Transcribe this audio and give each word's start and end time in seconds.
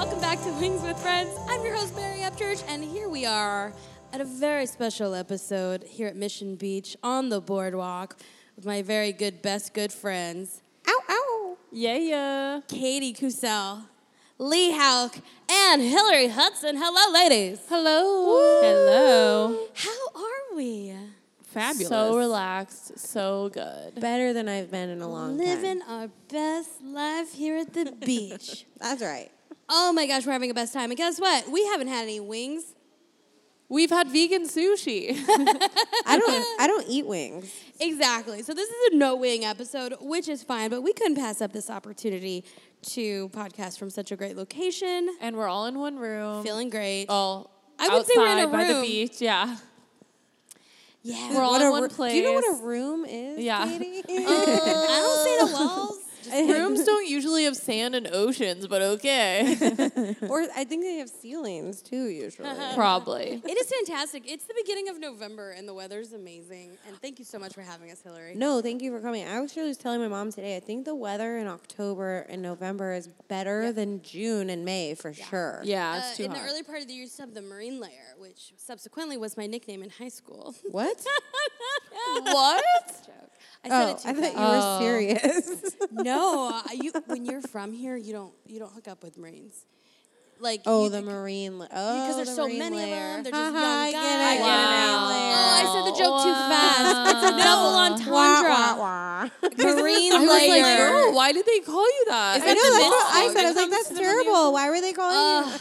welcome 0.00 0.18
back 0.18 0.40
to 0.40 0.50
Wings 0.52 0.80
with 0.80 0.98
Friends. 0.98 1.28
I'm 1.46 1.62
your 1.62 1.76
host, 1.76 1.94
Mary 1.94 2.20
Upchurch, 2.20 2.64
and 2.66 2.82
here 2.82 3.10
we 3.10 3.26
are 3.26 3.70
at 4.14 4.22
a 4.22 4.24
very 4.24 4.64
special 4.64 5.14
episode 5.14 5.84
here 5.84 6.08
at 6.08 6.16
Mission 6.16 6.56
Beach 6.56 6.96
on 7.02 7.28
the 7.28 7.38
boardwalk 7.38 8.16
with 8.56 8.64
my 8.64 8.80
very 8.80 9.12
good, 9.12 9.42
best 9.42 9.74
good 9.74 9.92
friends, 9.92 10.62
Ow, 10.88 11.00
ow. 11.10 11.58
Yeah, 11.70 11.96
yeah. 11.98 12.60
Katie 12.66 13.12
Kusel, 13.12 13.84
Lee 14.38 14.72
Hauk, 14.72 15.18
and 15.50 15.82
Hillary 15.82 16.28
Hudson. 16.28 16.76
Hello, 16.78 17.12
ladies. 17.12 17.60
Hello. 17.68 18.60
Hello. 18.62 19.66
How 19.74 20.18
are 20.22 20.56
we? 20.56 20.94
Fabulous. 21.42 21.88
So 21.88 22.16
relaxed. 22.16 22.98
So 22.98 23.50
good. 23.52 24.00
Better 24.00 24.32
than 24.32 24.48
I've 24.48 24.70
been 24.70 24.88
in 24.88 25.02
a 25.02 25.08
long 25.08 25.36
Living 25.36 25.46
time. 25.46 25.62
Living 25.62 25.82
our 25.90 26.08
best 26.30 26.82
life 26.82 27.34
here 27.34 27.58
at 27.58 27.74
the 27.74 27.94
beach. 28.06 28.64
That's 28.78 29.02
right. 29.02 29.30
Oh 29.72 29.92
my 29.92 30.06
gosh, 30.06 30.26
we're 30.26 30.32
having 30.32 30.50
a 30.50 30.54
best 30.54 30.72
time. 30.74 30.90
And 30.90 30.98
guess 30.98 31.20
what? 31.20 31.48
We 31.50 31.64
haven't 31.66 31.88
had 31.88 32.02
any 32.02 32.18
wings. 32.20 32.74
We've 33.68 33.88
had 33.90 34.08
vegan 34.08 34.48
sushi. 34.48 35.10
I 36.06 36.18
don't 36.18 36.60
I 36.60 36.66
don't 36.66 36.86
eat 36.88 37.06
wings. 37.06 37.54
Exactly. 37.78 38.42
So 38.42 38.52
this 38.52 38.68
is 38.68 38.92
a 38.92 38.96
no 38.96 39.14
wing 39.14 39.44
episode, 39.44 39.94
which 40.00 40.28
is 40.28 40.42
fine, 40.42 40.70
but 40.70 40.82
we 40.82 40.92
couldn't 40.92 41.14
pass 41.14 41.40
up 41.40 41.52
this 41.52 41.70
opportunity 41.70 42.44
to 42.88 43.28
podcast 43.28 43.78
from 43.78 43.88
such 43.88 44.10
a 44.10 44.16
great 44.16 44.36
location. 44.36 45.08
and 45.20 45.36
we're 45.36 45.46
all 45.46 45.66
in 45.66 45.78
one 45.78 45.98
room. 46.00 46.42
Feeling 46.42 46.68
great. 46.68 47.06
all 47.08 47.52
I 47.78 47.88
would 47.94 48.06
say 48.06 48.14
we're 48.16 48.26
in 48.26 48.38
a 48.38 48.42
outside 48.42 48.52
by 48.52 48.72
the 48.72 48.80
beach. 48.82 49.20
Yeah. 49.20 49.56
yeah. 51.02 51.32
We're 51.34 51.42
all 51.42 51.52
What 51.52 51.60
in 51.62 51.68
a 51.68 51.70
one 51.70 51.88
place. 51.90 52.12
Do 52.12 52.18
you 52.18 52.24
know 52.24 52.32
what 52.32 52.60
a 52.60 52.64
room 52.64 53.04
is? 53.04 53.38
Yeah. 53.38 53.66
Katie? 53.66 54.02
I 54.08 55.00
don't 55.00 55.24
see 55.24 55.52
the 55.52 55.64
walls. 55.64 55.98
Rooms 56.28 56.84
don't 56.84 57.08
usually 57.08 57.44
have 57.44 57.56
sand 57.56 57.94
and 57.94 58.06
oceans, 58.12 58.66
but 58.66 58.80
okay. 58.82 59.56
or 60.28 60.46
I 60.56 60.64
think 60.64 60.82
they 60.84 60.96
have 60.96 61.08
ceilings 61.08 61.82
too 61.82 62.06
usually. 62.08 62.48
Probably. 62.74 63.40
It 63.44 63.58
is 63.58 63.70
fantastic. 63.70 64.30
It's 64.30 64.44
the 64.44 64.54
beginning 64.54 64.88
of 64.88 65.00
November 65.00 65.50
and 65.50 65.66
the 65.68 65.74
weather's 65.74 66.12
amazing. 66.12 66.70
And 66.86 66.96
thank 67.00 67.18
you 67.18 67.24
so 67.24 67.38
much 67.38 67.54
for 67.54 67.62
having 67.62 67.90
us, 67.90 68.00
Hillary. 68.02 68.34
no, 68.36 68.60
thank 68.62 68.82
you 68.82 68.90
for 68.92 69.00
coming. 69.00 69.26
I 69.26 69.42
actually 69.42 69.68
was 69.68 69.76
telling 69.76 70.00
my 70.00 70.08
mom 70.08 70.30
today. 70.30 70.56
I 70.56 70.60
think 70.60 70.84
the 70.84 70.94
weather 70.94 71.38
in 71.38 71.46
October 71.46 72.26
and 72.28 72.40
November 72.42 72.92
is 72.94 73.08
better 73.28 73.72
than 73.72 74.02
June 74.02 74.50
and 74.50 74.64
May 74.64 74.94
for 74.94 75.12
sure. 75.12 75.60
Yeah, 75.64 76.02
Uh, 76.04 76.16
too 76.16 76.24
in 76.24 76.32
the 76.32 76.40
early 76.40 76.62
part 76.62 76.80
of 76.82 76.86
the 76.86 76.92
year, 76.94 77.00
you 77.00 77.04
used 77.04 77.18
have 77.18 77.32
the 77.32 77.40
marine 77.40 77.80
layer, 77.80 78.14
which 78.18 78.52
subsequently 78.58 79.16
was 79.16 79.36
my 79.36 79.46
nickname 79.46 79.82
in 79.82 79.88
high 79.88 80.08
school. 80.08 80.54
What? 80.70 81.02
what? 82.22 82.64
Joke. 83.06 83.14
I 83.64 83.68
said 83.68 83.84
oh, 83.84 83.90
it 83.90 83.98
too 83.98 84.08
I 84.08 84.12
thought 84.12 84.22
fast. 84.22 84.34
you 84.36 84.40
were 84.40 84.60
Oh. 84.62 84.78
serious. 84.80 85.76
No, 85.92 86.09
uh, 86.12 86.62
you 86.72 86.92
when 87.06 87.24
you're 87.24 87.42
from 87.42 87.72
here, 87.72 87.96
you 87.96 88.12
don't 88.12 88.32
you 88.46 88.58
don't 88.58 88.72
hook 88.72 88.88
up 88.88 89.02
with 89.02 89.16
Marines. 89.18 89.64
Like 90.42 90.62
oh, 90.64 90.84
you, 90.84 90.90
the 90.90 91.02
marine. 91.02 91.58
La- 91.58 91.66
oh, 91.70 92.00
because 92.00 92.16
there's 92.16 92.28
the 92.30 92.34
so 92.34 92.46
marine 92.46 92.58
many 92.60 92.82
of 92.82 92.88
them, 92.88 93.22
they're 93.24 93.32
just 93.40 93.54
Haha, 93.54 93.60
young 93.60 93.60
I 93.60 93.90
get 93.90 94.00
guys. 94.00 94.14
it, 94.14 94.24
I 94.24 94.34
get 94.36 94.40
it, 94.40 94.40
Wow. 94.40 95.10
Oh, 95.12 95.60
I 95.60 95.64
said 95.74 95.84
the 95.92 95.98
joke 95.98 96.22
too 96.24 96.32
fast. 96.32 97.10
It's 97.10 97.24
a 97.30 97.44
double 97.44 97.74
entendre. 97.76 98.12
Wah, 98.12 98.42
wah, 98.48 98.78
wah. 98.78 99.28
Marine 99.58 100.12
I 100.14 100.18
was 100.20 100.28
like, 100.28 100.48
layer. 100.50 100.88
girl, 100.88 101.14
why 101.14 101.32
did 101.32 101.44
they 101.44 101.60
call 101.60 101.84
you 101.84 102.04
that? 102.08 102.36
Is 102.38 102.42
I 102.42 102.46
that 102.46 102.54
know 102.54 102.72
that's 102.72 102.90
what 102.90 103.14
I 103.14 103.32
said. 103.34 103.44
I 103.44 103.48
was 103.48 103.56
like, 103.56 103.70
that's 103.70 103.88
terrible. 103.98 104.52
Why 104.54 104.70
were 104.70 104.80
they 104.80 104.92
calling 104.94 105.52
you? 105.52 105.58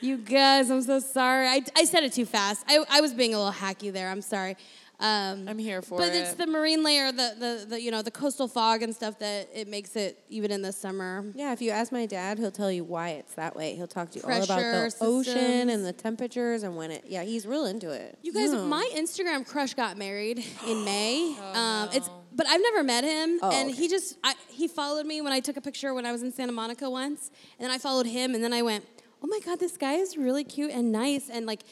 You 0.00 0.16
guys, 0.16 0.68
I'm 0.68 0.82
so 0.82 0.98
sorry. 0.98 1.46
I, 1.46 1.62
I 1.76 1.84
said 1.84 2.02
it 2.02 2.12
too 2.12 2.26
fast. 2.26 2.64
I, 2.68 2.84
I 2.90 3.00
was 3.00 3.14
being 3.14 3.34
a 3.34 3.38
little 3.38 3.52
hacky 3.52 3.92
there. 3.92 4.10
I'm 4.10 4.20
sorry. 4.20 4.56
Um, 5.02 5.48
I'm 5.48 5.58
here 5.58 5.82
for 5.82 5.98
but 5.98 6.08
it. 6.08 6.14
it's 6.14 6.34
the 6.34 6.46
marine 6.46 6.84
layer, 6.84 7.10
the, 7.10 7.34
the 7.38 7.66
the 7.70 7.80
you 7.82 7.90
know 7.90 8.02
the 8.02 8.10
coastal 8.12 8.46
fog 8.46 8.82
and 8.82 8.94
stuff 8.94 9.18
that 9.18 9.48
it 9.52 9.66
makes 9.66 9.96
it 9.96 10.22
even 10.28 10.52
in 10.52 10.62
the 10.62 10.70
summer. 10.72 11.24
Yeah, 11.34 11.52
if 11.52 11.60
you 11.60 11.70
ask 11.72 11.90
my 11.90 12.06
dad, 12.06 12.38
he'll 12.38 12.52
tell 12.52 12.70
you 12.70 12.84
why 12.84 13.10
it's 13.10 13.34
that 13.34 13.56
way. 13.56 13.74
He'll 13.74 13.88
talk 13.88 14.10
to 14.12 14.18
you 14.20 14.24
all 14.24 14.30
about 14.30 14.46
Pressure 14.60 14.90
the 14.90 15.04
ocean 15.04 15.68
and 15.70 15.84
the 15.84 15.92
temperatures 15.92 16.62
and 16.62 16.76
when 16.76 16.92
it. 16.92 17.04
Yeah, 17.08 17.24
he's 17.24 17.46
real 17.46 17.66
into 17.66 17.90
it. 17.90 18.16
You 18.22 18.32
guys, 18.32 18.52
Yeah. 18.52 18.62
my 18.62 18.88
Instagram 18.94 19.44
crush 19.46 19.74
got 19.74 19.98
married 19.98 20.44
in 20.68 20.84
May. 20.84 21.34
Oh, 21.38 21.60
um, 21.60 21.88
It's 21.92 22.08
but 22.34 22.46
I've 22.46 22.62
never 22.62 22.82
met 22.82 23.02
him, 23.04 23.40
Oh, 23.42 23.50
and 23.50 23.70
okay. 23.70 23.76
he 23.76 23.88
just 23.88 24.16
I, 24.22 24.34
he 24.48 24.68
followed 24.68 25.04
me 25.04 25.20
when 25.20 25.32
I 25.32 25.40
took 25.40 25.56
a 25.56 25.60
picture 25.60 25.92
when 25.94 26.06
I 26.06 26.12
was 26.12 26.22
in 26.22 26.32
Santa 26.32 26.52
Monica 26.52 26.88
once, 26.88 27.30
and 27.58 27.64
then 27.64 27.70
I 27.70 27.78
followed 27.78 28.06
him, 28.06 28.34
and 28.34 28.42
then 28.42 28.52
I 28.52 28.62
went, 28.62 28.86
oh 29.22 29.26
my 29.26 29.38
god, 29.44 29.60
this 29.60 29.76
guy 29.76 29.94
is 29.94 30.16
really 30.16 30.44
cute 30.44 30.70
and 30.70 30.90
nice, 30.92 31.28
and 31.28 31.44
like 31.44 31.62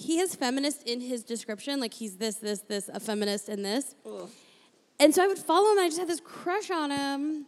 he 0.00 0.18
is 0.18 0.34
feminist 0.34 0.82
in 0.84 1.00
his 1.00 1.22
description, 1.22 1.78
like 1.80 1.94
he's 1.94 2.16
this, 2.16 2.36
this, 2.36 2.60
this, 2.60 2.88
a 2.88 2.98
feminist, 2.98 3.48
and 3.48 3.64
this, 3.64 3.94
and 4.98 5.14
so 5.14 5.22
I 5.22 5.26
would 5.26 5.38
follow 5.38 5.72
him, 5.72 5.78
and 5.78 5.84
I 5.84 5.88
just 5.88 5.98
had 5.98 6.08
this 6.08 6.20
crush 6.20 6.70
on 6.70 6.90
him, 6.90 7.46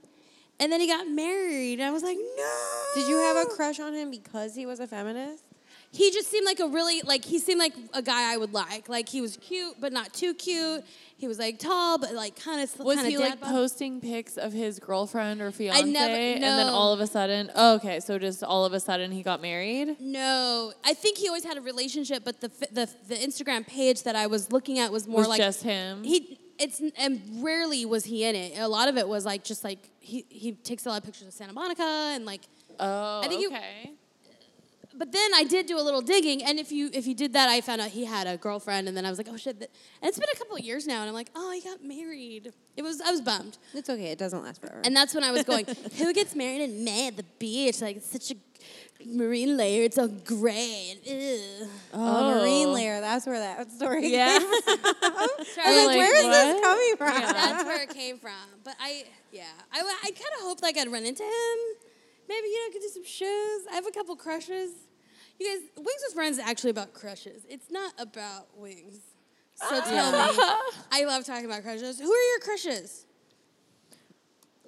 and 0.61 0.71
then 0.71 0.81
he 0.81 0.87
got 0.87 1.09
married, 1.09 1.75
and 1.75 1.85
I 1.85 1.91
was 1.91 2.03
like, 2.03 2.19
no. 2.19 2.83
Did 2.95 3.09
you 3.09 3.17
have 3.17 3.37
a 3.37 3.47
crush 3.47 3.81
on 3.81 3.95
him 3.95 4.11
because 4.11 4.55
he 4.55 4.67
was 4.67 4.81
a 4.81 4.87
feminist? 4.87 5.45
he 5.93 6.11
just 6.11 6.31
seemed 6.31 6.47
like 6.47 6.59
a 6.59 6.67
really 6.67 7.03
like 7.03 7.25
he 7.25 7.39
seemed 7.39 7.59
like 7.59 7.75
a 7.93 8.01
guy 8.01 8.33
I 8.33 8.37
would 8.39 8.55
like. 8.55 8.89
Like 8.89 9.09
he 9.09 9.21
was 9.21 9.37
cute 9.37 9.75
but 9.79 9.93
not 9.93 10.13
too 10.13 10.35
cute. 10.35 10.83
He 11.23 11.29
was 11.29 11.39
like 11.39 11.61
tall 11.61 11.99
but 11.99 12.15
like 12.15 12.35
kind 12.35 12.61
of 12.61 12.79
was 12.81 13.01
he 13.07 13.17
like 13.17 13.41
posting 13.41 14.01
pics 14.01 14.37
of 14.37 14.53
his 14.53 14.81
girlfriend 14.81 15.41
or 15.41 15.53
fiance? 15.53 15.81
never- 15.85 16.13
And 16.13 16.43
then 16.43 16.69
all 16.69 16.93
of 16.93 16.99
a 16.99 17.07
sudden, 17.07 17.49
oh, 17.55 17.77
okay, 17.77 18.01
so 18.01 18.19
just 18.19 18.43
all 18.43 18.65
of 18.65 18.73
a 18.73 18.81
sudden 18.81 19.13
he 19.13 19.23
got 19.23 19.41
married? 19.41 20.01
No, 20.01 20.73
I 20.85 20.95
think 20.95 21.19
he 21.19 21.29
always 21.29 21.45
had 21.45 21.57
a 21.57 21.61
relationship, 21.61 22.25
but 22.25 22.41
the 22.41 22.49
the 22.73 22.91
the 23.07 23.15
Instagram 23.15 23.65
page 23.65 24.03
that 24.03 24.17
I 24.17 24.27
was 24.27 24.51
looking 24.51 24.81
at 24.81 24.91
was 24.91 25.07
more 25.07 25.21
Was 25.21 25.29
like 25.29 25.39
just 25.39 25.63
him? 25.63 26.03
He 26.03 26.41
it's 26.59 26.83
and 26.99 27.23
rarely 27.41 27.85
was 27.87 28.05
he 28.05 28.25
in 28.25 28.35
it. 28.35 28.59
A 28.59 28.67
lot 28.67 28.89
of 28.89 28.97
it 28.97 29.07
was 29.07 29.25
like 29.25 29.45
just 29.45 29.63
like 29.63 29.91
he 30.01 30.25
he 30.29 30.51
takes 30.51 30.87
a 30.87 30.89
lot 30.89 30.99
of 30.99 31.05
pictures 31.05 31.29
of 31.29 31.35
Santa 31.35 31.53
Monica 31.53 31.85
and 32.15 32.27
like. 32.27 32.43
Oh, 32.81 33.21
I 33.23 33.29
think 33.29 33.53
okay. 33.53 33.93
But 35.03 35.11
then 35.11 35.35
I 35.35 35.43
did 35.43 35.67
do 35.67 35.81
a 35.81 35.83
little 35.83 36.01
digging, 36.01 36.45
and 36.45 36.61
if 36.61 36.71
you 36.71 36.89
if 36.93 37.09
you 37.09 37.15
did 37.17 37.33
that, 37.33 37.49
I 37.49 37.61
found 37.61 37.81
out 37.81 37.91
he 37.91 38.05
had 38.05 38.29
a 38.29 38.37
girlfriend, 38.37 38.87
and 38.87 38.97
then 38.97 39.05
I 39.05 39.09
was 39.11 39.19
like, 39.19 39.27
oh 39.29 39.37
shit! 39.37 39.57
And 39.57 39.69
it's 40.09 40.17
been 40.17 40.29
a 40.33 40.39
couple 40.39 40.55
of 40.55 40.63
years 40.63 40.87
now, 40.87 41.01
and 41.01 41.09
I'm 41.09 41.13
like, 41.13 41.29
oh, 41.35 41.51
he 41.51 41.61
got 41.61 41.83
married. 41.83 42.53
It 42.77 42.83
was 42.83 43.01
I 43.01 43.11
was 43.11 43.21
bummed. 43.21 43.59
It's 43.75 43.91
okay. 43.91 44.13
It 44.13 44.19
doesn't 44.21 44.45
last 44.45 44.61
forever. 44.61 44.81
And 44.85 44.95
that's 44.95 45.13
when 45.13 45.25
I 45.25 45.33
was 45.33 45.43
going, 45.43 45.67
who 45.99 46.13
gets 46.13 46.37
married 46.37 46.61
in 46.63 46.85
May 46.85 47.09
at 47.09 47.17
the 47.17 47.25
beach? 47.41 47.81
Like, 47.83 47.97
it's 47.97 48.13
such 48.13 48.31
a 48.31 48.37
marine 49.05 49.57
layer. 49.57 49.83
It's 49.83 49.99
all 49.99 50.07
gray. 50.07 50.93
And, 50.93 51.01
ugh. 51.65 51.69
oh, 51.95 52.39
marine 52.39 52.69
Oh. 52.69 52.73
layer. 52.73 53.01
That's 53.01 53.27
where 53.27 53.41
that 53.41 53.73
story. 53.73 54.07
Yeah. 54.07 54.39
Came 54.39 54.49
from. 54.63 54.79
I 55.03 55.29
was 55.37 55.49
Sorry, 55.49 55.77
like, 55.79 55.87
like, 55.89 55.97
where 55.97 56.17
is 56.17 56.27
this 56.27 56.61
coming 56.61 56.97
from? 56.97 57.23
Yeah. 57.23 57.33
That's 57.33 57.65
where 57.65 57.83
it 57.83 57.89
came 57.91 58.19
from. 58.19 58.47
But 58.63 58.77
I, 58.81 59.03
yeah, 59.33 59.51
I, 59.73 59.81
I 59.81 60.11
kind 60.13 60.33
of 60.39 60.43
hoped 60.43 60.63
like 60.63 60.79
I'd 60.79 60.93
run 60.93 61.05
into 61.05 61.25
him. 61.25 61.59
Maybe, 62.29 62.47
you 62.47 62.69
know, 62.69 62.73
could 62.73 62.83
do 62.83 62.89
some 62.89 63.05
shows. 63.05 63.67
I 63.69 63.75
have 63.75 63.87
a 63.89 63.91
couple 63.91 64.15
crushes. 64.15 64.71
You 65.43 65.59
guys, 65.59 65.69
Wings 65.77 66.03
with 66.07 66.15
Friends 66.15 66.39
is 66.39 66.45
actually 66.45 66.71
about 66.71 66.95
crushes. 66.95 67.45
It's 67.49 67.69
not 67.69 67.93
about 67.99 68.47
wings. 68.57 69.01
So 69.57 69.81
tell 69.81 70.13
me. 70.13 70.39
I 70.93 71.05
love 71.05 71.25
talking 71.25 71.47
about 71.47 71.65
crushes. 71.65 71.99
Who 71.99 72.13
are 72.13 72.31
your 72.31 72.39
crushes? 72.41 73.07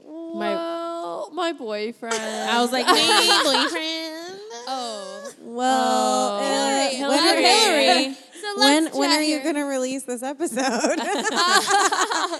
My, 0.04 0.52
well, 0.52 1.30
my 1.32 1.52
boyfriend. 1.52 2.16
I 2.16 2.60
was 2.60 2.72
like, 2.72 2.86
me, 2.86 2.92
boyfriend. 3.44 4.40
Oh. 4.66 5.32
Well, 5.42 6.38
uh, 6.38 6.88
Hillary, 6.88 7.16
when, 7.18 7.44
Hillary. 7.44 7.84
Hillary. 7.84 8.16
So 8.34 8.58
when, 8.58 8.84
let's 8.84 8.96
when 8.96 9.08
chat 9.08 9.20
are 9.20 9.22
you 9.22 9.36
here. 9.36 9.42
going 9.42 9.54
to 9.54 9.62
release 9.62 10.02
this 10.02 10.22
episode? 10.22 10.98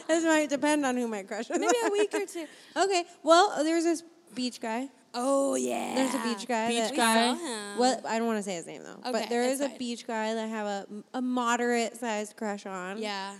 this 0.06 0.24
might 0.24 0.48
depend 0.50 0.84
on 0.84 0.98
who 0.98 1.08
my 1.08 1.22
crush 1.22 1.48
is. 1.48 1.58
Maybe 1.58 1.72
a 1.86 1.90
week 1.90 2.12
or 2.12 2.26
two. 2.26 2.44
okay. 2.76 3.04
Well, 3.22 3.64
there's 3.64 3.84
this 3.84 4.02
beach 4.34 4.60
guy. 4.60 4.90
Oh 5.14 5.54
yeah. 5.54 5.94
There's 5.94 6.14
a 6.14 6.19
beach 6.19 6.47
guy. 6.48 6.69
Beach 6.69 6.78
that, 6.80 6.91
We 6.91 6.97
guy. 6.97 7.14
saw 7.14 7.34
him. 7.36 7.78
Well, 7.78 8.00
I 8.08 8.19
don't 8.19 8.26
want 8.26 8.38
to 8.38 8.42
say 8.42 8.54
his 8.56 8.66
name 8.66 8.82
though. 8.82 8.98
Okay, 9.08 9.12
but 9.12 9.28
there 9.28 9.43
is 9.43 9.58
that's 9.61 9.69
a 9.69 9.70
fine. 9.70 9.78
beach 9.78 10.06
guy 10.06 10.34
that 10.34 10.44
I 10.44 10.46
have 10.49 10.66
a, 10.66 10.87
a 11.14 11.22
moderate 11.22 11.96
sized 11.96 12.37
crush 12.37 12.66
on. 12.66 12.99
Yeah. 12.99 13.34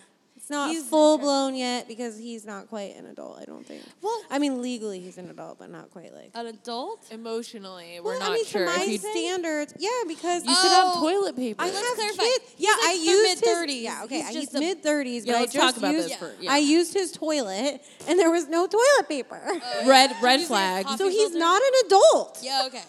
It's 0.45 0.51
not 0.51 0.73
He's 0.73 0.87
full 0.87 1.17
blown 1.17 1.55
yet 1.55 1.89
because 1.89 2.19
he's 2.19 2.45
not 2.45 2.69
quite 2.69 2.95
an 2.97 3.07
adult, 3.07 3.39
I 3.41 3.47
don't 3.47 3.67
think. 3.67 3.83
Well- 4.03 4.23
I 4.31 4.39
mean, 4.39 4.61
legally 4.61 5.01
he's 5.01 5.17
an 5.17 5.31
adult, 5.31 5.59
but 5.59 5.71
not 5.71 5.91
quite 5.91 6.13
like. 6.13 6.33
An 6.35 6.45
adult. 6.49 7.01
Emotionally, 7.11 7.99
we're 7.99 8.11
well, 8.11 8.19
not 8.21 8.31
I 8.33 8.35
mean, 8.35 8.45
sure 8.45 8.67
to 8.67 8.77
my 8.79 8.97
standards, 8.97 9.73
yeah, 9.79 9.89
because 10.07 10.45
You 10.45 10.55
should 10.55 10.71
have 10.71 10.93
Oh, 10.97 11.01
toilet 11.01 11.35
paper. 11.35 11.63
I 11.63 11.69
have 11.69 11.83
clarify. 11.97 12.23
kids. 12.25 12.45
He's 12.59 12.67
Yeah, 12.69 12.73
like 12.73 12.89
I 12.91 12.93
used 12.93 13.43
mid-thirties. 13.43 13.75
his. 13.77 13.83
Yeah, 13.85 14.05
okay, 14.05 14.17
He's 14.17 14.25
I 14.27 14.33
just 14.35 14.53
used 14.53 14.53
mid 14.61 14.83
thirties, 14.83 15.25
Yeah, 15.25 15.33
but 15.33 15.37
I 15.37 15.41
let's 15.41 15.53
just 15.55 15.67
talk 15.67 15.77
about 15.79 15.93
used, 15.95 16.09
this 16.11 16.17
for- 16.19 16.35
I 16.47 16.59
used 16.59 16.93
his 16.93 17.13
toilet, 17.13 17.81
and 18.07 18.19
there 18.19 18.31
was 18.31 18.47
no 18.47 18.67
toilet 18.67 19.09
paper. 19.09 19.41
Oh, 19.47 19.89
red 19.89 20.15
red 20.23 20.33
Did 20.37 20.41
you 20.41 20.47
say 20.47 20.49
flag. 20.49 20.87
so 20.99 21.09
he's 21.09 21.35
not 21.35 21.63
an 21.63 21.87
adult. 21.87 22.39
Yeah. 22.43 22.65
Okay. 22.67 22.83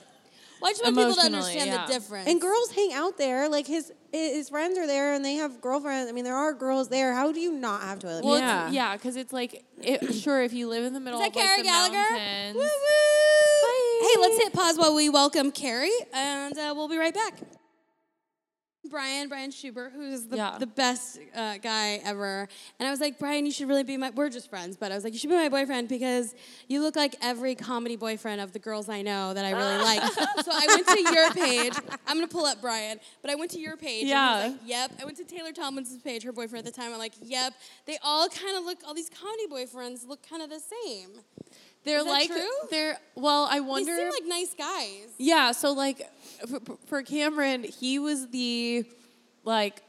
Well, 0.62 0.69
I 0.69 0.74
just 0.74 0.84
want 0.84 0.96
people 0.96 1.13
to 1.16 1.22
understand 1.22 1.69
yeah. 1.69 1.86
the 1.86 1.94
difference. 1.94 2.30
And 2.30 2.40
girls 2.40 2.72
hang 2.72 2.94
out 2.94 3.18
there, 3.18 3.50
like 3.50 3.68
his 3.68 3.92
his 4.12 4.50
friends 4.50 4.78
are 4.78 4.88
there, 4.88 5.13
and 5.13 5.24
they 5.24 5.36
have 5.36 5.60
girlfriends. 5.62 6.10
I 6.10 6.13
mean, 6.13 6.24
there 6.24 6.36
are 6.36 6.54
girls 6.54 6.88
there. 6.90 7.13
How 7.13 7.31
do 7.31 7.40
you 7.40 7.52
not 7.52 7.81
have 7.81 8.00
toilet 8.00 8.24
Well, 8.24 8.36
paper? 8.36 8.46
yeah, 8.48 8.69
yeah, 8.72 8.94
because 8.96 9.16
it's 9.18 9.34
like, 9.34 9.66
it, 9.81 10.13
sure, 10.24 10.42
if 10.42 10.54
you 10.54 10.68
live 10.69 10.86
in 10.86 10.94
the 10.94 11.00
middle 11.00 11.19
Is 11.19 11.25
that 11.25 11.30
of 11.31 11.36
like 11.36 11.46
Carrie 11.46 11.62
the 11.62 11.68
Gallagher? 11.68 12.13
mountains. 12.13 12.56
Woo 12.56 12.62
woo! 12.62 14.07
Hey, 14.07 14.22
let's 14.22 14.38
hit 14.44 14.54
pause 14.54 14.78
while 14.78 14.96
we 14.96 15.10
welcome 15.10 15.52
Carrie, 15.52 15.92
and 16.13 16.58
uh, 16.58 16.74
we'll 16.75 16.88
be 16.88 16.98
right 16.98 17.13
back. 17.13 17.34
Brian, 18.90 19.28
Brian 19.30 19.52
Schubert, 19.52 19.92
who's 19.94 20.26
the, 20.26 20.38
Yeah. 20.38 20.58
the 20.60 20.68
best 20.68 21.20
uh, 21.36 21.58
guy 21.58 22.02
ever. 22.04 22.48
And 22.80 22.88
I 22.88 22.92
was 22.92 23.00
like, 23.00 23.20
Brian, 23.20 23.46
you 23.46 23.52
should 23.52 23.68
really 23.68 23.84
be 23.84 23.98
my, 23.98 24.10
we're 24.12 24.30
just 24.30 24.50
friends, 24.50 24.78
but 24.78 24.92
I 24.92 24.96
was 24.96 25.04
like, 25.04 25.14
you 25.14 25.20
should 25.20 25.30
be 25.30 25.36
my 25.36 25.50
boyfriend 25.50 25.90
because 25.90 26.36
you 26.68 26.82
look 26.82 26.96
like 26.96 27.16
every 27.22 27.56
comedy 27.56 27.96
boyfriend 27.96 28.42
of 28.42 28.52
the 28.54 28.60
girls 28.60 28.90
I 28.90 29.02
know 29.02 29.34
that 29.34 29.46
I 29.46 29.52
really 29.52 29.78
like. 29.84 30.02
so 30.44 30.52
I 30.52 30.66
went 30.68 30.88
to 30.88 31.14
your 31.14 31.32
page. 31.32 31.74
I'm 32.08 32.18
going 32.18 32.28
to 32.28 32.34
pull 32.34 32.46
up 32.46 32.62
Brian, 32.62 33.00
but 33.22 33.32
I 33.32 33.36
went 33.36 33.52
to 33.52 33.60
your 33.60 33.78
page. 33.78 34.06
Yeah. 34.06 34.36
And 34.38 34.44
he 34.44 34.52
was 34.52 34.62
like, 34.62 34.70
yep. 34.70 34.92
I 35.02 35.06
went 35.06 35.18
to 35.18 35.24
Taylor 35.26 35.52
Tomlinson's 35.52 36.02
page, 36.02 36.24
her 36.24 36.32
boyfriend 36.32 36.66
at 36.68 36.74
the 36.74 36.80
time. 36.80 36.92
I'm 36.92 37.00
like, 37.00 37.14
yep. 37.22 37.54
They 37.86 37.98
all 38.04 38.28
kind 38.30 38.58
of 38.58 38.64
look, 38.66 38.80
all 38.88 38.94
these 38.94 39.10
comedy 39.10 39.48
boyfriends 39.48 40.08
look 40.08 40.28
kind 40.28 40.42
of 40.42 40.50
the 40.50 40.60
same. 40.60 41.10
They're 41.86 42.00
Is 42.00 42.06
that 42.06 42.10
like 42.12 42.28
true? 42.28 42.50
they're 42.72 42.98
well. 43.16 43.48
I 43.50 43.60
wonder. 43.62 43.86
They 43.96 44.04
wonder. 44.04 44.12
seem 44.18 44.26
like 44.28 44.30
nice 44.40 44.54
guys. 44.58 45.08
yeah. 45.18 45.52
So 45.52 45.72
like 45.74 46.02
for, 46.48 46.60
for 46.88 47.04
Cameron, 47.04 47.64
he 47.64 48.00
was 48.00 48.28
the 48.30 48.86
like 49.44 49.82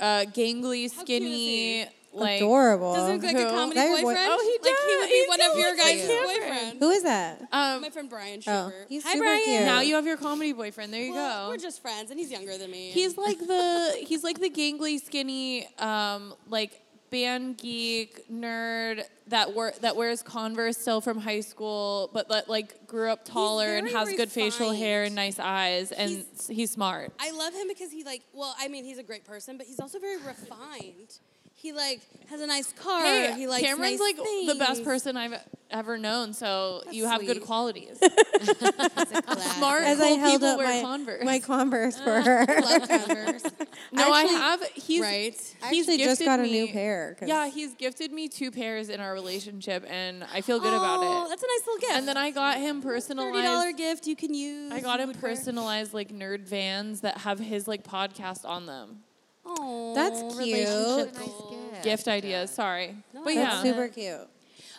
uh, 0.00 0.24
gangly, 0.32 0.92
How 0.94 1.04
cute 1.04 1.22
is 1.22 1.28
he? 1.28 1.82
skinny, 1.82 1.88
like 2.14 2.36
Adorable. 2.40 2.94
Does 2.94 3.08
he 3.08 3.14
look 3.14 3.22
like 3.24 3.36
a 3.36 3.50
comedy 3.50 3.74
That 3.74 3.86
your 3.88 3.96
boy- 3.98 4.02
boyfriend? 4.02 4.28
Oh, 4.30 4.58
he 4.62 4.68
Like 4.68 4.78
he 4.86 4.96
would 4.96 5.08
be 5.08 5.20
does. 5.20 5.28
one 5.28 5.40
He 5.40 5.46
of 5.46 5.58
your 5.58 5.70
looks 5.70 5.82
guys' 5.82 6.08
like 6.08 6.40
boyfriend. 6.42 6.78
Who 6.80 6.90
is 6.90 7.02
that? 7.04 7.40
Um, 7.52 7.80
My 7.82 7.90
friend 7.90 8.10
Brian 8.10 8.40
Oh, 8.46 8.68
Schubert. 8.70 8.86
he's 8.88 9.02
Hi, 9.04 9.12
super 9.14 9.24
Brian. 9.24 9.44
cute. 9.44 9.60
now 9.62 9.80
you 9.80 9.94
have 9.94 10.06
your 10.06 10.16
comedy 10.18 10.52
boyfriend. 10.52 10.92
There 10.92 11.02
you 11.02 11.12
Well, 11.14 11.46
go. 11.46 11.50
We're 11.50 11.56
just 11.58 11.80
friends, 11.82 12.10
and 12.10 12.18
he's 12.20 12.30
younger 12.30 12.58
than 12.58 12.70
me. 12.70 12.90
He's 12.90 13.16
like 13.16 13.38
the 13.38 14.04
he's 14.06 14.22
like 14.24 14.40
the 14.40 14.50
gangly, 14.50 15.00
skinny, 15.00 15.66
um, 15.78 16.34
like 16.48 16.81
band 17.12 17.58
geek 17.58 18.28
nerd 18.28 19.04
that 19.28 19.54
wor- 19.54 19.74
that 19.82 19.94
wears 19.94 20.22
Converse 20.22 20.76
still 20.78 21.00
from 21.00 21.18
high 21.18 21.40
school, 21.40 22.10
but 22.12 22.28
that 22.30 22.48
like 22.48 22.86
grew 22.88 23.10
up 23.10 23.24
taller 23.24 23.76
and 23.76 23.86
has 23.88 24.08
good 24.14 24.32
facial 24.32 24.72
hair 24.72 25.04
and 25.04 25.14
nice 25.14 25.38
eyes, 25.38 25.92
and 25.92 26.10
He's- 26.10 26.48
he's 26.48 26.70
smart. 26.72 27.12
I 27.20 27.30
love 27.30 27.54
him 27.54 27.68
because 27.68 27.92
he 27.92 28.02
like. 28.02 28.22
Well, 28.32 28.56
I 28.58 28.66
mean, 28.68 28.84
he's 28.84 28.98
a 28.98 29.02
great 29.04 29.24
person, 29.24 29.56
but 29.58 29.66
he's 29.66 29.78
also 29.78 30.00
very 30.00 30.16
refined. 30.16 31.20
He 31.62 31.72
like 31.72 32.00
has 32.28 32.40
a 32.40 32.46
nice 32.48 32.72
car. 32.72 33.02
Hey, 33.02 33.34
he 33.36 33.46
likes 33.46 33.64
Cameron's 33.64 34.00
nice 34.00 34.18
like 34.18 34.48
the 34.48 34.56
best 34.58 34.82
person 34.82 35.16
I've 35.16 35.34
ever 35.70 35.96
known, 35.96 36.32
so 36.32 36.82
you 36.90 37.06
have 37.06 37.24
good 37.24 37.40
qualities. 37.42 37.98
Smart, 37.98 39.84
As 39.84 39.98
cool 39.98 40.06
I 40.06 40.10
held 40.18 40.32
people 40.32 40.48
up 40.48 40.58
wear 40.58 40.66
my 40.66 40.82
Converse. 40.82 41.24
my 41.24 41.38
Converse 41.38 42.00
for 42.00 42.16
uh, 42.16 42.22
her. 42.24 42.46
I 42.48 42.58
love 42.58 42.88
Converse. 43.06 43.44
no, 43.92 44.10
I 44.10 44.22
have. 44.24 44.64
He's 44.74 45.02
right. 45.02 45.54
I 45.62 45.70
he's 45.70 45.88
actually 45.88 46.04
just 46.04 46.24
got 46.24 46.40
a 46.40 46.42
me- 46.42 46.50
new 46.50 46.72
pair. 46.72 47.16
Yeah, 47.24 47.48
he's 47.48 47.74
gifted 47.74 48.10
me 48.10 48.26
two 48.26 48.50
pairs 48.50 48.88
in 48.88 48.98
our 48.98 49.12
relationship, 49.12 49.84
and 49.88 50.24
I 50.34 50.40
feel 50.40 50.58
good 50.58 50.74
oh, 50.74 50.78
about 50.78 51.02
it. 51.04 51.06
Oh, 51.06 51.28
that's 51.28 51.44
a 51.44 51.46
nice 51.46 51.66
little 51.68 51.80
gift. 51.80 51.92
And 51.92 52.08
then 52.08 52.16
I 52.16 52.32
got 52.32 52.58
him 52.58 52.82
personalized 52.82 53.34
thirty 53.36 53.46
dollar 53.46 53.66
personalized. 53.66 53.78
gift 53.78 54.06
you 54.08 54.16
can 54.16 54.34
use. 54.34 54.72
I 54.72 54.80
got 54.80 54.98
him 54.98 55.06
would 55.06 55.22
wear. 55.22 55.30
personalized 55.30 55.94
like 55.94 56.08
nerd 56.08 56.48
vans 56.48 57.02
that 57.02 57.18
have 57.18 57.38
his 57.38 57.68
like 57.68 57.84
podcast 57.84 58.44
on 58.44 58.66
them. 58.66 59.04
Oh, 59.44 59.94
That's 59.94 60.20
cute. 60.38 61.14
Nice 61.14 61.14
gift. 61.14 61.84
Gift 61.84 62.08
ideas. 62.08 62.50
Sorry, 62.50 62.96
No, 63.12 63.24
but 63.24 63.34
That's 63.34 63.64
yeah. 63.64 63.72
super 63.72 63.88
cute. 63.88 64.28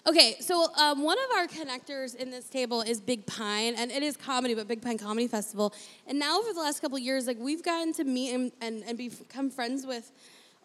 Okay, 0.06 0.36
so 0.42 0.68
um, 0.75 1.01
one 1.01 1.18
of 1.18 1.38
our 1.38 1.48
connectors 1.48 2.13
in 2.13 2.30
this 2.30 2.50
table 2.50 2.81
is 2.81 3.00
Big 3.00 3.25
Pine, 3.25 3.75
and 3.77 3.89
it 3.89 4.04
is 4.04 4.18
comedy, 4.18 4.54
but 4.54 4.68
Big 4.68 4.81
Pine 4.81 4.98
Comedy 4.98 5.27
Festival. 5.27 5.74
And 6.07 6.19
now, 6.19 6.39
over 6.39 6.51
the 6.51 6.60
last 6.60 6.81
couple 6.81 6.98
of 6.98 7.04
years, 7.04 7.25
like 7.25 7.38
we've 7.39 7.63
gotten 7.63 7.94
to 7.94 8.04
meet 8.04 8.33
and, 8.33 8.51
and, 8.60 8.83
and 8.86 8.98
become 8.98 9.50
friends 9.50 9.86
with 9.86 10.12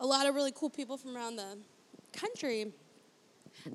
a 0.00 0.06
lot 0.06 0.26
of 0.26 0.34
really 0.34 0.52
cool 0.52 0.70
people 0.70 0.96
from 0.96 1.16
around 1.16 1.36
the 1.36 1.56
country. 2.12 2.72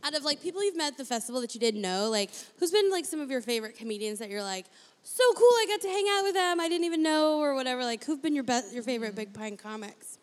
Out 0.03 0.15
of 0.15 0.23
like 0.23 0.41
people 0.41 0.63
you've 0.63 0.77
met 0.77 0.93
at 0.93 0.97
the 0.97 1.05
festival 1.05 1.39
that 1.41 1.53
you 1.53 1.59
didn't 1.59 1.81
know, 1.81 2.09
like 2.09 2.29
who's 2.59 2.71
been 2.71 2.89
like 2.89 3.05
some 3.05 3.19
of 3.21 3.29
your 3.29 3.41
favorite 3.41 3.77
comedians 3.77 4.19
that 4.19 4.29
you're 4.29 4.43
like, 4.43 4.65
so 5.03 5.23
cool, 5.35 5.45
I 5.45 5.65
got 5.67 5.81
to 5.81 5.87
hang 5.89 6.05
out 6.11 6.23
with 6.23 6.33
them, 6.33 6.59
I 6.59 6.67
didn't 6.69 6.85
even 6.85 7.03
know, 7.03 7.39
or 7.39 7.55
whatever. 7.55 7.83
Like, 7.83 8.03
who've 8.03 8.21
been 8.21 8.35
your 8.35 8.43
best, 8.43 8.73
your 8.73 8.83
favorite 8.83 9.15
Big 9.15 9.33
Pine 9.33 9.57
comics? 9.57 10.17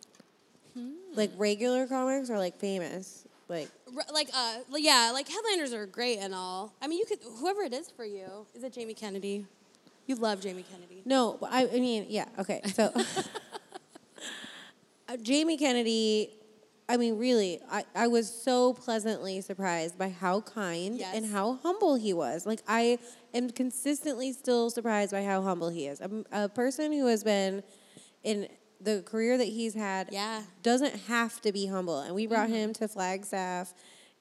Like 1.15 1.32
regular 1.37 1.87
comics 1.87 2.31
or 2.31 2.38
like 2.38 2.59
famous? 2.59 3.25
Like 3.49 3.69
R- 3.97 4.05
like 4.15 4.31
uh 4.32 4.59
yeah 4.77 5.11
like 5.12 5.29
headliners 5.29 5.73
are 5.73 5.85
great 5.85 6.19
and 6.19 6.32
all 6.32 6.73
i 6.81 6.87
mean 6.87 7.00
you 7.00 7.05
could 7.05 7.19
whoever 7.41 7.62
it 7.62 7.73
is 7.75 7.91
for 7.91 8.05
you 8.05 8.47
is 8.55 8.62
it 8.62 8.73
jamie 8.73 8.94
kennedy 8.94 9.44
you 10.06 10.15
love 10.15 10.41
jamie 10.41 10.65
kennedy 10.71 10.91
no, 11.05 11.37
but 11.41 11.50
I, 11.53 11.62
I 11.67 11.81
mean, 11.81 12.06
yeah, 12.09 12.26
okay. 12.38 12.61
So 12.75 12.93
uh, 12.94 13.05
Jamie 15.23 15.56
Kennedy, 15.56 16.31
I 16.90 16.96
mean, 16.96 17.19
really, 17.19 17.60
I, 17.70 17.84
I 17.94 18.08
was 18.08 18.28
so 18.28 18.72
pleasantly 18.75 19.40
surprised 19.42 19.96
by 19.96 20.08
how 20.08 20.40
kind 20.40 21.00
and 21.00 21.25
how 21.25 21.60
humble 21.62 21.94
he 21.94 22.12
was. 22.12 22.46
Like 22.46 22.62
I 22.66 22.98
am 23.32 23.50
consistently 23.50 24.32
still 24.32 24.70
surprised 24.70 25.12
by 25.12 25.22
how 25.22 25.40
humble 25.40 25.69
he 25.69 25.87
is. 25.87 26.00
I'm 26.00 26.26
a 26.32 26.48
person 26.48 26.92
who 26.92 27.06
has 27.06 27.22
been 27.22 27.62
in 28.25 28.48
the 28.81 29.02
career 29.02 29.38
that 29.38 29.46
he's 29.46 29.75
had 29.75 30.08
Yeah. 30.10 30.42
doesn't 30.64 30.96
have 31.02 31.40
to 31.42 31.52
be 31.52 31.66
humble. 31.66 32.00
And 32.00 32.12
we 32.12 32.26
brought 32.26 32.48
mm-hmm. 32.48 32.56
him 32.56 32.72
to 32.75 32.88
Flagstaff 32.88 33.72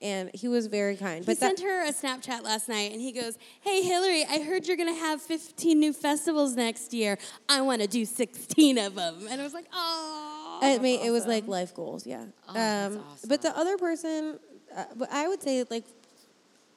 and 0.02 0.32
he 0.34 0.48
was 0.48 0.68
very 0.68 0.96
kind. 0.96 1.20
he 1.20 1.26
but 1.26 1.40
that, 1.40 1.58
sent 1.58 1.62
her 1.62 1.86
a 1.86 1.92
snapchat 1.92 2.44
last 2.44 2.70
night 2.70 2.92
and 2.92 3.02
he 3.02 3.12
goes 3.12 3.38
hey 3.62 3.82
hillary 3.82 4.26
i 4.30 4.40
heard 4.40 4.66
you're 4.68 4.78
gonna 4.78 4.94
have 4.94 5.22
15 5.22 5.80
new 5.80 5.94
festivals 5.94 6.56
next 6.56 6.94
year 6.94 7.18
i 7.50 7.62
want 7.62 7.82
to 7.82 7.88
do 7.88 8.06
16 8.06 8.78
of 8.78 8.96
them 8.96 9.28
and 9.30 9.42
i 9.42 9.44
was 9.44 9.54
like 9.54 9.66
oh 9.74 10.30
I 10.62 10.78
mean, 10.78 11.02
it 11.02 11.12
was 11.12 11.26
like 11.26 11.48
life 11.48 11.74
goals, 11.74 12.06
yeah. 12.06 12.26
Oh, 12.48 12.54
that's 12.54 12.96
um, 12.96 13.04
But 13.28 13.42
the 13.42 13.58
other 13.58 13.78
person, 13.78 14.40
uh, 14.76 14.86
but 14.96 15.10
I 15.12 15.28
would 15.28 15.42
say 15.42 15.64
like 15.70 15.86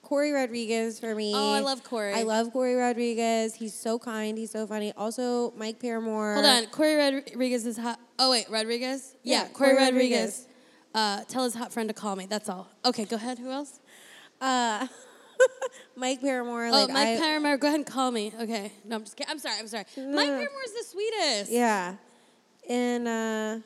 Corey 0.03 0.33
Rodriguez 0.33 1.01
for 1.01 1.15
me. 1.15 1.33
Oh, 1.35 1.53
I 1.53 1.61
love 1.61 1.83
Corey. 1.85 2.13
I 2.13 2.23
love 2.23 2.53
Corey 2.53 2.75
Rodriguez. 2.75 3.55
He's 3.55 3.75
so 3.75 3.99
kind. 3.99 4.37
He's 4.37 4.51
so 4.51 4.67
funny. 4.67 4.93
Also, 4.97 5.53
Mike 5.57 5.81
Paramore. 5.81 6.35
hold 6.35 6.47
on 6.47 6.67
corey 6.67 6.97
rodriguez 6.97 7.67
is 7.67 7.77
hot 7.77 7.99
oh 8.19 8.31
wait 8.31 8.49
rodriguez 8.51 9.15
yeah, 9.23 9.43
Yeah, 9.43 9.49
corey, 9.49 9.71
Corey 9.71 9.85
rodriguez, 9.85 10.19
Rodriguez. 10.21 10.49
Uh, 10.95 11.25
tell 11.25 11.45
his 11.45 11.55
hot 11.55 11.73
friend 11.73 11.89
to 11.89 11.95
call 11.95 12.17
me 12.17 12.27
that's 12.27 12.49
all 12.51 12.69
okay 12.85 13.05
go 13.07 13.17
ahead 13.17 13.39
who 13.39 13.51
else 13.51 13.81
Uh, 14.41 14.87
Mike 15.97 16.21
Paramore. 16.21 16.67
oh 16.67 16.71
Like 16.71 16.91
mike 16.91 17.09
I, 17.09 17.19
paramore 17.19 17.57
go 17.57 17.67
ahead 17.69 17.81
and 17.81 17.87
call 17.87 18.11
me 18.11 18.33
okay 18.41 18.73
no 18.85 18.97
i'm 18.97 19.03
just 19.05 19.17
kidding 19.17 19.31
i'm 19.31 19.39
sorry 19.39 19.57
i'm 19.59 19.67
sorry 19.69 19.85
mike 19.97 20.07
no. 20.07 20.39
paramore's 20.39 20.73
the 20.79 20.85
sweetest 20.89 21.51
Yeah, 21.51 21.95
and 22.69 23.09
uh, 23.09 23.59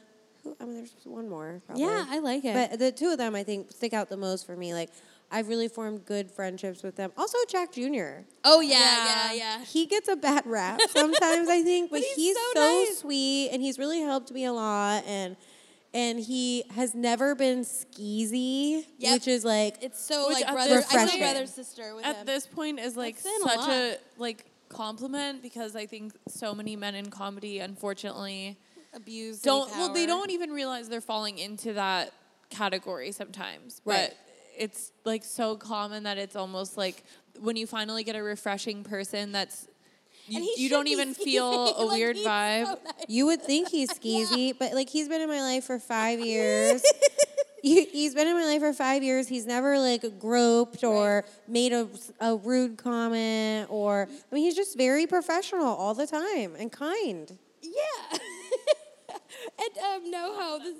who, 0.45 0.57
I 0.61 0.65
mean, 0.65 0.75
there's 0.77 0.95
one 1.05 1.29
more. 1.29 1.61
Probably. 1.67 1.83
Yeah, 1.85 2.07
I 2.09 2.19
like 2.21 2.45
it. 2.45 2.55
But 2.55 2.79
the 2.79 2.93
two 2.93 3.11
of 3.11 3.19
them, 3.19 3.35
I 3.35 3.43
think, 3.43 3.71
stick 3.73 3.93
out 3.93 4.09
the 4.09 4.17
most 4.17 4.47
for 4.47 4.57
me. 4.57 4.73
Like, 4.75 4.91
I've 5.31 5.49
really 5.49 5.67
formed 5.67 6.07
good 6.07 6.31
friendships 6.31 6.85
with 6.85 6.95
them. 6.95 7.11
Also, 7.19 7.37
Jack 7.49 7.73
Jr. 7.73 8.23
Oh 8.45 8.61
yeah, 8.61 8.79
Yeah. 8.79 8.79
yeah, 8.79 9.33
yeah. 9.33 9.65
He 9.65 9.87
gets 9.87 10.07
a 10.09 10.15
bad 10.15 10.47
rap 10.47 10.81
sometimes, 10.91 11.49
I 11.49 11.63
think, 11.65 11.91
but, 11.91 11.97
But 11.99 12.05
he's, 12.07 12.17
he's 12.17 12.37
so, 12.37 12.43
so 12.55 12.61
nice. 12.85 12.99
sweet 12.99 13.51
and 13.51 13.61
he's 13.61 13.77
really 13.79 14.01
helped 14.01 14.31
me 14.31 14.45
a 14.45 14.53
lot 14.53 15.03
and 15.05 15.37
and 15.97 16.21
he 16.21 16.63
has 16.75 16.95
never 16.95 17.35
been 17.35 17.61
skeezy, 17.65 18.85
Yep. 18.99 19.13
which 19.15 19.29
is 19.29 19.45
like 19.45 19.77
It's 19.83 20.05
so 20.05 20.29
like 20.31 20.47
brother. 20.47 20.77
this 20.77 20.87
I 20.95 21.07
say 21.07 21.11
point- 21.11 21.21
brother 21.23 21.47
sister 21.47 21.95
with 21.95 22.05
At 22.05 22.17
him. 22.17 22.27
this 22.27 22.47
point 22.47 22.79
is 22.81 22.97
like 22.97 23.19
saying 23.19 23.39
a 23.45 23.49
such 23.49 23.57
lot. 23.59 23.71
a 23.71 23.99
like 24.19 24.45
compliment 24.69 25.43
because 25.43 25.75
I 25.77 25.87
think 25.87 26.13
so 26.29 26.55
many 26.55 26.77
men 26.77 26.95
in 26.95 27.09
comedy, 27.11 27.61
unfortunately, 27.61 28.59
abuse. 28.95 29.41
don't 29.41 29.71
well 29.73 29.93
they 29.93 30.07
don't 30.07 30.31
even 30.31 30.51
realize 30.51 30.89
they're 30.89 31.01
falling 31.01 31.39
into 31.39 31.73
that 31.75 32.13
category 32.51 33.13
sometimes. 33.13 33.81
Right. 33.85 34.11
But 34.11 34.17
it's 34.59 34.93
like 35.05 35.25
so 35.25 35.57
common 35.57 36.05
that 36.05 36.19
it's 36.19 36.37
almost 36.37 36.77
like 36.77 37.05
when 37.41 37.57
you 37.57 37.67
finally 37.67 38.05
get 38.05 38.17
a 38.17 38.23
refreshing 38.23 38.85
person 38.85 39.33
that's 39.33 39.67
you, 40.29 40.37
And 40.37 40.45
he 40.45 40.63
you 40.65 40.69
don't 40.69 40.87
even 40.89 41.15
skeezy. 41.15 41.25
feel 41.25 41.77
a 41.79 41.85
Like, 41.85 41.97
weird 41.99 42.17
vibe. 42.17 42.65
so 42.67 42.79
nice. 42.85 42.95
you 43.09 43.27
would 43.27 43.43
think 43.43 43.69
he's 43.69 43.91
skeezy, 43.99 44.55
but 44.59 44.73
like 44.75 44.89
he's 44.89 45.09
been 45.09 45.21
in 45.21 45.29
my 45.29 45.41
life 45.41 45.65
for 45.65 45.79
five 45.79 46.21
years. 46.33 46.83
He- 47.63 47.87
He's 47.87 48.15
been 48.15 48.29
in 48.29 48.35
my 48.35 48.45
life 48.45 48.61
for 48.61 48.73
five 48.73 49.03
years. 49.03 49.27
He's 49.27 49.45
never 49.47 49.79
like 49.79 50.05
groped 50.21 50.85
or 50.85 51.25
made 51.49 51.73
a, 51.73 51.89
a 52.21 52.37
rude 52.37 52.77
comment 52.79 53.67
or 53.71 54.07
I 54.31 54.35
mean 54.35 54.45
he's 54.45 54.55
just 54.55 54.77
very 54.77 55.07
professional 55.09 55.67
all 55.67 55.93
the 55.95 56.07
time 56.07 56.55
and 56.57 56.71
kind. 56.71 57.37
Yeah. 57.63 58.19
and 59.59 60.03
um, 60.05 60.11
know 60.11 60.39
how 60.39 60.59
this. 60.59 60.75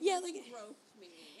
Yeah, 0.00 0.18
like 0.22 0.34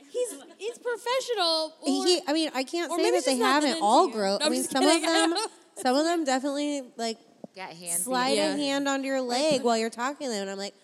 he's 0.08 0.34
he's 0.58 0.78
professional. 0.78 1.74
Or, 1.80 1.86
he, 2.06 2.20
I 2.26 2.32
mean, 2.32 2.50
I 2.54 2.62
can't 2.64 2.90
say 2.92 3.10
that 3.10 3.24
they 3.24 3.32
just 3.32 3.40
not 3.40 3.60
that 3.62 3.66
haven't 3.66 3.82
all 3.82 4.06
you. 4.06 4.12
grown. 4.12 4.38
No, 4.40 4.46
I 4.46 4.48
mean, 4.50 4.60
just 4.60 4.70
some 4.72 4.84
of 4.84 5.02
them, 5.02 5.34
some 5.76 5.96
of 5.96 6.04
them 6.04 6.24
definitely 6.24 6.82
like 6.96 7.18
Got 7.56 7.70
hands. 7.70 8.02
slide 8.04 8.36
Yeah. 8.36 8.54
a 8.54 8.56
hand 8.56 8.86
onto 8.86 9.06
your 9.06 9.20
leg 9.20 9.62
while 9.62 9.78
you're 9.78 9.90
talking 9.90 10.26
to 10.26 10.32
them, 10.32 10.42
and 10.42 10.50
I'm 10.50 10.58
like, 10.58 10.74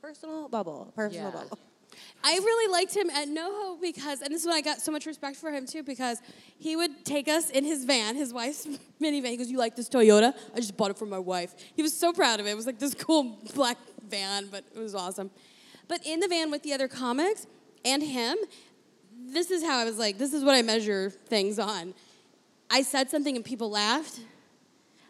personal 0.00 0.48
bubble, 0.48 0.90
personal 0.96 1.26
Yeah. 1.30 1.40
bubble. 1.40 1.58
I 2.24 2.36
really 2.36 2.72
liked 2.72 2.94
him 2.96 3.10
at 3.10 3.28
NoHo 3.28 3.80
because, 3.80 4.22
and 4.22 4.32
this 4.32 4.40
is 4.42 4.46
when 4.46 4.54
I 4.56 4.60
got 4.62 4.80
so 4.80 4.90
much 4.92 5.06
respect 5.06 5.36
for 5.36 5.50
him 5.52 5.66
too, 5.66 5.82
because 5.82 6.18
he 6.58 6.74
would 6.76 7.04
take 7.04 7.28
us 7.28 7.50
in 7.50 7.64
his 7.64 7.84
van, 7.84 8.14
his 8.16 8.32
wife's 8.32 8.66
minivan. 9.00 9.26
He 9.30 9.36
goes, 9.36 9.50
"You 9.50 9.58
like 9.58 9.76
this 9.76 9.88
Toyota? 9.88 10.32
I 10.54 10.56
just 10.56 10.76
bought 10.76 10.90
it 10.90 10.98
for 10.98 11.04
my 11.06 11.18
wife." 11.18 11.54
He 11.74 11.82
was 11.82 11.92
so 11.92 12.12
proud 12.12 12.40
of 12.40 12.46
it. 12.46 12.50
It 12.50 12.56
was 12.56 12.66
like 12.66 12.78
this 12.78 12.94
cool 12.94 13.24
black 13.54 13.76
van, 14.08 14.46
but 14.50 14.64
it 14.74 14.78
was 14.78 14.94
awesome. 14.94 15.30
But 15.88 16.06
in 16.06 16.20
the 16.20 16.28
van 16.28 16.50
with 16.50 16.62
the 16.62 16.72
other 16.72 16.88
comics 16.88 17.46
and 17.84 18.02
him, 18.02 18.38
this 19.26 19.50
is 19.50 19.62
how 19.64 19.78
I 19.78 19.84
was 19.84 19.98
like, 19.98 20.16
this 20.16 20.32
is 20.32 20.44
what 20.44 20.54
I 20.54 20.62
measure 20.62 21.10
things 21.10 21.58
on. 21.58 21.92
I 22.70 22.82
said 22.82 23.10
something 23.10 23.36
and 23.36 23.44
people 23.44 23.68
laughed. 23.68 24.20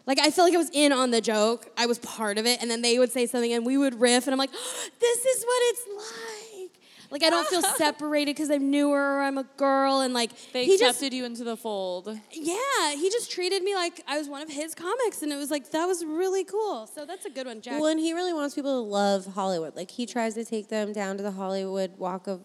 Like 0.05 0.19
I 0.19 0.31
feel 0.31 0.43
like 0.45 0.53
I 0.53 0.57
was 0.57 0.69
in 0.73 0.91
on 0.91 1.11
the 1.11 1.21
joke. 1.21 1.69
I 1.77 1.85
was 1.85 1.99
part 1.99 2.37
of 2.37 2.45
it, 2.45 2.61
and 2.61 2.69
then 2.69 2.81
they 2.81 2.99
would 2.99 3.11
say 3.11 3.25
something, 3.25 3.53
and 3.53 3.65
we 3.65 3.77
would 3.77 3.99
riff, 3.99 4.27
and 4.27 4.33
I'm 4.33 4.37
like, 4.37 4.51
"This 4.99 5.25
is 5.25 5.43
what 5.43 5.61
it's 5.61 5.87
like." 5.95 6.69
Like 7.13 7.21
I 7.23 7.29
don't 7.29 7.47
feel 7.47 7.61
separated 7.77 8.35
because 8.35 8.49
I'm 8.49 8.71
newer 8.71 8.97
or 9.17 9.21
I'm 9.21 9.37
a 9.37 9.43
girl, 9.55 10.01
and 10.01 10.13
like 10.15 10.31
They 10.51 10.65
he 10.65 10.73
accepted 10.73 11.11
just 11.11 11.13
you 11.13 11.25
into 11.25 11.43
the 11.43 11.55
fold. 11.55 12.07
yeah, 12.31 12.95
he 12.95 13.09
just 13.11 13.31
treated 13.31 13.61
me 13.63 13.75
like 13.75 14.01
I 14.07 14.17
was 14.17 14.27
one 14.27 14.41
of 14.41 14.49
his 14.49 14.73
comics, 14.73 15.21
and 15.21 15.31
it 15.31 15.35
was 15.37 15.51
like 15.51 15.69
that 15.71 15.85
was 15.85 16.03
really 16.03 16.43
cool. 16.43 16.87
So 16.87 17.05
that's 17.05 17.25
a 17.25 17.29
good 17.29 17.45
one, 17.45 17.61
Jack. 17.61 17.79
Well, 17.79 17.89
and 17.89 17.99
he 17.99 18.13
really 18.13 18.33
wants 18.33 18.55
people 18.55 18.83
to 18.83 18.89
love 18.89 19.27
Hollywood. 19.27 19.75
Like 19.75 19.91
he 19.91 20.05
tries 20.07 20.33
to 20.33 20.43
take 20.43 20.69
them 20.69 20.91
down 20.91 21.17
to 21.17 21.23
the 21.23 21.31
Hollywood 21.31 21.97
Walk 21.99 22.27
of 22.27 22.43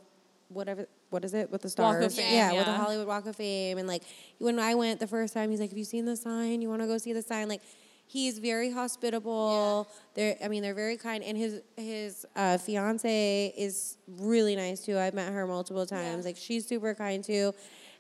whatever. 0.49 0.87
What 1.11 1.25
is 1.25 1.35
it 1.35 1.51
with 1.51 1.63
the 1.63 1.69
Walk 1.69 1.97
stars? 1.97 2.05
of 2.07 2.15
Fame, 2.15 2.35
yeah, 2.35 2.53
with 2.53 2.67
the. 2.67 2.73
Hollywood 2.73 3.07
Walk 3.07 3.27
of 3.27 3.37
Fame. 3.37 3.79
And 3.79 3.89
like 3.89 4.03
when 4.39 4.59
I 4.59 4.75
went 4.75 5.01
the 5.01 5.07
first 5.07 5.35
time, 5.35 5.51
he's 5.51 5.61
like, 5.61 5.71
"Have 5.71 5.79
you 5.79 5.85
seen 5.85 6.05
the 6.05 6.17
sign? 6.17 6.61
You 6.61 6.69
want 6.69 6.83
to 6.83 6.87
go 6.87 6.99
see 6.99 7.13
the 7.13 7.23
sign?" 7.23 7.49
Like 7.49 7.63
he's 8.07 8.39
very 8.39 8.71
hospitable. 8.71 9.87
Yeah. 9.89 10.03
They're, 10.15 10.37
I 10.45 10.49
mean, 10.49 10.63
they're 10.63 10.75
very 10.75 10.97
kind. 10.97 11.23
And 11.25 11.37
his 11.37 11.61
his 11.77 12.27
uh, 12.37 12.59
fiance 12.59 13.55
is 13.57 13.97
really 14.07 14.57
nice 14.57 14.81
too. 14.81 14.99
I've 14.99 15.15
met 15.15 15.33
her 15.33 15.47
multiple 15.47 15.87
times. 15.87 16.25
Yeah. 16.25 16.29
Like 16.29 16.37
she's 16.37 16.67
super 16.67 16.95
kind 16.95 17.25
too. 17.25 17.55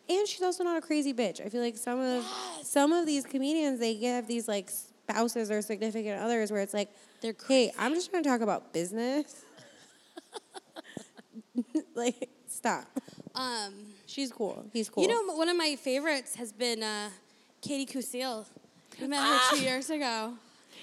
And 0.08 0.26
she's 0.26 0.42
also 0.42 0.64
not 0.64 0.76
a 0.76 0.80
crazy 0.80 1.12
bitch. 1.12 1.44
I 1.44 1.48
feel 1.50 1.62
like 1.62 1.76
some 1.76 2.00
of 2.00 2.24
some 2.62 2.92
of 2.92 3.06
these 3.06 3.24
comedians 3.24 3.78
they 3.80 3.94
have 4.04 4.26
these 4.26 4.48
like 4.48 4.70
spouses 4.70 5.50
or 5.50 5.62
significant 5.62 6.20
others 6.20 6.50
where 6.50 6.60
it's 6.60 6.74
like 6.74 6.90
They're 7.20 7.34
hey, 7.46 7.72
I'm 7.78 7.94
just 7.94 8.10
trying 8.10 8.22
to 8.22 8.28
talk 8.28 8.40
about 8.40 8.72
business. 8.72 9.44
like, 11.94 12.28
stop. 12.58 12.86
um, 13.34 13.72
She's 14.06 14.32
cool. 14.32 14.64
He's 14.72 14.88
cool. 14.90 15.02
you 15.02 15.08
know, 15.08 15.34
one 15.34 15.48
of 15.48 15.56
my 15.56 15.76
favorites 15.76 16.34
has 16.36 16.52
been 16.52 16.82
uh, 16.82 17.08
Katie 17.62 17.86
Kusil. 17.86 18.44
We 19.00 19.06
met 19.06 19.22
her 19.22 19.56
two 19.56 19.62
years 19.62 19.90
ago. 19.90 20.32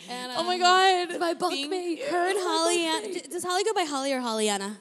And, 0.10 0.32
Oh 0.36 0.44
my 0.44 0.56
um, 0.56 0.60
god. 0.62 1.20
My 1.20 1.34
bunkmate. 1.34 2.08
Her 2.08 2.30
and 2.30 2.38
Holly. 2.42 3.14
d- 3.14 3.22
Does 3.30 3.44
Holly 3.44 3.64
go 3.64 3.74
by 3.74 3.84
Holly 3.84 4.14
or 4.14 4.22
Hollyana? 4.22 4.78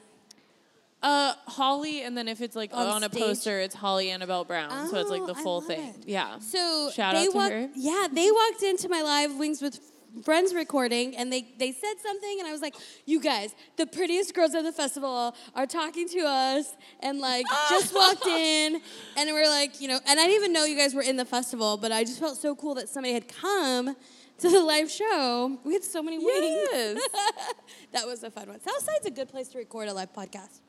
Uh, 1.03 1.33
Holly, 1.45 2.01
and 2.01 2.17
then 2.17 2.27
if 2.27 2.41
it's 2.41 2.55
like 2.55 2.71
On 2.73 2.87
on, 2.87 3.03
a 3.03 3.09
stage? 3.09 3.21
poster, 3.21 3.59
it's 3.59 3.75
Holly 3.75 4.09
Annabelle 4.09 4.43
Brown. 4.45 4.87
so 4.89 4.97
it's 4.97 5.09
like 5.09 5.21
Oh, 5.21 5.27
the 5.27 5.35
I 5.35 5.43
full 5.43 5.55
love 5.55 5.65
thing. 5.67 5.79
it. 5.89 5.95
Yeah. 6.07 6.39
So 6.39 6.89
Shout 6.95 7.13
they 7.13 7.25
out 7.27 7.31
to 7.31 7.37
walked, 7.37 7.51
her. 7.53 7.69
Yeah, 7.75 8.07
they 8.11 8.31
walked 8.31 8.63
into 8.63 8.89
my 8.89 9.01
live 9.03 9.35
Wings 9.35 9.61
with 9.61 9.79
Friends 10.23 10.53
recording, 10.53 11.15
and 11.17 11.31
they 11.31 11.45
they 11.57 11.71
said 11.71 11.95
something, 12.01 12.39
and 12.39 12.47
I 12.47 12.51
was 12.51 12.61
like, 12.61 12.75
"You 13.05 13.19
guys, 13.19 13.53
the 13.75 13.85
prettiest 13.85 14.33
girls 14.33 14.55
at 14.55 14.63
the 14.63 14.71
festival 14.71 15.35
are 15.55 15.65
talking 15.65 16.07
to 16.09 16.19
us," 16.21 16.73
and 17.01 17.19
like 17.19 17.45
oh. 17.49 17.67
just 17.69 17.93
walked 17.93 18.25
in, 18.25 18.81
and 19.17 19.29
we 19.29 19.41
are 19.41 19.49
like, 19.49 19.81
you 19.81 19.87
know, 19.87 19.99
and 20.07 20.19
I 20.19 20.23
didn't 20.23 20.35
even 20.35 20.53
know 20.53 20.63
you 20.63 20.77
guys 20.77 20.93
were 20.93 21.01
in 21.01 21.17
the 21.17 21.25
festival, 21.25 21.77
but 21.77 21.91
I 21.91 22.03
just 22.03 22.19
felt 22.19 22.37
so 22.37 22.55
cool 22.55 22.75
that 22.75 22.87
somebody 22.87 23.13
had 23.13 23.27
come 23.27 23.95
to 24.39 24.49
the 24.49 24.61
live 24.61 24.89
show. 24.89 25.59
We 25.63 25.73
had 25.73 25.83
so 25.83 26.01
many 26.01 26.17
wings. 26.17 26.69
Yes. 26.71 27.09
that 27.93 28.05
was 28.05 28.23
a 28.23 28.31
fun 28.31 28.47
one. 28.47 28.61
Southside's 28.61 29.05
a 29.05 29.11
good 29.11 29.29
place 29.29 29.49
to 29.49 29.57
record 29.57 29.87
a 29.87 29.93
live 29.93 30.13
podcast. 30.13 30.61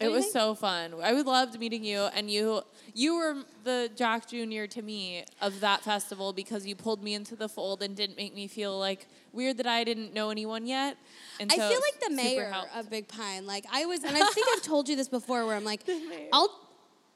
It 0.00 0.08
was 0.10 0.32
so 0.32 0.54
fun. 0.54 0.94
I 1.02 1.12
would 1.12 1.26
loved 1.26 1.58
meeting 1.58 1.84
you, 1.84 2.08
and 2.14 2.30
you 2.30 2.62
you 2.94 3.16
were 3.16 3.36
the 3.64 3.90
Jack 3.96 4.28
Junior 4.28 4.66
to 4.68 4.82
me 4.82 5.24
of 5.40 5.60
that 5.60 5.82
festival 5.82 6.32
because 6.32 6.66
you 6.66 6.74
pulled 6.76 7.02
me 7.02 7.14
into 7.14 7.36
the 7.36 7.48
fold 7.48 7.82
and 7.82 7.96
didn't 7.96 8.16
make 8.16 8.34
me 8.34 8.46
feel 8.48 8.78
like 8.78 9.06
weird 9.32 9.56
that 9.58 9.66
I 9.66 9.84
didn't 9.84 10.14
know 10.14 10.30
anyone 10.30 10.66
yet. 10.66 10.96
And 11.40 11.50
I 11.50 11.56
so 11.56 11.68
feel 11.68 11.80
like 11.80 12.00
the 12.00 12.14
mayor 12.14 12.50
helped. 12.50 12.76
of 12.76 12.90
Big 12.90 13.08
Pine. 13.08 13.46
Like 13.46 13.64
I 13.72 13.86
was, 13.86 14.04
and 14.04 14.16
I 14.16 14.26
think 14.26 14.46
I've 14.54 14.62
told 14.62 14.88
you 14.88 14.96
this 14.96 15.08
before, 15.08 15.46
where 15.46 15.56
I'm 15.56 15.64
like, 15.64 15.82
I'll, 16.32 16.50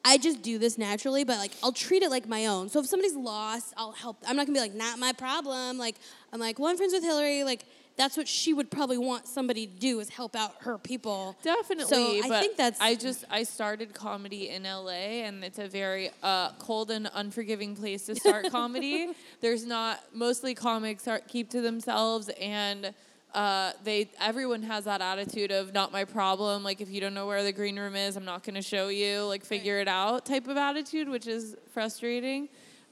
I 0.05 0.19
just 0.19 0.43
do 0.43 0.59
this 0.59 0.79
naturally, 0.79 1.25
but 1.25 1.39
like 1.39 1.53
I'll 1.63 1.73
treat 1.73 2.03
it 2.03 2.11
like 2.11 2.29
my 2.29 2.47
own. 2.47 2.69
So 2.69 2.81
if 2.81 2.87
somebody's 2.87 3.17
lost, 3.17 3.75
I'll 3.77 3.93
help. 3.93 4.19
I'm 4.27 4.37
not 4.37 4.47
gonna 4.47 4.57
be 4.57 4.61
like, 4.61 4.75
not 4.75 4.99
my 4.99 5.13
problem. 5.13 5.79
Like 5.79 5.97
I'm 6.33 6.41
like, 6.41 6.59
well, 6.59 6.69
I'm 6.69 6.77
friends 6.77 6.93
with 6.93 7.03
Hillary. 7.03 7.45
Like 7.45 7.65
that's 7.99 8.17
what 8.17 8.29
she 8.29 8.55
would 8.55 8.71
probably 8.71 8.97
want 8.97 9.27
somebody 9.27 9.67
to 9.67 9.73
do 9.73 9.99
is 9.99 10.09
help 10.09 10.37
out 10.37 10.55
her 10.61 10.79
people. 10.79 11.37
Definitely, 11.43 12.23
So 12.23 12.33
I 12.33 12.41
think 12.41 12.57
that's. 12.57 12.81
I 12.81 12.95
just 12.95 13.25
I 13.29 13.43
started 13.43 13.93
comedy 13.93 14.51
in 14.51 14.63
LA, 14.63 15.25
and 15.27 15.43
it's 15.43 15.59
a 15.59 15.67
very 15.67 16.11
uh, 16.23 16.53
cold 16.61 16.93
and 16.93 17.11
unforgiving 17.13 17.75
place 17.75 18.07
to 18.07 18.15
start 18.15 18.47
comedy. 18.51 19.11
There's 19.41 19.67
not 19.67 20.01
mostly 20.15 20.55
comics 20.55 21.09
are 21.09 21.19
keep 21.19 21.51
to 21.51 21.61
themselves, 21.61 22.31
and 22.41 22.95
uh, 23.35 23.73
they 23.83 24.09
everyone 24.21 24.63
has 24.63 24.85
that 24.85 25.01
attitude 25.01 25.51
of 25.51 25.75
not 25.75 25.91
my 25.93 26.05
problem. 26.05 26.63
Like 26.63 26.81
if 26.81 26.89
you 26.91 27.01
don't 27.01 27.15
know 27.15 27.27
where 27.27 27.43
the 27.43 27.53
green 27.53 27.79
room 27.79 27.97
is, 27.97 28.17
I'm 28.17 28.25
not 28.25 28.45
going 28.45 28.55
to 28.55 28.63
show 28.63 28.89
you. 28.89 29.25
Like 29.25 29.45
figure 29.45 29.81
it 29.81 29.89
out 29.89 30.25
type 30.25 30.47
of 30.47 30.57
attitude, 30.57 31.09
which 31.09 31.27
is 31.27 31.57
frustrating. 31.73 32.49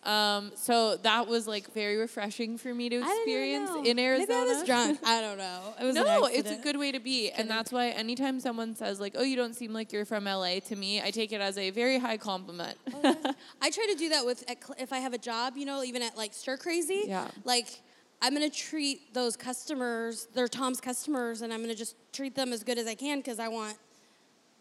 Um, 0.07 0.53
so 0.55 0.97
that 0.99 1.27
was 1.27 1.49
like 1.49 1.73
very 1.75 1.97
refreshing 1.97 2.59
for 2.59 2.73
me 2.73 2.89
to 2.91 2.97
I 2.97 3.01
didn't 3.01 3.29
even 3.29 3.43
experience 3.43 3.89
in 3.89 3.99
Arizona. 3.99 4.27
Maybe 4.29 4.51
I 4.51 4.55
was 4.55 4.63
drunk. 4.65 5.01
I 5.05 5.21
don't 5.21 5.37
know. 5.37 5.75
It 5.81 5.85
was 5.85 5.95
No, 5.97 6.27
it's 6.27 6.51
a 6.51 6.57
good 6.57 6.77
way 6.77 6.93
to 6.93 7.01
be. 7.01 7.31
And 7.33 7.51
that's 7.51 7.73
why 7.73 7.89
anytime 7.89 8.39
someone 8.39 8.77
says, 8.77 9.01
like, 9.01 9.17
oh, 9.19 9.25
you 9.25 9.35
don't 9.35 9.55
seem 9.55 9.73
like 9.73 9.93
you're 9.93 10.05
from 10.05 10.27
LA, 10.27 10.61
to 10.61 10.77
me, 10.77 11.03
I 11.03 11.11
take 11.11 11.33
it 11.33 11.41
as 11.41 11.59
a 11.59 11.71
very 11.71 11.99
high 11.99 12.19
compliment. 12.19 12.79
I 13.05 13.71
try 13.71 13.89
to 13.91 13.97
do 13.99 14.11
that 14.11 14.25
with 14.25 14.45
if 14.79 14.93
I 14.93 14.99
have 14.99 15.13
a 15.13 15.19
job, 15.19 15.57
you 15.57 15.67
know, 15.67 15.83
even 15.83 16.03
at 16.03 16.17
like 16.17 16.35
Stir 16.35 16.57
Crazy. 16.57 17.03
Yeah. 17.09 17.27
Like 17.45 17.81
I'm 18.23 18.33
gonna 18.33 18.49
treat 18.49 19.13
those 19.13 19.37
customers, 19.37 20.29
they're 20.35 20.47
Tom's 20.47 20.81
customers, 20.81 21.43
and 21.43 21.53
I'm 21.53 21.63
gonna 21.63 21.75
just 21.75 21.97
treat 22.13 22.37
them 22.37 22.53
as 22.53 22.63
good 22.63 22.79
as 22.79 22.87
I 22.87 22.95
can 22.95 23.19
because 23.19 23.41
I 23.41 23.49
want, 23.49 23.77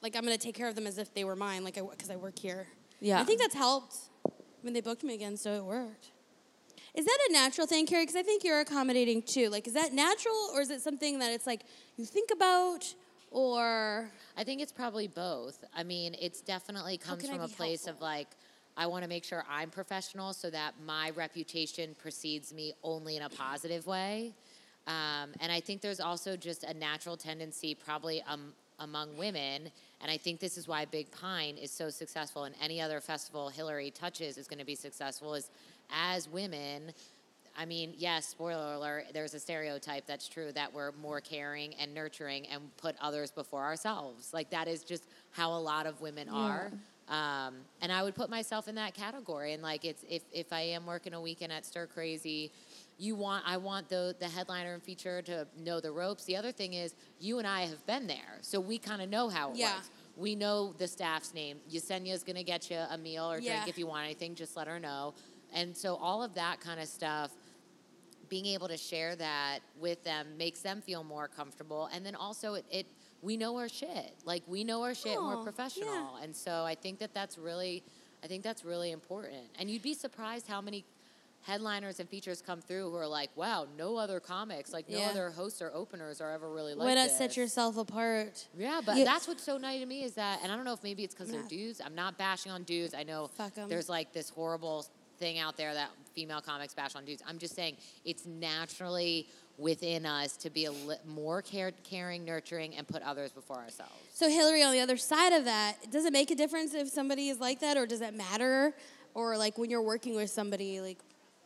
like, 0.01 0.15
I'm 0.15 0.23
gonna 0.23 0.37
take 0.37 0.55
care 0.55 0.67
of 0.67 0.75
them 0.75 0.87
as 0.87 0.97
if 0.97 1.13
they 1.13 1.23
were 1.23 1.35
mine, 1.35 1.63
like 1.63 1.77
I 1.77 1.81
because 1.81 2.09
I 2.09 2.15
work 2.15 2.39
here. 2.39 2.65
Yeah. 2.99 3.21
I 3.21 3.23
think 3.23 3.39
that's 3.39 3.53
helped 3.53 3.95
when 4.65 4.73
they 4.73 4.81
booked 4.81 5.03
me 5.03 5.13
again, 5.13 5.37
so 5.37 5.53
it 5.53 5.63
worked. 5.63 6.09
Is 6.95 7.05
that 7.05 7.17
a 7.29 7.33
natural 7.33 7.67
thing, 7.67 7.85
Carrie? 7.85 8.03
Because 8.03 8.15
I 8.15 8.23
think 8.23 8.43
you're 8.43 8.61
accommodating 8.61 9.21
too. 9.21 9.49
Like, 9.49 9.67
is 9.67 9.73
that 9.73 9.93
natural, 9.93 10.49
or 10.53 10.61
is 10.61 10.71
it 10.71 10.81
something 10.81 11.19
that 11.19 11.31
it's 11.31 11.45
like 11.45 11.61
you 11.97 12.05
think 12.05 12.31
about, 12.31 12.93
or 13.31 14.09
I 14.37 14.43
think 14.43 14.61
it's 14.61 14.71
probably 14.71 15.07
both. 15.07 15.63
I 15.75 15.83
mean, 15.83 16.15
it's 16.19 16.41
definitely 16.41 16.97
comes 16.97 17.27
from 17.29 17.41
a 17.41 17.47
place 17.47 17.85
of 17.85 18.01
like, 18.01 18.27
I 18.77 18.87
want 18.87 19.03
to 19.03 19.09
make 19.09 19.23
sure 19.23 19.43
I'm 19.49 19.69
professional 19.69 20.33
so 20.33 20.49
that 20.49 20.73
my 20.85 21.11
reputation 21.11 21.95
precedes 22.01 22.53
me 22.53 22.73
only 22.83 23.17
in 23.17 23.23
a 23.23 23.29
positive 23.29 23.85
way. 23.87 24.33
Um, 24.87 25.31
and 25.39 25.51
I 25.51 25.59
think 25.59 25.81
there's 25.81 25.99
also 25.99 26.35
just 26.37 26.63
a 26.63 26.73
natural 26.73 27.17
tendency, 27.17 27.75
probably 27.75 28.21
um, 28.23 28.53
among 28.79 29.17
women, 29.17 29.71
and 30.05 30.11
I 30.11 30.17
think 30.17 30.39
this 30.39 30.55
is 30.55 30.67
why 30.67 30.85
Big 30.85 31.09
Pine 31.09 31.57
is 31.57 31.71
so 31.71 31.89
successful, 31.89 32.43
and 32.43 32.53
any 32.61 32.79
other 32.79 32.99
festival 32.99 33.49
Hillary 33.49 33.89
touches 33.89 34.37
is 34.37 34.47
going 34.47 34.59
to 34.59 34.65
be 34.65 34.75
successful. 34.75 35.33
Is 35.33 35.49
as 35.91 36.29
women, 36.29 36.91
I 37.57 37.65
mean, 37.65 37.91
yes, 37.97 38.27
spoiler 38.27 38.73
alert, 38.73 39.05
there's 39.15 39.33
a 39.33 39.39
stereotype 39.39 40.05
that's 40.05 40.27
true 40.27 40.51
that 40.51 40.71
we're 40.71 40.91
more 41.01 41.21
caring 41.21 41.73
and 41.81 41.91
nurturing 41.91 42.45
and 42.49 42.61
put 42.77 42.95
others 43.01 43.31
before 43.31 43.63
ourselves. 43.63 44.31
Like, 44.31 44.51
that 44.51 44.67
is 44.67 44.83
just 44.83 45.07
how 45.31 45.51
a 45.55 45.57
lot 45.59 45.87
of 45.87 45.99
women 46.01 46.29
are. 46.29 46.71
Um, 47.07 47.55
and 47.81 47.91
I 47.91 48.01
would 48.01 48.15
put 48.15 48.29
myself 48.29 48.67
in 48.67 48.75
that 48.75 48.93
category. 48.95 49.53
And, 49.53 49.61
like, 49.61 49.85
it's 49.85 50.03
if, 50.09 50.23
if 50.31 50.51
I 50.51 50.61
am 50.61 50.85
working 50.85 51.13
a 51.13 51.21
weekend 51.21 51.51
at 51.53 51.65
Stir 51.65 51.85
Crazy, 51.87 52.51
you 52.97 53.15
want 53.15 53.43
I 53.45 53.57
want 53.57 53.89
the 53.89 54.15
the 54.19 54.27
headliner 54.27 54.73
and 54.73 54.81
feature 54.81 55.21
to 55.23 55.45
know 55.57 55.79
the 55.81 55.91
ropes. 55.91 56.23
The 56.23 56.37
other 56.37 56.51
thing 56.51 56.73
is 56.73 56.95
you 57.19 57.39
and 57.39 57.47
I 57.47 57.61
have 57.61 57.85
been 57.85 58.07
there, 58.07 58.39
so 58.41 58.59
we 58.59 58.77
kind 58.77 59.01
of 59.01 59.09
know 59.09 59.27
how 59.29 59.51
it 59.51 59.57
Yeah. 59.57 59.75
works. 59.75 59.89
We 60.15 60.33
know 60.33 60.73
the 60.77 60.87
staff's 60.87 61.33
name. 61.33 61.59
Yesenia's 61.69 62.23
gonna 62.23 62.43
get 62.43 62.71
you 62.71 62.77
a 62.77 62.97
meal 62.97 63.29
or 63.29 63.41
drink 63.41 63.67
if 63.67 63.77
you 63.77 63.85
want 63.85 64.05
anything. 64.05 64.33
Just 64.33 64.55
let 64.55 64.67
her 64.67 64.79
know. 64.79 65.13
And 65.53 65.75
so 65.75 65.95
all 65.95 66.23
of 66.23 66.33
that 66.35 66.61
kind 66.61 66.79
of 66.79 66.87
stuff, 66.87 67.31
being 68.29 68.45
able 68.45 68.69
to 68.69 68.77
share 68.77 69.15
that 69.17 69.59
with 69.79 70.03
them 70.03 70.37
makes 70.37 70.61
them 70.61 70.81
feel 70.81 71.03
more 71.03 71.27
comfortable. 71.27 71.89
And 71.93 72.05
then 72.05 72.15
also 72.15 72.53
it, 72.55 72.65
it 72.71 72.87
we 73.25 73.37
know 73.37 73.57
our 73.57 73.67
shit. 73.67 74.13
Like 74.23 74.43
we 74.47 74.63
know 74.63 74.83
our 74.83 74.93
shit 74.93 75.17
and 75.17 75.25
we're 75.25 75.37
yeah. 75.37 75.43
professional. 75.43 76.15
And 76.21 76.35
so 76.35 76.63
I 76.63 76.75
think 76.75 76.99
that 76.99 77.13
that's 77.13 77.37
really, 77.37 77.83
I 78.23 78.27
think 78.27 78.43
that's 78.43 78.63
really 78.63 78.91
important. 78.91 79.47
And 79.59 79.69
you'd 79.69 79.81
be 79.81 79.95
surprised 79.95 80.47
how 80.47 80.61
many 80.61 80.85
headliners 81.41 81.99
and 81.99 82.07
features 82.07 82.41
come 82.41 82.61
through 82.61 82.89
who 82.89 82.95
are 82.95 83.07
like, 83.07 83.29
wow, 83.35 83.67
no 83.77 83.97
other 83.97 84.19
comics, 84.19 84.71
like 84.73 84.87
no 84.89 84.99
Yeah. 84.99 85.09
other 85.09 85.29
hosts 85.31 85.61
or 85.61 85.71
openers 85.73 86.21
are 86.21 86.31
ever 86.31 86.51
really 86.51 86.73
like 86.73 86.87
why 86.87 86.93
not 86.95 87.07
this. 87.07 87.17
set 87.17 87.35
yourself 87.35 87.77
apart? 87.77 88.47
Yeah, 88.57 88.81
but 88.85 88.97
Yeah. 88.97 89.05
that's 89.05 89.27
what's 89.27 89.43
so 89.43 89.57
nice 89.57 89.79
to 89.79 89.85
me 89.85 90.03
is 90.03 90.13
that, 90.13 90.39
and 90.43 90.51
I 90.51 90.55
don't 90.55 90.65
know 90.65 90.73
if 90.73 90.83
maybe 90.83 91.03
it's 91.03 91.13
because 91.13 91.31
they're 91.31 91.43
dudes. 91.43 91.81
I'm 91.83 91.95
not 91.95 92.17
bashing 92.17 92.51
on 92.51 92.63
dudes. 92.63 92.93
I 92.93 93.03
know 93.03 93.29
there's 93.67 93.89
like 93.89 94.13
this 94.13 94.29
horrible 94.29 94.85
thing 95.17 95.39
out 95.39 95.55
there 95.55 95.73
that 95.73 95.89
female 96.13 96.41
comics 96.41 96.73
bash 96.73 96.95
on 96.95 97.05
dudes. 97.05 97.23
I'm 97.27 97.37
just 97.37 97.55
saying 97.55 97.77
it's 98.03 98.25
naturally 98.25 99.27
within 99.57 100.05
us 100.05 100.35
to 100.37 100.49
be 100.49 100.65
a 100.65 100.71
li- 100.71 100.97
more 101.05 101.41
care- 101.41 101.71
caring, 101.83 102.25
nurturing, 102.25 102.75
and 102.75 102.87
put 102.87 103.01
others 103.03 103.31
before 103.31 103.57
ourselves. 103.57 103.93
So 104.13 104.29
Hillary, 104.29 104.63
on 104.63 104.73
the 104.73 104.79
other 104.81 104.97
side 104.97 105.33
of 105.33 105.45
that, 105.45 105.91
does 105.91 106.05
it 106.05 106.13
make 106.13 106.31
a 106.31 106.35
difference 106.35 106.73
if 106.73 106.89
somebody 106.89 107.29
is 107.29 107.39
like 107.39 107.59
that, 107.61 107.77
or 107.77 107.85
does 107.85 108.01
it 108.01 108.13
matter? 108.13 108.73
Or 109.13 109.37
like 109.37 109.57
when 109.57 109.69
you're 109.69 109.81
working 109.81 110.15
with 110.15 110.29
somebody, 110.29 110.81
like 110.81 110.99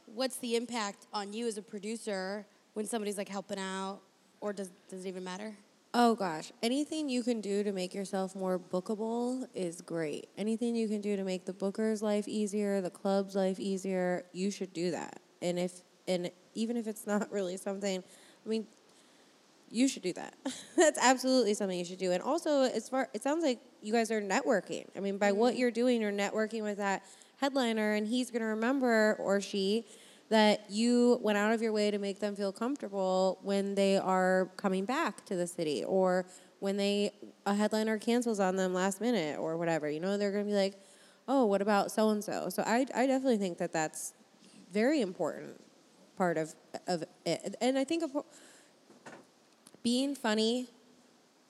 what's 0.08 0.38
the 0.38 0.56
impact 0.56 1.06
on 1.14 1.34
you 1.34 1.46
as 1.48 1.58
a 1.58 1.62
producer 1.62 2.46
when 2.74 2.86
somebody's 2.88 3.18
like 3.18 3.30
helping 3.30 3.60
out, 3.60 4.00
or 4.42 4.54
does 4.54 4.70
does 4.90 5.06
it 5.06 5.08
even 5.08 5.24
matter? 5.24 5.56
Oh 5.94 6.14
gosh, 6.16 6.52
anything 6.62 7.10
you 7.10 7.24
can 7.24 7.42
do 7.42 7.64
to 7.64 7.72
make 7.72 7.96
yourself 7.96 8.36
more 8.36 8.60
bookable 8.60 9.48
is 9.56 9.82
great. 9.82 10.30
Anything 10.38 10.76
you 10.76 10.88
can 10.88 11.02
do 11.02 11.16
to 11.16 11.24
make 11.24 11.46
the 11.46 11.54
booker's 11.54 12.02
life 12.04 12.28
easier, 12.28 12.80
the 12.82 12.92
club's 12.92 13.36
life 13.36 13.60
easier, 13.60 14.24
you 14.34 14.52
should 14.52 14.74
do 14.74 14.92
that. 14.92 15.20
and 15.42 15.58
if 15.58 15.82
and 16.10 16.32
even 16.56 16.76
if 16.76 16.88
it's 16.88 17.08
not 17.08 17.32
really 17.32 17.56
something, 17.56 18.04
I 18.46 18.50
mean, 18.50 18.66
you 19.72 19.88
should 19.88 20.02
do 20.02 20.14
that. 20.14 20.34
That's 20.76 21.00
absolutely 21.00 21.54
something 21.54 21.78
you 21.78 21.86
should 21.86 22.00
do. 22.00 22.12
And 22.12 22.24
also, 22.24 22.64
as 22.64 22.90
far 22.90 23.08
it 23.14 23.22
sounds 23.22 23.44
like 23.44 23.60
you 23.82 23.94
guys 23.94 24.12
are 24.12 24.22
networking. 24.22 24.86
I 24.98 25.00
mean, 25.00 25.18
by 25.18 25.32
what 25.32 25.54
mm-hmm. 25.54 25.62
you're 25.62 25.72
doing, 25.72 26.02
you're 26.02 26.12
networking 26.12 26.64
with 26.64 26.78
that 26.78 27.04
headliner, 27.38 27.94
and 27.94 28.08
he's 28.08 28.32
going 28.32 28.42
to 28.42 28.48
remember 28.48 29.16
or 29.20 29.40
she 29.40 29.86
that 30.30 30.66
you 30.70 31.20
went 31.24 31.38
out 31.38 31.54
of 31.54 31.62
your 31.62 31.72
way 31.72 31.90
to 31.90 31.98
make 31.98 32.20
them 32.20 32.36
feel 32.36 32.52
comfortable 32.52 33.40
when 33.42 33.74
they 33.74 33.98
are 33.98 34.52
coming 34.58 34.86
back 34.86 35.26
to 35.26 35.36
the 35.36 35.48
city 35.48 35.84
or 35.84 36.26
when 36.60 36.78
they 36.78 37.12
a 37.48 37.54
headliner 37.54 37.98
cancels 37.98 38.40
on 38.40 38.56
them 38.56 38.74
last 38.74 39.02
minute 39.02 39.40
or 39.40 39.58
whatever. 39.58 39.90
You 39.90 40.00
know, 40.00 40.18
they're 40.18 40.32
going 40.32 40.46
to 40.46 40.50
be 40.50 40.58
like, 40.58 40.76
"Oh, 41.28 41.46
what 41.46 41.62
about 41.62 41.92
so 41.92 42.10
and 42.10 42.24
so?" 42.24 42.50
So 42.50 42.64
I 42.66 42.86
I 42.96 43.06
definitely 43.08 43.38
think 43.38 43.60
that 43.60 43.72
that's 43.72 44.14
very 44.72 45.02
important 45.02 45.60
part 46.20 46.38
of 46.38 46.54
of 46.86 47.04
it. 47.26 47.56
And 47.62 47.80
I 47.80 47.86
think 47.86 48.04
being 49.82 50.14
funny 50.16 50.68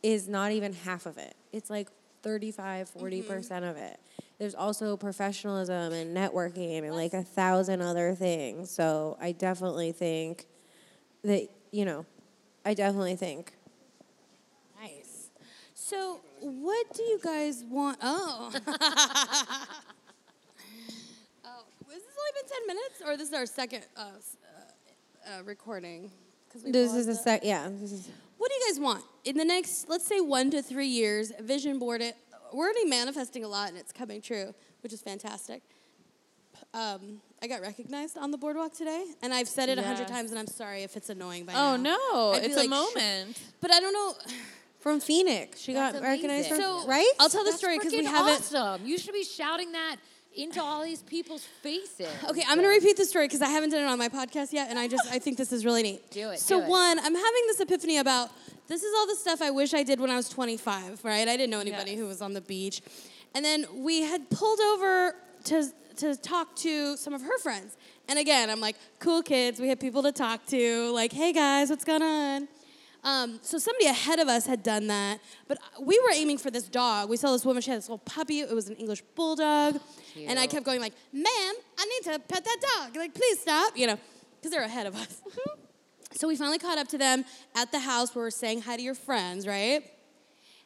is 0.04 0.30
not 0.30 0.52
even 0.52 0.74
half 0.74 1.06
of 1.08 1.18
it. 1.18 1.36
It's 1.52 1.70
like 1.70 1.90
35, 2.22 2.92
40% 2.92 3.70
of 3.70 3.76
it. 3.78 4.00
There's 4.38 4.56
also 4.56 4.96
professionalism 4.96 5.92
and 5.92 6.16
networking 6.16 6.84
and 6.84 6.96
like 6.96 7.14
a 7.14 7.24
thousand 7.24 7.82
other 7.82 8.14
things. 8.14 8.70
So 8.70 9.18
I 9.20 9.32
definitely 9.32 9.92
think 9.92 10.46
that, 11.24 11.48
you 11.72 11.84
know, 11.84 12.06
I 12.64 12.76
definitely 12.76 13.16
think. 13.16 13.54
Nice. 14.80 15.32
So, 15.74 16.22
what 16.40 16.94
do 16.94 17.02
you 17.04 17.20
guys 17.22 17.66
want? 17.68 17.98
Oh. 18.02 18.52
oh, 18.54 18.60
has 21.88 22.02
this 22.04 22.18
only 22.20 22.34
been 22.36 22.50
10 22.50 22.68
minutes? 22.68 23.02
Or 23.06 23.18
this 23.18 23.30
is 23.30 23.34
our 23.34 23.46
second 23.46 23.86
uh, 23.98 24.12
uh, 25.30 25.44
recording? 25.44 26.12
'Cause 26.52 26.64
we 26.64 26.72
This 26.72 26.94
is 26.94 27.08
a 27.08 27.12
it. 27.12 27.16
sec, 27.18 27.44
yeah. 27.44 27.70
This 27.72 27.92
is, 27.92 28.08
What 28.38 28.50
do 28.50 28.56
you 28.56 28.68
guys 28.72 28.80
want 28.80 29.04
in 29.26 29.38
the 29.38 29.46
next, 29.46 29.90
let's 29.90 30.06
say, 30.06 30.20
one 30.22 30.50
to 30.52 30.62
three 30.62 30.88
years? 30.88 31.32
Vision 31.40 31.78
board 31.78 32.02
it. 32.02 32.16
We're 32.54 32.66
already 32.66 32.86
manifesting 32.86 33.44
a 33.44 33.48
lot, 33.48 33.70
and 33.70 33.78
it's 33.78 33.92
coming 33.92 34.22
true, 34.22 34.56
which 34.82 34.94
is 34.94 35.02
fantastic. 35.02 35.62
Um, 36.74 37.22
I 37.42 37.48
got 37.48 37.62
recognized 37.62 38.18
on 38.18 38.32
the 38.32 38.38
boardwalk 38.38 38.74
today, 38.74 39.06
and 39.22 39.34
I've 39.34 39.48
said 39.48 39.70
it 39.70 39.78
a 39.78 39.84
hundred 39.84 40.02
Yes. 40.04 40.10
times, 40.10 40.32
and 40.32 40.40
I'm 40.40 40.48
sorry 40.48 40.84
if 40.84 40.96
it's 40.98 41.10
annoying 41.10 41.46
by 41.46 41.54
Oh 41.54 41.76
now. 41.76 41.98
no, 41.98 42.32
I'd 42.32 42.42
be 42.42 42.48
it's 42.48 42.56
like, 42.56 42.66
a 42.66 42.68
sh- 42.68 42.96
moment. 42.96 43.38
But 43.62 43.72
I 43.72 43.80
don't 43.80 43.94
know. 43.94 44.16
from 44.80 45.02
Phoenix. 45.02 45.60
She 45.60 45.74
That's 45.74 45.94
got 46.00 46.04
recognized 46.04 46.48
from. 46.48 46.58
So 46.58 46.88
right? 46.88 47.06
I'll 47.20 47.28
tell 47.30 47.44
the 47.44 47.50
That's 47.52 47.60
story 47.60 47.78
because 47.78 47.92
we 47.92 48.00
freaking 48.00 48.06
haven't. 48.06 48.34
awesome. 48.54 48.86
You 48.88 48.98
should 48.98 49.14
be 49.14 49.26
shouting 49.26 49.74
that 49.74 49.98
into 50.40 50.62
all 50.62 50.84
these 50.84 51.02
people's 51.04 51.44
faces. 51.62 52.08
Okay, 52.30 52.44
I'm 52.48 52.56
gonna 52.56 52.68
repeat 52.70 52.98
the 52.98 53.06
story 53.06 53.26
because 53.28 53.42
I 53.42 53.50
haven't 53.50 53.72
done 53.72 53.82
it 53.84 53.88
on 53.88 53.98
my 53.98 54.10
podcast 54.10 54.54
yet, 54.54 54.70
and 54.70 54.80
I 54.80 54.88
just 54.88 55.08
I 55.12 55.20
think 55.20 55.38
this 55.38 55.52
is 55.52 55.66
really 55.66 55.84
neat. 55.84 56.10
Do 56.12 56.30
it, 56.30 56.40
So 56.40 56.60
do 56.60 56.66
it. 56.66 56.70
one, 56.70 56.98
I'm 57.00 57.16
having 57.16 57.44
this 57.48 57.60
epiphany 57.60 57.98
about 57.98 58.30
this 58.68 58.84
is 58.84 58.94
all 58.98 59.08
the 59.08 59.16
stuff 59.16 59.42
I 59.42 59.52
wish 59.52 59.74
I 59.74 59.84
did 59.84 60.00
when 60.00 60.10
I 60.10 60.16
was 60.16 60.30
25. 60.30 61.04
Right? 61.04 61.28
I 61.28 61.36
didn't 61.38 61.50
know 61.50 61.60
anybody 61.60 61.92
Yes. 61.92 62.00
who 62.00 62.06
was 62.08 62.22
on 62.22 62.34
the 62.34 62.42
beach, 62.42 62.82
and 63.36 63.44
then 63.44 63.66
we 63.74 64.02
had 64.02 64.30
pulled 64.30 64.60
over 64.60 65.16
to 65.46 65.64
to 65.98 66.16
talk 66.16 66.56
to 66.58 66.96
some 66.96 67.14
of 67.14 67.22
her 67.22 67.38
friends, 67.40 67.76
and 68.08 68.18
again, 68.18 68.50
I'm 68.50 68.62
like, 68.62 68.78
cool 69.00 69.22
kids, 69.22 69.60
we 69.60 69.68
have 69.70 69.80
people 69.80 70.04
to 70.04 70.12
talk 70.14 70.46
to. 70.48 70.92
Like, 70.94 71.12
hey 71.12 71.34
guys, 71.34 71.70
what's 71.70 71.84
going 71.84 72.02
on? 72.02 72.48
Um, 73.04 73.40
so 73.42 73.58
somebody 73.58 73.86
ahead 73.86 74.20
of 74.20 74.28
us 74.28 74.46
had 74.46 74.62
done 74.62 74.88
that, 74.88 75.20
but 75.48 75.58
we 75.80 75.98
were 76.00 76.12
aiming 76.14 76.38
for 76.38 76.52
this 76.52 76.68
dog. 76.68 77.10
We 77.10 77.16
saw 77.16 77.32
this 77.32 77.46
woman; 77.46 77.62
she 77.62 77.72
had 77.72 77.78
this 77.78 77.88
little 77.88 78.00
puppy. 78.00 78.42
It 78.42 78.54
was 78.54 78.68
an 78.68 78.76
English 78.76 79.02
bulldog, 79.16 79.80
and 80.18 80.38
I 80.38 80.48
kept 80.48 80.66
going 80.66 80.82
like, 80.82 80.94
"Ma'am, 81.14 81.56
I 81.78 81.86
need 81.86 82.12
to 82.12 82.20
pet 82.20 82.44
that 82.44 82.58
dog. 82.76 82.96
Like, 82.98 83.14
please 83.14 83.40
stop." 83.40 83.78
You 83.78 83.88
know, 83.88 84.00
because 84.38 84.52
they're 84.52 84.64
ahead 84.64 84.86
of 84.86 84.96
us. 84.96 85.22
so 86.14 86.28
we 86.28 86.36
finally 86.36 86.60
caught 86.60 86.78
up 86.78 86.90
to 86.90 86.98
them 86.98 87.24
at 87.56 87.72
the 87.72 87.80
house 87.80 88.14
where 88.14 88.26
we're 88.26 88.32
saying 88.32 88.62
hi 88.62 88.76
to 88.76 88.82
your 88.82 88.96
friends, 88.96 89.48
right? 89.48 89.84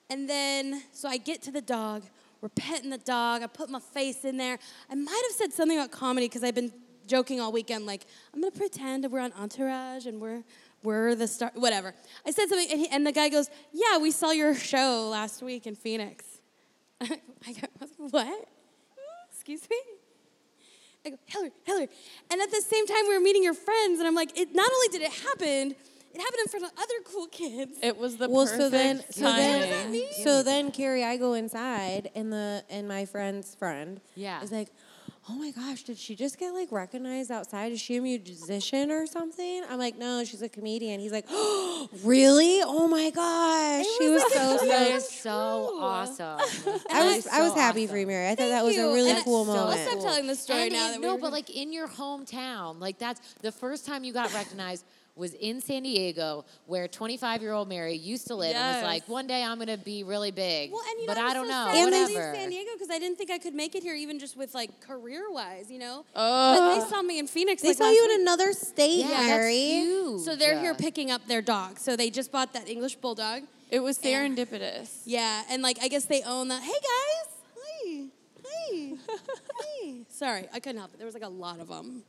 And 0.09 0.29
then, 0.29 0.83
so 0.91 1.07
I 1.07 1.17
get 1.17 1.41
to 1.43 1.51
the 1.51 1.61
dog. 1.61 2.03
We're 2.41 2.49
petting 2.49 2.89
the 2.89 2.97
dog. 2.97 3.41
I 3.41 3.47
put 3.47 3.69
my 3.69 3.79
face 3.79 4.25
in 4.25 4.37
there. 4.37 4.59
I 4.89 4.95
might 4.95 5.23
have 5.29 5.37
said 5.37 5.53
something 5.53 5.77
about 5.77 5.91
comedy 5.91 6.27
because 6.27 6.43
I've 6.43 6.55
been 6.55 6.73
joking 7.07 7.39
all 7.39 7.51
weekend, 7.51 7.85
like, 7.85 8.05
I'm 8.33 8.41
going 8.41 8.51
to 8.51 8.57
pretend 8.57 9.03
that 9.03 9.11
we're 9.11 9.19
on 9.19 9.33
Entourage 9.33 10.05
and 10.05 10.19
we're, 10.21 10.43
we're 10.83 11.15
the 11.15 11.27
star, 11.27 11.51
whatever. 11.55 11.93
I 12.25 12.31
said 12.31 12.49
something, 12.49 12.67
and, 12.69 12.79
he, 12.79 12.87
and 12.89 13.05
the 13.07 13.11
guy 13.11 13.29
goes, 13.29 13.49
Yeah, 13.71 13.97
we 13.97 14.11
saw 14.11 14.31
your 14.31 14.53
show 14.55 15.07
last 15.09 15.41
week 15.41 15.65
in 15.65 15.75
Phoenix. 15.75 16.25
I 17.01 17.07
go, 17.47 17.87
What? 17.97 18.47
Excuse 19.31 19.67
me? 19.69 19.77
I 21.05 21.09
go, 21.11 21.17
Hillary, 21.25 21.51
Hillary. 21.63 21.89
And 22.31 22.41
at 22.41 22.49
the 22.51 22.61
same 22.61 22.85
time, 22.87 23.07
we 23.07 23.13
were 23.13 23.19
meeting 23.19 23.43
your 23.43 23.53
friends, 23.53 23.99
and 23.99 24.07
I'm 24.07 24.15
like, 24.15 24.37
it, 24.39 24.55
not 24.55 24.69
only 24.73 24.87
did 24.87 25.01
it 25.01 25.11
happen, 25.11 25.75
it 26.13 26.21
happened 26.21 26.39
in 26.43 26.47
front 26.47 26.65
of 26.65 26.71
other 26.77 26.93
cool 27.11 27.27
kids. 27.27 27.77
It 27.81 27.97
was 27.97 28.17
the 28.17 28.29
well, 28.29 28.45
perfect 28.45 28.61
so 28.61 28.69
then, 28.69 29.03
so 29.09 29.23
then, 29.23 30.03
so 30.23 30.43
then, 30.43 30.71
Carrie, 30.71 31.03
I 31.03 31.17
go 31.17 31.33
inside, 31.33 32.09
and 32.15 32.31
the 32.31 32.63
and 32.69 32.87
my 32.87 33.05
friend's 33.05 33.55
friend, 33.55 33.99
Yeah. 34.15 34.41
is 34.41 34.51
like, 34.51 34.69
"Oh 35.29 35.33
my 35.35 35.51
gosh, 35.51 35.83
did 35.83 35.97
she 35.97 36.15
just 36.15 36.37
get 36.37 36.53
like 36.53 36.71
recognized 36.71 37.31
outside? 37.31 37.71
Is 37.71 37.79
she 37.79 37.95
a 37.97 38.01
musician 38.01 38.91
or 38.91 39.05
something?" 39.07 39.63
I'm 39.69 39.79
like, 39.79 39.97
"No, 39.97 40.23
she's 40.23 40.41
a 40.41 40.49
comedian." 40.49 40.99
He's 40.99 41.11
like, 41.11 41.25
"Oh, 41.29 41.89
really? 42.03 42.61
Oh 42.63 42.87
my 42.87 43.09
gosh, 43.09 43.85
she 43.97 44.09
was 44.09 44.23
so 44.33 44.57
so." 44.57 44.65
is 44.95 45.09
so 45.09 45.77
awesome. 45.79 46.39
I 46.91 47.15
was 47.15 47.27
I 47.27 47.41
was 47.41 47.53
happy 47.53 47.87
for 47.87 47.97
you, 47.97 48.05
Mary. 48.07 48.27
I 48.27 48.35
thought 48.35 48.49
that 48.49 48.63
was 48.63 48.75
you. 48.75 48.89
a 48.89 48.93
really 48.93 49.11
And 49.11 49.23
cool 49.23 49.45
so 49.45 49.51
I'll 49.53 49.65
moment. 49.67 49.81
stop 49.89 49.99
telling 50.01 50.27
the 50.27 50.35
story 50.35 50.63
And 50.63 50.73
now 50.73 50.85
in- 50.87 50.91
that 50.93 50.99
we 51.01 51.07
no, 51.07 51.15
were 51.15 51.21
but 51.21 51.31
like 51.31 51.49
in 51.49 51.71
your 51.71 51.87
hometown, 51.87 52.79
like 52.79 52.97
that's 52.99 53.21
the 53.41 53.51
first 53.51 53.85
time 53.85 54.03
you 54.03 54.13
got 54.13 54.33
recognized 54.33 54.85
was 55.15 55.33
in 55.35 55.61
San 55.61 55.83
Diego, 55.83 56.43
where 56.65 56.87
25 56.87 57.41
year 57.41 57.53
old 57.53 57.69
Mary 57.69 57.95
used 57.95 58.27
to 58.27 58.35
live, 58.35 58.55
and 58.55 58.75
was 58.75 58.83
like, 58.83 59.07
one 59.07 59.27
day 59.27 59.43
I'm 59.43 59.59
gonna 59.59 59.77
be 59.77 60.03
really 60.03 60.31
big. 60.31 60.71
Well, 60.71 60.81
and 60.89 61.01
you 61.01 61.07
know, 61.07 61.13
but 61.13 61.21
I, 61.21 61.29
I 61.29 61.33
don't 61.33 61.47
so 61.47 61.51
know, 61.51 61.71
sad 61.71 61.85
to 61.85 61.91
leave 61.91 62.15
whatever. 62.15 62.35
San 62.35 62.49
Diego 62.49 62.71
because 62.73 62.89
I 62.89 62.99
didn't 62.99 63.17
think 63.17 63.29
I 63.29 63.37
could 63.37 63.53
make 63.53 63.75
it 63.75 63.83
here, 63.83 63.93
even 63.93 64.19
just 64.19 64.35
with 64.35 64.53
like 64.55 64.79
career 64.81 65.25
wise, 65.29 65.69
you 65.69 65.79
know. 65.79 66.05
Oh. 66.15 66.57
But 66.57 66.83
they 66.83 66.89
saw 66.89 67.01
me 67.01 67.19
in 67.19 67.27
Phoenix. 67.27 67.61
They 67.61 67.69
like, 67.69 67.77
saw 67.77 67.89
you 67.89 68.05
week. 68.07 68.15
in 68.15 68.21
another 68.21 68.53
state, 68.53 69.01
yeah, 69.01 69.09
that's 69.09 69.27
Mary. 69.27 69.55
huge. 69.55 70.21
So 70.21 70.35
they're 70.35 70.59
here 70.59 70.73
picking 70.73 71.11
up 71.11 71.27
their 71.27 71.41
dog. 71.41 71.77
So 71.77 71.95
they 71.95 72.09
just 72.09 72.31
bought 72.31 72.53
that 72.53 72.67
English 72.67 72.95
bulldog. 72.95 73.43
It 73.69 73.81
was 73.81 73.97
serendipitous. 73.99 75.01
Yeah, 75.05 75.43
and 75.49 75.61
like 75.61 75.77
I 75.81 75.89
guess 75.89 76.05
they 76.05 76.23
own 76.23 76.47
that. 76.47 76.63
Hey 76.63 76.71
guys, 76.71 77.35
hi, 77.57 78.03
hi, 78.45 78.93
hi. 79.53 79.93
Sorry, 80.09 80.47
I 80.53 80.59
couldn't 80.59 80.79
help 80.79 80.93
it. 80.93 80.97
There 80.97 81.05
was 81.05 81.13
like 81.13 81.23
a 81.23 81.29
lot 81.29 81.59
of 81.59 81.67
them. 81.67 82.03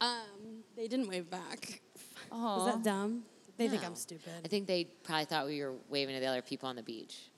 Um, 0.00 0.64
they 0.76 0.88
didn't 0.88 1.08
wave 1.08 1.28
back. 1.28 1.80
Was 2.30 2.74
that 2.74 2.82
dumb? 2.82 3.22
They 3.56 3.68
think 3.68 3.84
I'm 3.84 3.94
stupid. 3.94 4.32
I 4.44 4.48
think 4.48 4.66
they 4.66 4.84
probably 5.04 5.26
thought 5.26 5.46
we 5.46 5.60
were 5.62 5.74
waving 5.90 6.14
to 6.14 6.20
the 6.20 6.26
other 6.26 6.40
people 6.42 6.68
on 6.68 6.76
the 6.76 6.82
beach. 6.82 7.30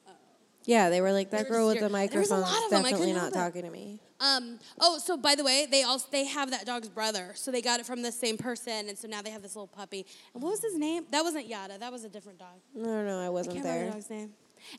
Yeah, 0.65 0.91
they 0.91 1.01
were 1.01 1.11
like 1.11 1.31
that 1.31 1.49
were 1.49 1.57
girl 1.57 1.67
with 1.67 1.81
the 1.81 1.89
here- 1.89 2.09
there 2.09 2.21
was 2.21 2.31
a 2.31 2.35
microphone 2.37 2.41
lot 2.41 2.65
of 2.65 2.71
them. 2.71 2.83
Definitely 2.83 2.99
couldn't 3.07 3.15
not 3.17 3.21
help 3.23 3.35
it. 3.35 3.37
talking 3.37 3.63
to 3.63 3.71
me. 3.71 4.01
Um, 4.21 4.61
oh, 4.81 4.99
so 4.99 5.17
by 5.17 5.35
the 5.35 5.43
way, 5.43 5.67
they 5.69 5.83
also 5.83 6.07
they 6.13 6.25
have 6.27 6.53
that 6.53 6.65
dog's 6.67 6.89
brother. 6.89 7.33
So 7.35 7.51
they 7.51 7.61
got 7.61 7.81
it 7.81 7.87
from 7.87 8.03
the 8.03 8.13
same 8.13 8.37
person, 8.39 8.89
and 8.89 8.97
so 8.97 9.09
now 9.09 9.23
they 9.23 9.31
have 9.31 9.43
this 9.43 9.57
little 9.57 9.67
puppy. 9.67 10.07
And 10.35 10.41
what 10.41 10.51
was 10.51 10.63
his 10.63 10.77
name? 10.79 11.07
That 11.11 11.25
wasn't 11.25 11.49
Yada. 11.49 11.79
That 11.79 11.91
was 11.91 12.05
a 12.05 12.09
different 12.09 12.39
dog. 12.39 12.61
No, 12.77 13.05
no, 13.05 13.19
I 13.19 13.25
I 13.27 13.29
wasn't 13.31 13.57
can't 13.57 13.65
remember 13.67 13.81
there. 13.83 13.91
the 13.91 13.97
dog's 13.97 14.11
name. 14.11 14.33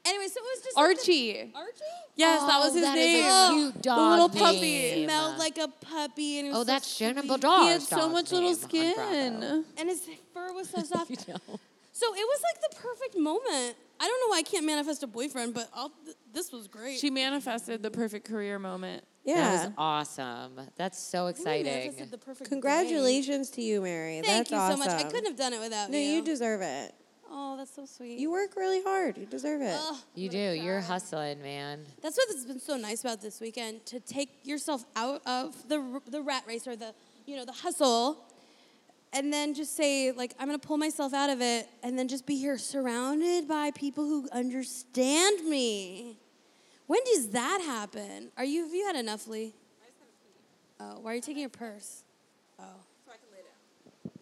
Anyway, 0.05 0.25
so 0.27 0.39
it 0.39 0.43
was 0.43 0.63
just 0.63 0.77
like 0.77 0.89
this- 0.95 0.99
Archie. 0.99 1.51
Archie. 1.55 1.81
Yes, 2.15 2.41
that 2.41 2.59
was 2.59 2.71
Oh, 2.71 2.73
his 2.73 2.83
that 2.83 2.97
is 2.97 3.05
name. 3.05 3.25
a 3.25 3.49
cute 3.71 3.81
dog 3.81 3.97
the 3.97 4.09
little 4.23 4.45
puppy. 4.45 4.61
name. 4.61 5.07
Smelled 5.07 5.37
like 5.39 5.57
a 5.57 5.67
puppy, 5.67 6.39
and 6.39 6.47
it 6.47 6.51
oh, 6.51 6.53
was 6.53 6.57
Oh, 6.57 6.61
so 6.61 6.65
that's 6.65 6.87
Shannon 6.87 7.27
sweet. 7.27 7.43
He 7.43 7.67
had 7.67 7.81
so 7.81 8.09
much 8.09 8.31
little 8.31 8.55
skin. 8.55 9.65
And 9.77 9.89
his 9.89 10.07
fur 10.33 10.53
was 10.53 10.69
so 10.69 10.81
soft. 10.83 11.09
You 11.09 11.17
know. 11.27 11.59
So 11.91 12.07
it 12.13 12.17
was 12.27 12.41
like 12.43 12.71
the 12.71 12.75
perfect 12.77 13.17
moment. 13.17 13.75
I 13.99 14.07
don't 14.07 14.19
know 14.21 14.33
why 14.33 14.39
I 14.39 14.41
can't 14.43 14.65
manifest 14.65 15.03
a 15.03 15.07
boyfriend, 15.07 15.53
but 15.53 15.69
I'll, 15.73 15.91
th- 16.03 16.17
this 16.33 16.51
was 16.51 16.67
great. 16.67 16.99
She 16.99 17.09
manifested 17.09 17.81
the 17.83 17.91
perfect 17.91 18.27
career 18.27 18.59
moment. 18.59 19.03
Yeah. 19.23 19.35
That 19.35 19.65
was 19.67 19.73
awesome. 19.77 20.59
That's 20.75 20.97
so 20.99 21.27
exciting. 21.27 21.65
manifested 21.71 22.11
the 22.11 22.17
perfect 22.17 22.49
day. 22.49 22.53
Congratulations 22.55 23.49
to 23.51 23.61
you, 23.61 23.79
Mary. 23.81 24.15
Thank 24.21 24.49
that's 24.49 24.51
you 24.51 24.57
awesome. 24.57 24.81
so 24.81 24.85
much. 24.89 24.99
I 24.99 25.03
couldn't 25.03 25.25
have 25.27 25.37
done 25.37 25.53
it 25.53 25.61
without 25.61 25.89
No, 25.91 25.97
you. 25.97 26.05
No, 26.09 26.15
you 26.17 26.21
deserve 26.23 26.61
it. 26.61 26.93
Oh, 27.35 27.57
that's 27.57 27.75
so 27.75 27.85
sweet. 27.85 28.19
You 28.19 28.29
work 28.31 28.55
really 28.55 28.83
hard. 28.83 29.17
You 29.17 29.25
deserve 29.25 29.61
it. 29.63 29.73
Oh, 29.75 29.95
Ugh, 29.95 30.03
You 30.13 30.29
do. 30.29 30.37
You're 30.37 30.81
hustling, 30.81 31.41
man. 31.41 31.83
That's 32.03 32.15
what 32.15 32.27
has 32.29 32.45
been 32.45 32.59
so 32.59 32.77
nice 32.77 33.01
about 33.01 33.21
this 33.21 33.41
weekend 33.41 33.83
to 33.87 33.99
take 33.99 34.29
yourself 34.43 34.85
out 34.95 35.21
of 35.25 35.67
the 35.67 35.99
the 36.07 36.21
rat 36.21 36.43
race 36.47 36.67
or 36.67 36.75
the 36.75 36.93
you 37.25 37.35
know 37.35 37.43
the 37.43 37.51
hustle, 37.51 38.23
and 39.13 39.33
then 39.33 39.55
just 39.55 39.75
say 39.75 40.11
like 40.11 40.35
I'm 40.39 40.45
gonna 40.47 40.59
pull 40.59 40.77
myself 40.77 41.11
out 41.11 41.31
of 41.31 41.41
it, 41.41 41.67
and 41.81 41.97
then 41.97 42.07
just 42.07 42.27
be 42.27 42.35
here 42.35 42.59
surrounded 42.59 43.47
by 43.47 43.71
people 43.71 44.05
who 44.05 44.29
understand 44.31 45.43
me. 45.49 46.19
When 46.85 46.99
does 47.05 47.29
that 47.29 47.61
happen? 47.65 48.29
Are 48.37 48.45
you 48.45 48.65
have 48.65 48.73
you 48.75 48.85
had 48.85 48.95
enough, 48.95 49.27
Lee? 49.27 49.55
Oh, 50.79 50.99
why 51.01 51.13
are 51.13 51.15
you 51.15 51.21
taking 51.21 51.41
your 51.41 51.49
purse? 51.49 52.03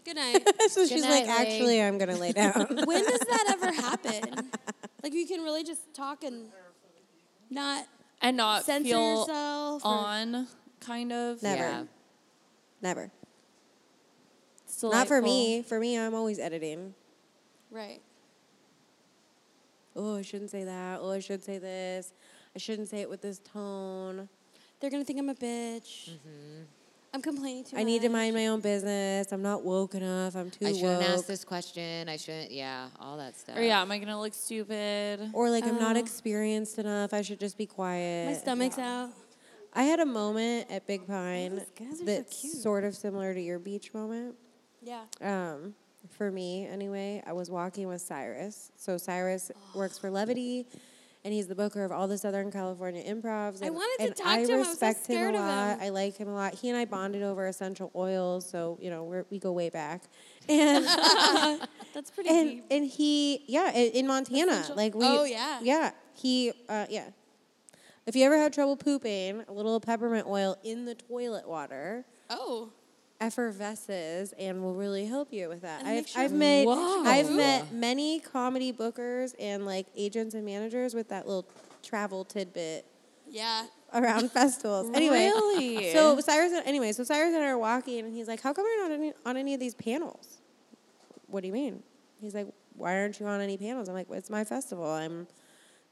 Good 0.06 0.16
night. 0.16 0.44
so 0.70 0.86
she's 0.86 1.04
night, 1.04 1.26
like, 1.26 1.26
Lee. 1.26 1.30
actually, 1.54 1.82
I'm 1.82 1.98
gonna 1.98 2.18
lay 2.18 2.32
down. 2.32 2.54
when 2.86 3.04
does 3.04 3.20
that 3.20 3.46
ever 3.50 3.72
happen? 3.74 4.50
Like 5.04 5.14
you 5.16 5.26
can 5.26 5.42
really 5.42 5.64
just 5.64 5.94
talk 5.96 6.24
and 6.24 6.50
not 7.50 7.88
And 8.22 8.38
not 8.38 8.64
censor 8.66 8.90
feel 8.90 9.20
yourself. 9.22 9.84
or- 9.84 9.88
on, 9.88 10.48
kind 10.80 11.12
of. 11.12 11.42
Never. 11.42 11.58
Yeah. 11.64 11.84
Never. 12.84 13.12
Not 14.84 15.08
for 15.08 15.20
delightful. 15.20 15.22
me. 15.24 15.64
For 15.64 15.80
me, 15.80 15.98
I'm 15.98 16.14
always 16.14 16.38
editing. 16.38 16.94
Right. 17.72 18.00
Oh, 19.96 20.18
I 20.18 20.22
shouldn't 20.22 20.52
say 20.52 20.64
that. 20.66 21.00
Oh, 21.02 21.10
I 21.10 21.20
should 21.20 21.44
say 21.44 21.58
this. 21.58 22.14
I 22.56 22.60
shouldn't 22.60 22.88
say 22.90 23.02
it 23.02 23.10
with 23.10 23.22
this 23.24 23.40
tone. 23.40 24.30
They're 24.80 24.92
gonna 24.92 25.04
think 25.04 25.18
I'm 25.18 25.30
a 25.30 25.34
bitch. 25.36 26.12
Mm-hmm. 26.12 26.62
I'm 27.14 27.22
complaining 27.22 27.66
too 27.66 27.76
I 27.76 27.84
need 27.84 28.02
to 28.04 28.10
mind 28.10 28.36
my 28.36 28.48
own 28.48 28.62
business. 28.62 29.32
I'm 29.34 29.42
not 29.42 29.64
woke 29.66 29.96
enough. 29.96 30.36
I'm 30.36 30.50
too 30.50 30.66
I 30.66 30.72
shouldn't 30.74 31.00
woke. 31.02 31.10
ask 31.10 31.26
this 31.28 31.44
question. 31.44 32.08
I 32.08 32.16
shouldn't. 32.16 32.52
Yeah, 32.52 32.88
all 33.02 33.18
that 33.18 33.38
stuff. 33.38 33.58
Or 33.58 33.62
yeah, 33.62 33.82
am 33.82 33.92
I 33.92 34.00
gonna 34.00 34.20
look 34.20 34.34
stupid? 34.34 35.30
Or 35.34 35.50
like 35.50 35.66
I'm 35.66 35.78
not 35.80 35.98
Oh. 35.98 36.00
experienced 36.00 36.80
enough. 36.80 37.14
I 37.14 37.22
should 37.22 37.40
just 37.40 37.58
be 37.58 37.66
quiet. 37.66 38.28
My 38.30 38.34
stomach's 38.38 38.78
out. 38.78 39.10
I 39.74 39.84
had 39.84 40.00
a 40.00 40.06
moment 40.06 40.70
at 40.70 40.86
Big 40.88 41.06
Pine 41.08 41.56
These 41.56 41.66
guys 41.80 41.94
are 41.94 41.96
so 41.98 42.04
that's 42.06 42.42
cute. 42.42 42.54
sort 42.58 42.84
of 42.86 42.96
similar 42.96 43.34
to 43.34 43.42
your 43.42 43.60
beach 43.60 43.94
moment. 43.94 44.36
Yeah. 44.82 45.02
Um, 45.22 45.76
for 46.10 46.32
me, 46.32 46.66
anyway, 46.66 47.22
I 47.28 47.34
was 47.34 47.50
walking 47.52 47.88
with 47.88 48.02
Cyrus. 48.02 48.72
So 48.76 48.98
Cyrus 48.98 49.52
works 49.76 49.98
for 49.98 50.10
Levity, 50.10 50.66
and 51.24 51.34
he's 51.34 51.48
the 51.48 51.56
booker 51.56 51.84
of 51.84 51.92
all 51.92 52.08
the 52.08 52.18
Southern 52.18 52.52
California 52.52 53.04
improvs. 53.04 53.62
I 53.62 53.68
And, 53.68 53.76
wanted 53.76 54.08
to 54.08 54.14
talk 54.24 54.28
I 54.28 54.44
to 54.46 54.52
him. 54.54 54.60
I 54.60 54.64
so 54.64 54.70
respect 54.70 55.08
him 55.08 55.36
a 55.36 55.40
lot. 55.40 55.74
him. 55.76 55.80
I 55.82 55.90
like 55.90 56.18
him 56.18 56.28
a 56.28 56.34
lot. 56.34 56.54
He 56.56 56.70
and 56.70 56.78
I 56.78 56.86
bonded 56.86 57.24
over 57.24 57.46
essential 57.48 57.92
oils, 57.96 58.50
so 58.50 58.78
you 58.82 58.90
know 58.90 59.04
we're, 59.04 59.26
we 59.30 59.40
go 59.40 59.52
way 59.52 59.70
back. 59.70 60.04
And 60.50 60.86
That's 61.94 62.10
pretty 62.12 62.30
and 62.30 62.50
deep. 62.50 62.66
and 62.72 62.86
he 62.88 63.44
yeah 63.48 63.72
i- 63.74 63.92
in 63.94 64.08
Montana 64.08 64.52
Essential- 64.54 64.76
like 64.76 64.96
we 64.96 65.06
Oh, 65.06 65.24
yeah. 65.26 65.60
yeah 65.62 65.92
he 66.14 66.52
uh, 66.70 66.86
yeah. 66.90 67.10
If 68.08 68.16
you 68.16 68.26
ever 68.26 68.38
had 68.38 68.52
trouble 68.52 68.76
pooping, 68.76 69.44
a 69.48 69.54
little 69.54 69.80
peppermint 69.80 70.26
oil 70.28 70.58
in 70.64 70.86
the 70.86 70.96
toilet 70.96 71.48
water 71.48 72.04
Oh. 72.30 72.72
Effervesces 73.22 74.34
and 74.38 74.62
will 74.64 74.74
really 74.76 75.06
help 75.06 75.32
you 75.32 75.48
with 75.48 75.62
that. 75.62 75.82
And 75.82 75.90
I've, 75.90 76.08
sure- 76.08 76.22
I've 76.24 76.32
met 76.34 76.66
Wow. 76.66 77.04
I've 77.06 77.32
met 77.32 77.72
many 77.72 78.20
comedy 78.20 78.74
bookers 78.74 79.34
and 79.40 79.66
like 79.66 79.88
agents 79.96 80.34
and 80.36 80.46
managers 80.46 80.94
with 80.94 81.10
that 81.10 81.28
little 81.28 81.46
travel 81.84 82.26
tidbit 82.26 82.86
Yeah. 83.30 83.66
around 83.94 84.32
festivals. 84.40 84.90
Anyway, 84.94 85.28
uh, 85.28 85.40
Really? 85.40 85.92
so 85.94 86.20
Cyrus 86.20 86.52
and- 86.54 86.66
anyway, 86.68 86.92
so 86.92 87.04
Cyrus 87.04 87.34
and 87.34 87.44
I 87.44 87.48
are 87.48 87.58
walking 87.58 88.00
and 88.00 88.14
he's 88.14 88.28
like, 88.28 88.42
"How 88.42 88.54
come 88.54 88.66
you're 88.66 88.84
not 88.90 88.92
on 88.92 88.98
any, 89.00 89.14
on 89.26 89.38
any 89.38 89.54
of 89.54 89.60
these 89.60 89.76
panels?" 89.76 90.40
What 91.28 91.42
do 91.42 91.48
you 91.48 91.54
mean? 91.54 91.82
He's 92.20 92.36
like, 92.36 92.48
"Why 92.76 92.98
aren't 93.00 93.20
you 93.20 93.26
on 93.26 93.40
any 93.42 93.58
panels?" 93.58 93.88
I'm 93.88 93.96
like, 93.96 94.10
well, 94.10 94.20
"It's 94.20 94.30
my 94.30 94.44
festival. 94.44 94.86
I'm 94.86 95.28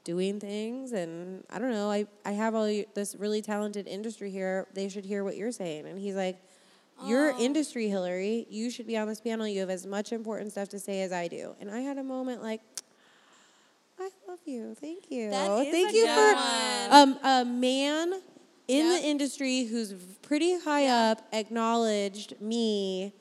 doing 0.02 0.40
things 0.40 0.92
and 0.92 1.44
I 1.50 1.58
don't 1.58 1.70
know. 1.72 1.90
I 1.90 2.06
I 2.24 2.32
have 2.32 2.54
all 2.54 2.66
this 2.94 3.14
really 3.16 3.42
talented 3.42 3.86
industry 3.86 4.30
here. 4.30 4.66
They 4.74 4.88
should 4.88 5.04
hear 5.04 5.24
what 5.24 5.36
you're 5.36 5.52
saying." 5.52 5.86
And 5.86 5.98
he's 5.98 6.14
like, 6.16 6.36
"Your 7.04 7.30
industry, 7.38 7.88
Hillary. 7.88 8.46
You 8.50 8.70
should 8.70 8.86
be 8.86 8.96
on 8.96 9.08
this 9.08 9.20
panel. 9.20 9.46
You 9.46 9.60
have 9.60 9.70
as 9.70 9.86
much 9.86 10.12
important 10.12 10.52
stuff 10.52 10.68
to 10.70 10.78
say 10.78 11.02
as 11.02 11.12
I 11.12 11.28
do." 11.28 11.54
And 11.60 11.70
I 11.70 11.80
had 11.80 11.98
a 11.98 12.04
moment 12.04 12.42
like. 12.42 12.60
I 13.98 14.08
love 14.26 14.38
you. 14.46 14.74
Thank 14.80 15.10
you. 15.10 15.30
Thank 15.30 15.92
you 15.92 16.06
for 16.06 16.34
um, 16.90 17.18
a 17.22 17.44
man 17.44 18.14
in 18.66 18.86
Yep. 18.86 19.02
the 19.02 19.08
industry 19.08 19.64
who's 19.64 19.92
pretty 20.22 20.58
high 20.58 20.86
up 20.86 21.26
acknowledged 21.32 22.40
me 22.40 23.12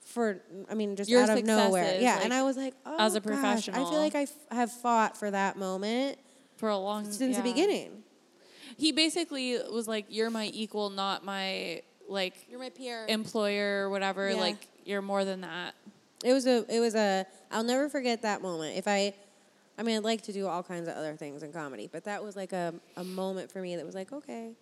for 0.00 0.42
I 0.68 0.74
mean 0.74 0.96
just 0.96 1.08
Your 1.08 1.22
out 1.22 1.30
of 1.38 1.44
nowhere. 1.44 1.98
Yeah, 2.00 2.16
like, 2.16 2.24
and 2.24 2.34
I 2.34 2.42
was 2.42 2.56
like, 2.56 2.74
oh, 2.84 2.96
as 2.98 3.14
a 3.14 3.20
gosh, 3.20 3.68
I 3.68 3.74
feel 3.74 3.98
like 3.98 4.14
I 4.14 4.22
f- 4.22 4.32
have 4.50 4.72
fought 4.72 5.16
for 5.16 5.30
that 5.30 5.56
moment 5.56 6.18
for 6.56 6.68
a 6.68 6.76
long 6.76 7.10
since 7.10 7.36
the 7.36 7.42
beginning. 7.42 8.02
He 8.76 8.92
basically 8.92 9.58
was 9.70 9.86
like, 9.86 10.06
"You're 10.08 10.30
my 10.30 10.50
equal, 10.52 10.90
not 10.90 11.24
my 11.24 11.82
like 12.08 12.34
You're 12.50 12.60
my 12.60 12.70
peer. 12.70 13.04
employer 13.08 13.84
or 13.86 13.90
whatever. 13.90 14.30
Yeah. 14.30 14.36
Like 14.36 14.66
you're 14.84 15.02
more 15.02 15.24
than 15.24 15.40
that." 15.42 15.74
It 16.24 16.32
was 16.32 16.46
a 16.46 16.64
it 16.74 16.80
was 16.80 16.94
a 16.94 17.26
I'll 17.50 17.62
never 17.64 17.88
forget 17.88 18.22
that 18.22 18.42
moment. 18.42 18.76
If 18.76 18.88
I 18.88 19.14
I 19.78 19.82
mean 19.82 19.96
I'd 19.96 20.04
like 20.04 20.22
to 20.22 20.32
do 20.32 20.46
all 20.46 20.62
kinds 20.62 20.88
of 20.88 20.94
other 20.96 21.14
things 21.16 21.42
in 21.42 21.52
comedy, 21.52 21.88
but 21.90 22.04
that 22.04 22.22
was 22.22 22.36
like 22.36 22.52
a, 22.52 22.74
a 22.96 23.04
moment 23.04 23.50
for 23.52 23.60
me 23.60 23.76
that 23.76 23.84
was 23.86 23.94
like, 23.94 24.12
okay. 24.12 24.52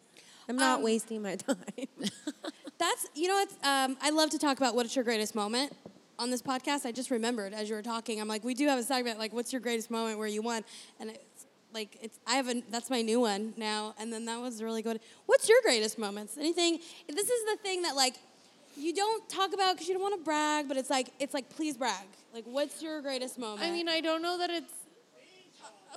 I'm 0.49 0.57
not 0.57 0.79
Um, 0.79 0.85
wasting 0.85 1.23
my 1.23 1.37
time. 1.49 1.57
That's 2.79 3.07
you 3.15 3.29
know 3.29 3.35
what 3.35 3.51
um, 3.67 3.97
I 4.03 4.11
love 4.11 4.31
to 4.31 4.39
talk 4.39 4.59
about 4.59 4.75
what's 4.75 4.95
your 4.95 5.05
greatest 5.05 5.35
moment 5.35 5.73
on 6.19 6.31
this 6.31 6.43
podcast. 6.43 6.85
I 6.87 6.93
just 6.93 7.11
remembered 7.11 7.53
as 7.55 7.69
you 7.69 7.75
were 7.77 7.83
talking. 7.83 8.21
I'm 8.21 8.29
like, 8.29 8.45
we 8.45 8.55
do 8.55 8.69
have 8.69 8.79
a 8.79 8.83
segment 8.83 9.19
like, 9.19 9.33
what's 9.33 9.53
your 9.53 9.61
greatest 9.61 9.91
moment 9.91 10.19
where 10.19 10.29
you 10.29 10.43
won? 10.43 10.63
And 11.01 11.11
it's 11.11 11.34
like 11.75 11.99
it's 12.01 12.19
I 12.27 12.37
have 12.37 12.49
a 12.49 12.63
that's 12.71 12.89
my 12.89 13.03
new 13.03 13.21
one 13.21 13.53
now. 13.57 13.95
And 13.99 14.13
then 14.13 14.25
that 14.27 14.41
was 14.41 14.63
really 14.63 14.81
good. 14.81 15.01
What's 15.27 15.49
your 15.49 15.59
greatest 15.63 15.99
moments? 15.99 16.39
Anything? 16.39 16.79
This 17.09 17.29
is 17.29 17.45
the 17.51 17.59
thing 17.63 17.83
that 17.83 17.97
like 17.97 18.15
you 18.77 18.95
don't 18.95 19.29
talk 19.29 19.53
about 19.53 19.75
because 19.75 19.89
you 19.89 19.95
don't 19.95 20.03
want 20.03 20.19
to 20.19 20.25
brag, 20.25 20.69
but 20.69 20.77
it's 20.77 20.91
like 20.91 21.11
it's 21.19 21.35
like 21.35 21.51
please 21.51 21.77
brag. 21.77 22.07
Like, 22.33 22.45
what's 22.47 22.83
your 22.83 23.01
greatest 23.03 23.39
moment? 23.39 23.63
I 23.63 23.71
mean, 23.71 23.89
I 23.89 24.01
don't 24.01 24.23
know 24.23 24.39
that 24.39 24.51
it's 24.51 24.73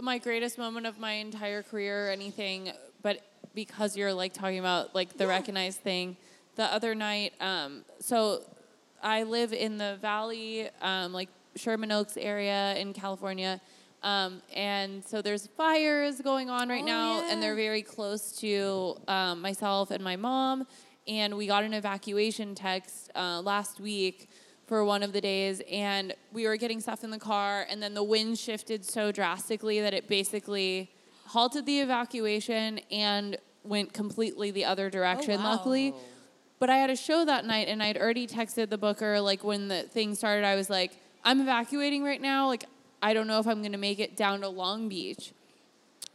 my 0.02 0.18
greatest 0.18 0.58
moment 0.58 0.86
of 0.86 1.00
my 1.00 1.14
entire 1.14 1.64
career 1.64 2.08
or 2.08 2.12
anything, 2.12 2.72
but 3.02 3.22
because 3.56 3.98
you're 3.98 4.14
like 4.14 4.34
talking 4.34 4.60
about 4.60 4.94
like 4.94 5.18
the 5.18 5.26
recognized 5.26 5.80
thing, 5.80 6.16
the 6.56 6.72
other 6.72 6.94
night, 6.94 7.34
um, 7.42 7.84
so 8.00 8.44
I 9.02 9.24
live 9.24 9.54
in 9.54 9.78
the 9.78 9.98
Valley, 10.00 10.70
um, 10.82 11.14
like 11.14 11.30
Sherman 11.56 11.92
Oaks 11.92 12.18
area 12.18 12.76
in 12.76 12.94
California. 12.94 13.60
Um, 14.04 14.42
and 14.56 15.04
so 15.04 15.22
there's 15.22 15.48
fires 15.48 16.22
going 16.22 16.50
on 16.50 16.70
right 16.70 16.84
Oh, 16.84 16.86
now, 16.86 17.20
yeah. 17.22 17.32
and 17.34 17.42
they're 17.42 17.56
very 17.56 17.82
close 17.82 18.32
to 18.40 18.96
um, 19.08 19.42
myself 19.42 19.92
and 19.92 20.04
my 20.04 20.16
mom. 20.16 20.68
And 21.08 21.36
we 21.38 21.48
got 21.48 21.64
an 21.64 21.74
evacuation 21.74 22.54
text 22.54 23.10
uh, 23.16 23.42
last 23.42 23.80
week 23.80 24.30
for 24.68 24.84
one 24.84 25.02
of 25.02 25.14
the 25.14 25.22
days, 25.22 25.62
and 25.72 26.14
we 26.34 26.46
were 26.46 26.58
getting 26.58 26.82
stuff 26.82 27.04
in 27.04 27.10
the 27.10 27.18
car, 27.20 27.66
and 27.70 27.82
then 27.82 27.94
the 27.94 28.04
wind 28.04 28.38
shifted 28.38 28.84
so 28.84 29.12
drastically 29.14 29.80
that 29.80 29.94
it 29.94 30.10
basically 30.10 30.92
halted 31.28 31.66
the 31.66 31.80
evacuation 31.80 32.80
and 32.92 33.38
went 33.64 33.94
completely 33.94 34.52
the 34.52 34.66
other 34.66 34.90
direction. 34.90 35.42
wow. 35.42 35.52
Luckily, 35.52 35.94
but 36.60 36.70
I 36.70 36.78
had 36.78 36.90
a 36.90 36.96
show 36.98 37.24
that 37.24 37.46
night, 37.46 37.68
and 37.70 37.82
I'd 37.82 37.98
already 37.98 38.28
texted 38.28 38.70
the 38.70 38.78
booker 38.78 39.22
like 39.22 39.44
when 39.44 39.70
the 39.70 39.84
thing 39.84 40.16
started. 40.16 40.44
I 40.46 40.56
was 40.56 40.70
like, 40.70 40.92
"I'm 41.24 41.40
evacuating 41.40 42.04
right 42.04 42.22
now. 42.22 42.48
Like, 42.48 42.66
I 43.02 43.14
don't 43.14 43.28
know 43.28 43.40
if 43.40 43.48
I'm 43.48 43.62
gonna 43.62 43.78
make 43.78 44.00
it 44.00 44.16
down 44.16 44.42
to 44.42 44.50
Long 44.50 44.90
Beach." 44.90 45.34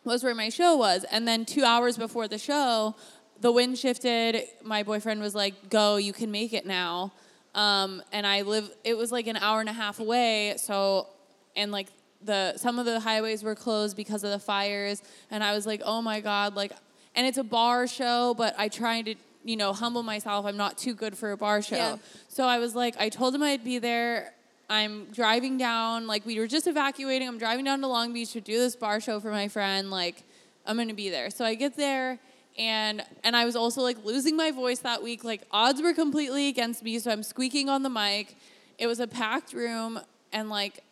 Was 0.04 0.24
where 0.24 0.34
my 0.34 0.48
show 0.48 0.76
was, 0.76 1.04
and 1.04 1.28
then 1.28 1.44
two 1.44 1.64
hours 1.64 1.96
before 1.96 2.26
the 2.26 2.38
show, 2.38 2.96
the 3.40 3.52
wind 3.52 3.78
shifted. 3.78 4.48
My 4.62 4.82
boyfriend 4.82 5.20
was 5.20 5.34
like, 5.34 5.70
"Go, 5.70 5.96
you 5.96 6.12
can 6.12 6.30
make 6.30 6.52
it 6.52 6.66
now." 6.66 7.12
Um, 7.54 8.02
and 8.12 8.26
I 8.26 8.42
live. 8.42 8.70
It 8.82 8.96
was 8.96 9.12
like 9.12 9.26
an 9.26 9.36
hour 9.36 9.60
and 9.60 9.68
a 9.68 9.72
half 9.72 10.00
away. 10.00 10.54
So, 10.56 11.06
and 11.54 11.70
like 11.70 11.88
the 12.24 12.56
some 12.56 12.78
of 12.78 12.86
the 12.86 12.98
highways 13.00 13.42
were 13.42 13.54
closed 13.54 13.96
because 13.96 14.24
of 14.24 14.30
the 14.30 14.38
fires. 14.38 15.02
And 15.30 15.44
I 15.44 15.54
was 15.54 15.66
like, 15.66 15.82
"Oh 15.84 16.02
my 16.02 16.20
god!" 16.20 16.56
Like, 16.56 16.72
and 17.14 17.26
it's 17.26 17.38
a 17.38 17.44
bar 17.44 17.86
show, 17.86 18.34
but 18.34 18.54
I 18.58 18.68
tried 18.68 19.06
to, 19.06 19.14
you 19.44 19.56
know, 19.56 19.72
humble 19.72 20.02
myself. 20.02 20.46
I'm 20.46 20.56
not 20.56 20.78
too 20.78 20.94
good 20.94 21.16
for 21.16 21.32
a 21.32 21.36
bar 21.36 21.62
show. 21.62 21.76
Yeah. 21.76 21.96
So 22.28 22.44
I 22.44 22.58
was 22.58 22.74
like, 22.74 22.96
I 22.98 23.08
told 23.08 23.34
him 23.34 23.42
I'd 23.42 23.64
be 23.64 23.78
there. 23.78 24.32
I'm 24.70 25.06
driving 25.06 25.58
down, 25.58 26.06
like 26.06 26.24
we 26.24 26.38
were 26.38 26.46
just 26.46 26.66
evacuating. 26.66 27.28
I'm 27.28 27.38
driving 27.38 27.64
down 27.64 27.80
to 27.82 27.86
Long 27.86 28.12
Beach 28.12 28.32
to 28.32 28.40
do 28.40 28.58
this 28.58 28.76
bar 28.76 29.00
show 29.00 29.20
for 29.20 29.30
my 29.30 29.48
friend. 29.48 29.90
Like, 29.90 30.22
I'm 30.66 30.76
gonna 30.76 30.94
be 30.94 31.10
there. 31.10 31.30
So 31.30 31.44
I 31.44 31.54
get 31.54 31.76
there 31.76 32.18
and 32.58 33.02
and 33.24 33.36
I 33.36 33.44
was 33.44 33.56
also 33.56 33.80
like 33.82 34.04
losing 34.04 34.36
my 34.36 34.50
voice 34.50 34.80
that 34.80 35.02
week. 35.02 35.24
Like 35.24 35.42
odds 35.50 35.80
were 35.80 35.94
completely 35.94 36.48
against 36.48 36.82
me, 36.82 36.98
so 36.98 37.10
I'm 37.10 37.22
squeaking 37.22 37.68
on 37.68 37.82
the 37.82 37.90
mic. 37.90 38.36
It 38.78 38.86
was 38.86 39.00
a 39.00 39.06
packed 39.06 39.52
room 39.52 40.00
and 40.32 40.48
like 40.48 40.82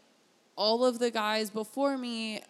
all 0.57 0.85
of 0.85 0.99
the 0.99 1.11
guys 1.11 1.51
before 1.51 1.97
me 1.97 2.43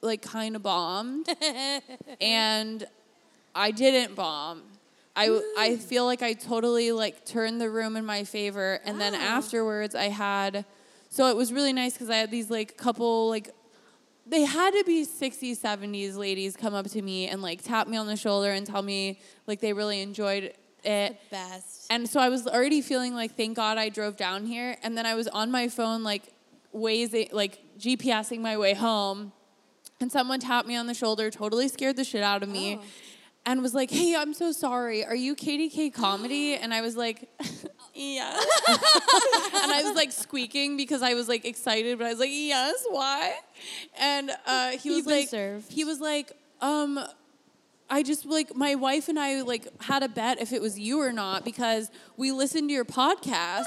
like 0.00 0.22
kind 0.22 0.56
of 0.56 0.62
bombed 0.62 1.28
and 2.20 2.86
I 3.54 3.70
didn't 3.70 4.14
bomb. 4.14 4.62
I, 5.18 5.40
I 5.58 5.76
feel 5.76 6.04
like 6.04 6.22
I 6.22 6.32
totally 6.32 6.92
like 6.92 7.24
turned 7.24 7.60
the 7.60 7.70
room 7.70 7.96
in 7.96 8.04
my 8.04 8.24
favor 8.24 8.80
and 8.84 9.00
then 9.00 9.14
afterwards 9.14 9.94
I 9.94 10.08
had 10.08 10.64
so 11.10 11.28
it 11.28 11.36
was 11.36 11.52
really 11.52 11.72
nice 11.72 11.94
because 11.94 12.10
I 12.10 12.16
had 12.16 12.30
these 12.30 12.50
like 12.50 12.76
couple 12.76 13.28
like 13.28 13.50
they 14.26 14.44
had 14.44 14.72
to 14.74 14.84
be 14.84 15.04
60s 15.06 15.58
70s 15.58 16.16
ladies 16.16 16.56
come 16.56 16.74
up 16.74 16.86
to 16.90 17.02
me 17.02 17.28
and 17.28 17.42
like 17.42 17.62
tap 17.62 17.88
me 17.88 17.96
on 17.96 18.06
the 18.06 18.16
shoulder 18.16 18.52
and 18.52 18.66
tell 18.66 18.82
me 18.82 19.20
like 19.46 19.60
they 19.60 19.72
really 19.72 20.02
enjoyed 20.02 20.54
it 20.84 21.18
best. 21.30 21.86
and 21.90 22.08
so 22.08 22.20
I 22.20 22.28
was 22.28 22.46
already 22.46 22.80
feeling 22.80 23.14
like, 23.14 23.36
thank 23.36 23.56
God 23.56 23.78
I 23.78 23.88
drove 23.88 24.16
down 24.16 24.46
here. 24.46 24.76
And 24.82 24.96
then 24.96 25.06
I 25.06 25.14
was 25.14 25.28
on 25.28 25.50
my 25.50 25.68
phone, 25.68 26.02
like, 26.02 26.22
Waze, 26.74 27.32
like, 27.32 27.58
GPSing 27.78 28.40
my 28.40 28.56
way 28.56 28.74
home. 28.74 29.32
And 30.00 30.12
someone 30.12 30.38
tapped 30.38 30.68
me 30.68 30.76
on 30.76 30.86
the 30.86 30.94
shoulder, 30.94 31.30
totally 31.30 31.66
scared 31.68 31.96
the 31.96 32.04
shit 32.04 32.22
out 32.22 32.42
of 32.42 32.48
me. 32.48 32.78
Oh. 32.80 32.84
And 33.48 33.62
was 33.62 33.72
like, 33.72 33.90
hey, 33.90 34.14
I'm 34.14 34.34
so 34.34 34.52
sorry. 34.52 35.06
Are 35.06 35.14
you 35.14 35.34
KDK 35.34 35.94
Comedy? 35.94 36.54
And 36.54 36.74
I 36.74 36.82
was 36.82 36.98
like, 36.98 37.30
yeah. 37.94 38.30
and 38.68 39.72
I 39.72 39.80
was 39.82 39.96
like 39.96 40.12
squeaking 40.12 40.76
because 40.76 41.00
I 41.00 41.14
was 41.14 41.28
like 41.28 41.46
excited, 41.46 41.96
but 41.96 42.06
I 42.06 42.10
was 42.10 42.18
like, 42.18 42.28
yes, 42.30 42.84
why? 42.90 43.38
And 43.98 44.30
uh, 44.44 44.72
he 44.72 44.90
was 44.90 45.06
like, 45.06 45.28
served. 45.28 45.72
he 45.72 45.84
was 45.84 45.98
like, 45.98 46.30
um, 46.60 47.00
I 47.88 48.02
just 48.02 48.26
like 48.26 48.54
my 48.54 48.74
wife 48.74 49.08
and 49.08 49.18
I 49.18 49.40
like 49.40 49.66
had 49.80 50.02
a 50.02 50.10
bet 50.10 50.42
if 50.42 50.52
it 50.52 50.60
was 50.60 50.78
you 50.78 51.00
or 51.00 51.10
not 51.10 51.42
because 51.42 51.90
we 52.18 52.32
listened 52.32 52.68
to 52.68 52.74
your 52.74 52.84
podcast. 52.84 53.64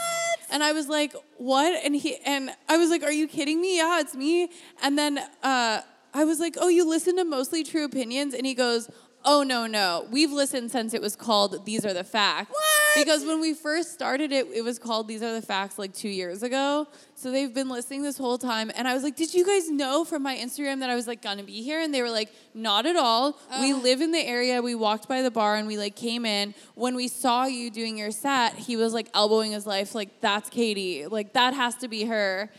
And 0.52 0.64
I 0.64 0.74
was 0.74 0.90
like, 0.90 1.16
"What?" 1.38 1.74
And 1.84 1.96
he 1.96 2.18
and 2.24 2.52
I 2.70 2.78
was 2.78 2.92
like, 2.92 3.04
"Are 3.04 3.12
you 3.12 3.28
kidding 3.28 3.60
me? 3.60 3.78
Yeah, 3.78 4.00
it's 4.00 4.14
me." 4.14 4.50
And 4.84 4.96
then 4.96 5.18
uh, 5.42 5.82
I 6.14 6.24
was 6.26 6.40
like, 6.40 6.56
"Oh, 6.60 6.68
you 6.68 6.88
listen 6.88 7.16
to 7.16 7.24
mostly 7.24 7.64
true 7.64 7.86
opinions?" 7.86 8.36
And 8.36 8.46
he 8.46 8.54
goes, 8.54 8.92
"Oh 9.24 9.44
no, 9.44 9.68
no. 9.68 10.08
We've 10.12 10.32
listened 10.32 10.72
since 10.72 10.94
it 10.94 11.02
was 11.02 11.16
called 11.16 11.66
These 11.66 11.86
Are 11.86 11.94
the 11.94 12.04
Facts." 12.04 12.52
what? 12.52 13.06
Because 13.06 13.26
when 13.26 13.40
we 13.40 13.54
first 13.54 13.94
started 13.94 14.32
it, 14.32 14.48
it 14.54 14.64
was 14.64 14.78
called 14.78 15.08
These 15.08 15.24
Are 15.24 15.34
the 15.34 15.42
Facts 15.42 15.80
like 15.80 15.94
2 15.94 16.10
years 16.10 16.44
ago. 16.44 16.88
So 17.16 17.32
they've 17.32 17.54
been 17.54 17.70
listening 17.70 18.02
this 18.02 18.18
whole 18.18 18.38
time 18.38 18.72
and 18.76 18.88
I 18.88 18.94
was 18.94 19.04
like, 19.04 19.16
"Did 19.16 19.34
you 19.34 19.46
guys 19.46 19.70
know 19.70 20.04
from 20.04 20.24
my 20.24 20.36
Instagram 20.36 20.80
that 20.80 20.90
I 20.90 20.96
was 20.96 21.08
like 21.08 21.22
to 21.22 21.44
be 21.44 21.62
here?" 21.62 21.80
And 21.80 21.94
they 21.94 22.02
were 22.02 22.10
like, 22.10 22.34
"Not 22.54 22.86
at 22.86 22.96
all. 22.96 23.40
We 23.60 23.74
oh. 23.74 23.78
live 23.78 24.02
in 24.02 24.12
the 24.12 24.26
area. 24.26 24.62
We 24.62 24.76
walked 24.76 25.08
by 25.08 25.22
the 25.22 25.32
bar 25.32 25.56
and 25.56 25.68
we 25.68 25.78
like 25.78 25.96
came 25.96 26.26
in. 26.26 26.54
When 26.76 26.96
we 26.96 27.08
saw 27.08 27.46
you 27.46 27.70
doing 27.70 27.98
your 27.98 28.12
set, 28.12 28.56
he 28.56 28.76
was 28.76 28.94
like 28.94 29.08
elbowing 29.14 29.52
his 29.52 29.66
life 29.66 29.96
like 29.96 30.22
that's 30.22 30.50
Katie. 30.50 31.08
Like 31.08 31.34
that 31.34 31.54
has 31.54 31.76
to 31.78 31.88
be 31.88 32.06
her." 32.06 32.50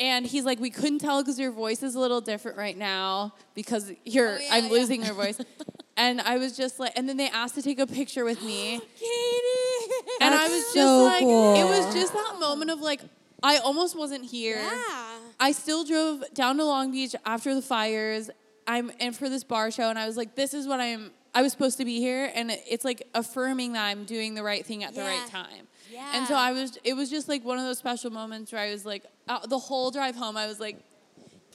And 0.00 0.24
he's 0.24 0.44
like, 0.44 0.60
we 0.60 0.70
couldn't 0.70 1.00
tell 1.00 1.22
because 1.22 1.38
your 1.38 1.50
voice 1.50 1.82
is 1.82 1.94
a 1.94 2.00
little 2.00 2.20
different 2.20 2.56
right 2.56 2.76
now 2.76 3.34
because 3.54 3.90
oh, 3.90 3.96
you're, 4.04 4.34
Oh, 4.34 4.38
yeah, 4.38 4.48
I'm 4.52 4.64
yeah. 4.66 4.70
losing 4.70 5.04
your 5.04 5.14
voice. 5.14 5.40
and 5.98 6.20
I 6.20 6.38
was 6.38 6.56
just 6.56 6.78
like, 6.78 6.92
and 6.96 7.08
then 7.08 7.16
they 7.16 7.28
asked 7.28 7.56
to 7.56 7.62
take 7.62 7.80
a 7.80 7.86
picture 7.86 8.24
with 8.24 8.40
me. 8.42 8.80
Katie. 8.98 9.94
and 10.20 10.32
I 10.32 10.44
was 10.44 10.62
just 10.62 10.74
so 10.74 11.02
like, 11.02 11.20
cool. 11.20 11.56
it 11.56 11.64
was 11.64 11.92
just 11.92 12.12
that 12.12 12.36
moment 12.38 12.70
of 12.70 12.80
like, 12.80 13.00
I 13.42 13.58
almost 13.58 13.98
wasn't 13.98 14.24
here. 14.24 14.56
Yeah. 14.56 15.18
I 15.40 15.52
still 15.52 15.84
drove 15.84 16.22
down 16.34 16.56
to 16.58 16.64
Long 16.64 16.92
Beach 16.92 17.14
after 17.26 17.54
the 17.54 17.62
fires. 17.62 18.30
I'm 18.66 18.90
in 19.00 19.12
for 19.12 19.28
this 19.28 19.44
bar 19.44 19.70
show, 19.70 19.90
and 19.90 19.98
I 19.98 20.06
was 20.06 20.16
like, 20.16 20.34
this 20.34 20.54
is 20.54 20.66
what 20.66 20.80
I'm. 20.80 21.10
I 21.34 21.42
was 21.42 21.52
supposed 21.52 21.78
to 21.78 21.84
be 21.84 22.00
here, 22.00 22.32
and 22.34 22.50
it's 22.50 22.84
like 22.84 23.06
affirming 23.14 23.74
that 23.74 23.84
I'm 23.84 24.04
doing 24.04 24.34
the 24.34 24.42
right 24.42 24.64
thing 24.64 24.82
at 24.82 24.94
the 24.94 25.02
right 25.02 25.26
time. 25.28 25.68
Yeah. 25.92 26.10
And 26.14 26.26
so 26.26 26.34
I 26.34 26.52
was. 26.52 26.78
It 26.84 26.94
was 26.94 27.10
just 27.10 27.28
like 27.28 27.44
one 27.44 27.58
of 27.58 27.64
those 27.64 27.78
special 27.78 28.10
moments 28.10 28.52
where 28.52 28.60
I 28.60 28.70
was 28.70 28.84
like, 28.84 29.04
uh, 29.28 29.46
the 29.46 29.58
whole 29.58 29.90
drive 29.90 30.16
home, 30.16 30.36
I 30.36 30.46
was 30.46 30.58
like, 30.58 30.78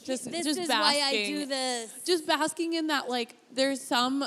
just 0.04 0.30
This 0.30 0.44
just 0.46 0.60
is 0.60 0.68
basking, 0.68 1.00
why 1.00 1.06
I 1.08 1.26
do 1.26 1.46
this. 1.46 1.92
just 2.04 2.26
basking 2.26 2.74
in 2.74 2.88
that 2.88 3.08
like 3.08 3.36
there's 3.52 3.80
some 3.80 4.24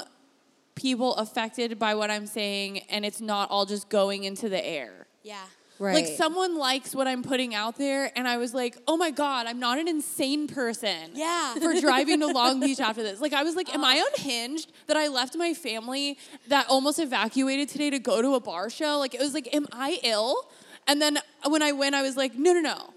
people 0.76 1.16
affected 1.16 1.80
by 1.80 1.96
what 1.96 2.12
I'm 2.12 2.28
saying, 2.28 2.80
and 2.90 3.06
it's 3.06 3.22
not 3.22 3.50
all 3.50 3.66
just 3.66 3.90
going 3.90 4.24
into 4.26 4.50
the 4.50 4.63
air. 4.66 5.08
Yeah. 5.24 5.38
Right. 5.80 5.94
Like 5.94 6.08
someone 6.08 6.58
likes 6.58 6.96
what 6.96 7.08
I'm 7.08 7.22
putting 7.22 7.54
out 7.54 7.78
there, 7.78 8.12
and 8.16 8.28
I 8.28 8.38
was 8.38 8.54
like, 8.54 8.78
oh 8.88 8.98
my 8.98 9.12
god, 9.12 9.46
I'm 9.46 9.60
not 9.60 9.78
an 9.78 9.88
insane 9.88 10.48
person. 10.48 11.12
Yeah. 11.13 11.54
For 11.62 11.80
driving 11.80 12.20
to 12.22 12.28
Long 12.28 12.60
Beach 12.60 12.80
after 12.80 13.04
this. 13.04 13.22
Like 13.22 13.34
I 13.34 13.44
was 13.44 13.56
like, 13.56 13.74
am 13.76 13.84
I 13.84 14.04
unhinged 14.18 14.72
that 14.88 14.98
I 14.98 15.08
left 15.08 15.36
my 15.36 15.54
family 15.54 16.18
that 16.48 16.66
almost 16.68 16.98
evacuated 17.00 17.70
today 17.70 17.92
to 17.92 18.00
go 18.00 18.22
to 18.24 18.34
a 18.34 18.40
bar 18.40 18.70
show? 18.72 18.98
Like 18.98 19.13
it 19.13 19.20
was 19.22 19.36
like, 19.36 19.54
am 19.54 19.68
I 19.72 20.00
ill? 20.04 20.50
And 20.88 21.00
then 21.02 21.20
when 21.48 21.62
I 21.62 21.74
went, 21.74 21.94
I 21.94 22.02
was 22.02 22.18
like, 22.18 22.34
no, 22.36 22.54
no, 22.54 22.62
no, 22.62 22.94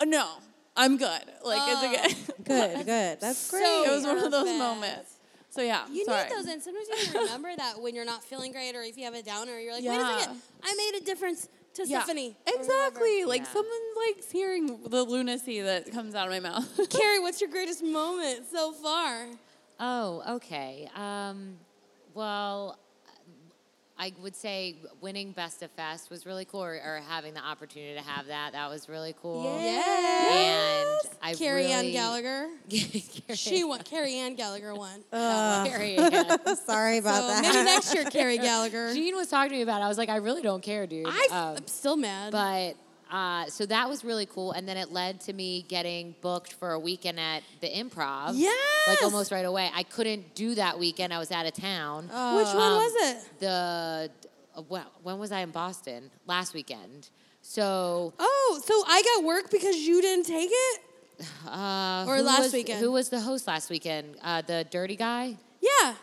Uh, 0.00 0.04
no, 0.06 0.28
I'm 0.76 0.96
good. 0.96 1.22
Like 1.44 1.62
it's 1.66 1.82
okay. 1.84 2.32
good, 2.44 2.86
good. 2.86 3.20
That's 3.20 3.50
great. 3.50 3.62
it 3.62 3.90
was 3.90 4.04
one 4.04 4.18
of 4.18 4.30
those 4.30 4.44
Perfect. 4.44 4.58
moments. 4.58 5.10
So 5.50 5.62
yeah, 5.62 5.86
You 5.88 6.04
sorry. 6.04 6.24
need 6.28 6.36
those, 6.36 6.46
and 6.46 6.60
sometimes 6.60 6.88
you 6.88 7.12
don't 7.12 7.22
remember 7.22 7.54
that 7.56 7.80
when 7.80 7.94
you're 7.94 8.04
not 8.04 8.24
feeling 8.24 8.50
great, 8.50 8.74
or 8.74 8.82
if 8.82 8.96
you 8.98 9.04
have 9.04 9.14
a 9.14 9.22
downer, 9.22 9.56
you're 9.60 9.72
like, 9.72 9.84
wait 9.84 10.00
a 10.00 10.20
second, 10.20 10.40
I 10.64 10.74
made 10.76 11.00
a 11.00 11.04
difference 11.04 11.48
to 11.74 11.86
Yeah, 11.86 12.02
Stephanie. 12.02 12.36
Exactly. 12.46 13.24
Like 13.24 13.42
Yeah. 13.42 13.52
someone 13.52 13.80
likes 14.08 14.30
hearing 14.32 14.80
the 14.88 15.04
lunacy 15.04 15.60
that 15.60 15.92
comes 15.92 16.16
out 16.16 16.26
of 16.26 16.32
my 16.32 16.40
mouth. 16.40 16.68
Carrie, 16.90 17.20
what's 17.20 17.40
your 17.40 17.50
greatest 17.50 17.84
moment 17.84 18.46
so 18.50 18.72
far? 18.72 19.26
Oh, 19.78 20.22
okay. 20.36 20.88
Um, 20.96 21.58
well, 22.14 22.76
I 23.96 24.12
would 24.20 24.34
say 24.34 24.76
winning 25.00 25.30
Best 25.32 25.62
of 25.62 25.70
Fest 25.70 26.10
was 26.10 26.26
really 26.26 26.44
cool, 26.44 26.64
or, 26.64 26.74
or 26.74 27.00
having 27.08 27.32
the 27.32 27.40
opportunity 27.44 27.94
to 27.94 28.02
have 28.02 28.26
that. 28.26 28.52
That 28.52 28.68
was 28.68 28.88
really 28.88 29.14
cool. 29.22 29.58
Yeah. 29.62 30.32
And 30.32 30.98
I 31.22 31.34
Carrie 31.34 31.66
Ann 31.66 31.92
Gallagher. 31.92 32.48
Carrie 32.68 33.36
She 33.36 33.62
won. 33.62 33.80
Carrie 33.84 34.16
Ann 34.16 34.34
Gallagher 34.34 34.74
won. 34.74 35.04
Carrie 35.12 35.96
Ann. 35.96 36.56
Sorry 36.56 36.98
about 36.98 37.20
so 37.22 37.28
that. 37.28 37.42
maybe 37.42 37.64
next 37.64 37.94
year, 37.94 38.04
Carrie 38.10 38.38
Gallagher. 38.38 38.92
Gene 38.92 39.14
was 39.14 39.28
talking 39.28 39.50
to 39.50 39.56
me 39.56 39.62
about 39.62 39.80
it. 39.80 39.84
I 39.84 39.88
was 39.88 39.98
like, 39.98 40.08
I 40.08 40.16
really 40.16 40.42
don't 40.42 40.62
care, 40.62 40.86
dude. 40.88 41.06
I, 41.08 41.28
Um, 41.30 41.56
I'm 41.58 41.66
still 41.68 41.96
mad. 41.96 42.32
But 42.32 42.74
uh, 43.10 43.46
so 43.46 43.66
that 43.66 43.88
was 43.88 44.04
really 44.04 44.26
cool, 44.26 44.52
and 44.52 44.66
then 44.68 44.76
it 44.76 44.92
led 44.92 45.20
to 45.22 45.32
me 45.32 45.64
getting 45.68 46.14
booked 46.20 46.52
for 46.54 46.72
a 46.72 46.78
weekend 46.78 47.18
at 47.20 47.42
the 47.60 47.68
Improv. 47.68 48.32
Yes! 48.34 48.88
like 48.88 49.02
almost 49.02 49.30
right 49.32 49.44
away. 49.44 49.70
I 49.74 49.82
couldn't 49.84 50.34
do 50.34 50.54
that 50.56 50.78
weekend; 50.78 51.12
I 51.12 51.18
was 51.18 51.30
out 51.30 51.46
of 51.46 51.54
town. 51.54 52.04
Which 52.04 52.12
one 52.12 52.72
Um, 52.72 52.76
was 52.76 52.92
it? 52.96 53.40
The 53.40 54.10
uh, 54.56 54.62
well, 54.68 54.90
when 55.02 55.18
was 55.18 55.32
I 55.32 55.40
in 55.40 55.50
Boston? 55.50 56.10
Last 56.26 56.54
weekend. 56.54 57.10
So 57.42 58.14
Oh, 58.18 58.60
so 58.64 58.74
I 58.86 59.02
got 59.02 59.24
work 59.24 59.50
because 59.50 59.76
you 59.76 60.00
didn't 60.00 60.24
take 60.26 60.50
it? 60.50 60.80
uh, 61.46 62.04
Or 62.08 62.22
last 62.22 62.44
was, 62.44 62.52
weekend. 62.52 62.80
Who 62.80 62.90
was 62.92 63.08
the 63.10 63.20
host 63.20 63.46
last 63.46 63.68
weekend? 63.70 64.16
Uh, 64.22 64.40
the 64.42 64.66
dirty 64.70 64.96
guy, 64.96 65.36
Yeah. 65.60 65.94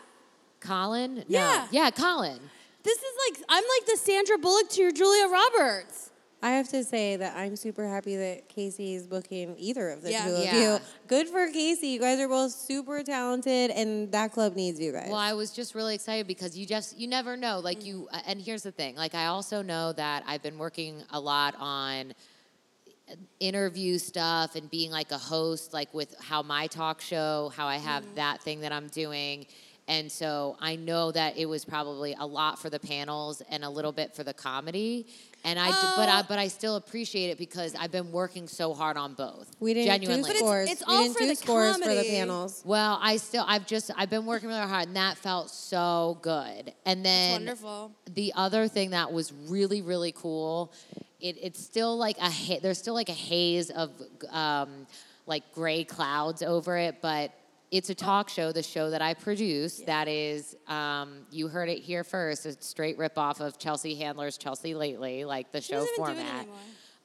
Colin. 0.60 1.16
No. 1.16 1.24
Yeah. 1.28 1.66
yeah, 1.72 1.90
Colin. 1.90 2.38
This 2.84 2.98
is 2.98 3.14
like 3.28 3.44
I'm 3.48 3.64
like 3.64 3.86
the 3.86 3.96
Sandra 3.96 4.38
Bullock 4.38 4.68
to 4.70 4.80
your 4.82 4.92
Julia 4.92 5.26
Roberts. 5.28 6.10
I 6.44 6.50
have 6.52 6.68
to 6.70 6.82
say 6.82 7.14
that 7.16 7.36
I'm 7.36 7.54
super 7.54 7.86
happy 7.86 8.16
that 8.16 8.48
Casey 8.48 8.94
is 8.94 9.06
booking 9.06 9.54
either 9.58 9.90
of 9.90 10.02
the 10.02 10.10
Yeah. 10.10 10.24
two 10.26 10.34
of 10.34 10.44
Yeah. 10.44 10.60
you. 10.74 10.78
Good 11.06 11.28
for 11.28 11.48
Casey. 11.52 11.88
You 11.88 12.00
guys 12.00 12.18
are 12.18 12.26
both 12.26 12.50
super 12.50 13.02
talented, 13.04 13.70
and 13.70 14.10
that 14.10 14.32
club 14.32 14.56
needs 14.56 14.80
you 14.80 14.90
guys. 14.90 15.06
Well, 15.08 15.18
I 15.20 15.34
was 15.34 15.52
just 15.52 15.74
really 15.76 15.94
excited 15.94 16.26
because 16.26 16.58
you 16.58 16.66
just 16.66 16.98
you 16.98 17.06
never 17.06 17.36
know. 17.36 17.60
Like 17.60 17.80
Mm. 17.80 17.86
you, 17.86 18.08
and 18.26 18.42
here's 18.42 18.64
the 18.64 18.72
thing. 18.72 18.96
Like 18.96 19.14
I 19.14 19.26
also 19.26 19.62
know 19.62 19.92
that 19.92 20.24
I've 20.26 20.42
been 20.42 20.58
working 20.58 21.04
a 21.10 21.20
lot 21.20 21.54
on 21.60 22.12
interview 23.40 23.98
stuff 23.98 24.56
and 24.56 24.70
being 24.70 24.90
like 24.90 25.10
a 25.12 25.18
host, 25.18 25.72
like 25.72 25.92
with 25.92 26.14
how 26.20 26.42
my 26.42 26.66
talk 26.66 27.00
show, 27.00 27.52
how 27.56 27.66
I 27.66 27.76
have 27.76 28.04
Mm. 28.04 28.14
that 28.16 28.42
thing 28.42 28.60
that 28.60 28.72
I'm 28.72 28.88
doing. 28.88 29.46
And 29.88 30.10
so 30.10 30.56
I 30.60 30.76
know 30.76 31.10
that 31.12 31.36
it 31.36 31.46
was 31.46 31.64
probably 31.64 32.14
a 32.18 32.24
lot 32.26 32.58
for 32.58 32.70
the 32.70 32.78
panels 32.78 33.42
and 33.50 33.64
a 33.64 33.68
little 33.68 33.90
bit 33.92 34.14
for 34.14 34.22
the 34.22 34.32
comedy. 34.32 35.06
And 35.44 35.58
I, 35.58 35.70
d- 35.70 35.76
but 35.96 36.08
I, 36.08 36.20
Oh. 36.20 36.24
but 36.28 36.38
I 36.38 36.46
still 36.46 36.76
appreciate 36.76 37.30
it 37.30 37.36
because 37.38 37.74
I've 37.74 37.90
been 37.90 38.12
working 38.12 38.46
so 38.46 38.74
hard 38.74 38.96
on 38.96 39.14
both. 39.14 39.50
we 39.58 39.74
didn't 39.74 39.86
genuinely. 39.88 40.22
do 40.22 40.28
But 40.28 40.36
it's- 40.36 40.38
scores. 40.48 40.70
it's 40.70 40.86
we 40.86 40.94
all 40.94 41.02
didn't 41.02 41.14
for 41.14 41.18
do 41.20 41.26
the 41.26 41.34
scores 41.34 41.72
for 41.74 41.80
the 41.80 41.84
comedy. 41.96 42.10
panels. 42.10 42.62
Well, 42.64 42.98
I 43.02 43.16
still, 43.16 43.44
I've 43.48 43.66
just, 43.66 43.90
I've 43.96 44.08
been 44.08 44.24
working 44.24 44.48
really 44.50 44.60
hard, 44.60 44.86
and 44.86 44.96
that 44.96 45.18
felt 45.18 45.50
so 45.50 46.16
good. 46.22 46.72
And 46.86 47.04
then 47.04 47.32
wonderful. 47.32 47.90
the 48.14 48.32
other 48.36 48.68
thing 48.68 48.90
that 48.90 49.12
was 49.12 49.32
really, 49.48 49.82
really 49.82 50.12
cool, 50.12 50.72
it, 51.20 51.36
it's 51.42 51.60
still 51.60 51.96
like 51.98 52.18
a 52.18 52.30
ha- 52.30 52.60
there's 52.62 52.78
still 52.78 52.94
like 52.94 53.08
a 53.08 53.12
haze 53.12 53.70
of 53.70 53.90
um, 54.30 54.86
like 55.26 55.42
gray 55.52 55.82
clouds 55.82 56.44
over 56.44 56.76
it, 56.78 56.98
but 57.02 57.32
it's 57.72 57.88
a 57.88 57.94
talk 57.94 58.28
show, 58.28 58.52
the 58.52 58.62
show 58.62 58.90
that 58.90 59.00
I 59.00 59.14
produce. 59.14 59.78
That 59.78 60.06
is, 60.06 60.54
um, 60.68 61.26
you 61.30 61.48
heard 61.48 61.70
it 61.70 61.78
here 61.78 62.04
first. 62.04 62.44
It's 62.44 62.64
a 62.64 62.68
straight 62.68 62.98
rip 62.98 63.16
off 63.16 63.40
of 63.40 63.58
Chelsea 63.58 63.94
Handler's 63.94 64.36
Chelsea 64.36 64.74
Lately, 64.74 65.24
like 65.24 65.50
the 65.52 65.62
She 65.62 65.72
show 65.72 65.80
doesn't 65.80 65.94
even 65.98 66.14
do 66.14 66.20
it 66.20 66.24
format. 66.24 66.46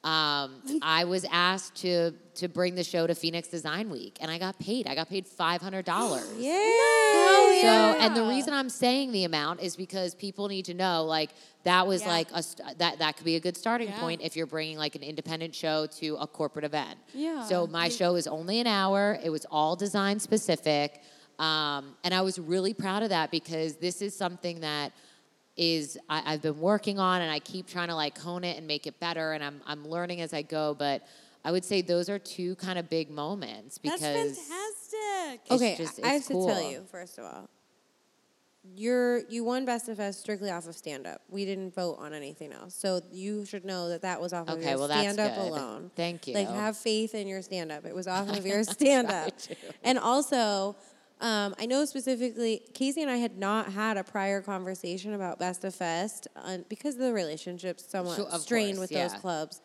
Um, 0.04 0.62
I 0.80 1.04
was 1.04 1.26
asked 1.30 1.74
to 1.82 2.12
to 2.36 2.48
bring 2.48 2.76
the 2.76 2.84
show 2.84 3.06
to 3.08 3.16
Phoenix 3.16 3.48
Design 3.48 3.90
Week, 3.90 4.16
and 4.20 4.30
I 4.30 4.38
got 4.38 4.56
paid. 4.60 4.86
I 4.86 4.94
got 4.94 5.08
paid 5.08 5.26
five 5.26 5.60
hundred 5.60 5.84
dollars. 5.84 6.26
Yeah. 6.38 7.62
So, 7.62 7.98
and 8.00 8.14
the 8.16 8.22
reason 8.24 8.52
I'm 8.52 8.68
saying 8.68 9.10
the 9.10 9.24
amount 9.24 9.60
is 9.60 9.74
because 9.74 10.14
people 10.14 10.46
need 10.46 10.66
to 10.66 10.74
know, 10.74 11.02
like, 11.04 11.30
that 11.64 11.86
was 11.86 12.02
Yeah. 12.02 12.08
like 12.08 12.28
a 12.32 12.42
st- 12.42 12.78
that 12.78 13.00
that 13.00 13.16
could 13.16 13.24
be 13.24 13.34
a 13.34 13.40
good 13.40 13.56
starting 13.56 13.88
Yeah. 13.88 13.98
point 13.98 14.20
if 14.22 14.36
you're 14.36 14.46
bringing 14.46 14.78
like 14.78 14.94
an 14.94 15.02
independent 15.02 15.54
show 15.56 15.86
to 15.98 16.16
a 16.20 16.26
corporate 16.28 16.64
event. 16.64 16.98
Yeah. 17.14 17.44
So 17.46 17.66
my 17.66 17.88
show 17.88 18.14
is 18.14 18.28
only 18.28 18.60
an 18.60 18.68
hour. 18.68 19.18
It 19.24 19.30
was 19.30 19.44
all 19.50 19.74
design 19.74 20.20
specific, 20.20 21.00
um, 21.40 21.96
and 22.04 22.14
I 22.14 22.20
was 22.20 22.38
really 22.38 22.74
proud 22.74 23.02
of 23.02 23.08
that 23.08 23.32
because 23.32 23.74
this 23.76 24.00
is 24.02 24.14
something 24.14 24.60
that 24.60 24.92
is 25.58 25.98
I, 26.08 26.22
I've 26.24 26.42
been 26.42 26.60
working 26.60 26.98
on, 26.98 27.20
and 27.20 27.30
I 27.30 27.40
keep 27.40 27.66
trying 27.66 27.88
to 27.88 27.94
like 27.94 28.16
hone 28.16 28.44
it 28.44 28.56
and 28.56 28.66
make 28.66 28.86
it 28.86 28.98
better, 29.00 29.32
and 29.32 29.44
I'm 29.44 29.60
I'm 29.66 29.86
learning 29.86 30.20
as 30.22 30.32
I 30.32 30.42
go, 30.42 30.74
but. 30.78 31.06
I 31.44 31.52
would 31.52 31.64
say 31.64 31.82
those 31.82 32.10
are 32.10 32.18
two 32.18 32.56
kind 32.56 32.80
of 32.80 32.90
big 32.90 33.10
moments 33.10 33.78
because 33.78 34.00
That's 34.00 34.38
fantastic. 34.38 35.40
It's 35.44 35.52
okay, 35.52 35.76
just- 35.76 36.04
I 36.04 36.08
have 36.08 36.16
it's 36.16 36.26
to 36.26 36.34
tell 36.34 36.70
you 36.70 36.84
first 36.90 37.16
of 37.16 37.24
all. 37.24 37.48
You're 38.76 39.20
you 39.28 39.44
won 39.44 39.64
Best 39.64 39.88
of 39.88 39.96
Fest 39.96 40.20
strictly 40.20 40.50
off 40.50 40.66
of 40.66 40.74
stand 40.74 41.06
up. 41.06 41.22
We 41.30 41.44
didn't 41.44 41.74
vote 41.74 41.96
on 42.00 42.12
anything 42.12 42.52
else, 42.52 42.74
so 42.74 43.00
you 43.10 43.46
should 43.46 43.64
know 43.64 43.88
that 43.88 44.02
that 44.02 44.20
was 44.20 44.32
off 44.32 44.48
of 44.48 44.60
your 44.60 44.76
well, 44.76 44.88
stand 44.88 45.18
up 45.20 45.38
alone. 45.38 45.90
Thank 45.96 46.26
you. 46.26 46.34
Like 46.34 46.48
have 46.50 46.76
faith 46.76 47.14
in 47.14 47.28
your 47.28 47.40
stand 47.40 47.72
up. 47.72 47.86
It 47.86 47.94
was 47.94 48.06
off 48.06 48.28
of 48.28 48.44
your 48.52 48.64
stand 48.64 49.10
up, 49.10 49.32
and 49.82 49.98
also. 49.98 50.76
Um, 51.20 51.54
I 51.58 51.66
know 51.66 51.84
specifically, 51.84 52.62
Casey 52.74 53.02
and 53.02 53.10
I 53.10 53.16
had 53.16 53.38
not 53.38 53.72
had 53.72 53.96
a 53.96 54.04
prior 54.04 54.40
conversation 54.40 55.14
about 55.14 55.38
Best 55.38 55.64
of 55.64 55.74
Fest 55.74 56.28
uh, 56.36 56.58
because 56.68 56.96
the 56.96 57.12
relationship's 57.12 57.84
somewhat 57.90 58.20
of 58.20 58.40
strained 58.40 58.76
course, 58.76 58.90
with 58.90 58.98
those 58.98 59.14
clubs 59.14 59.60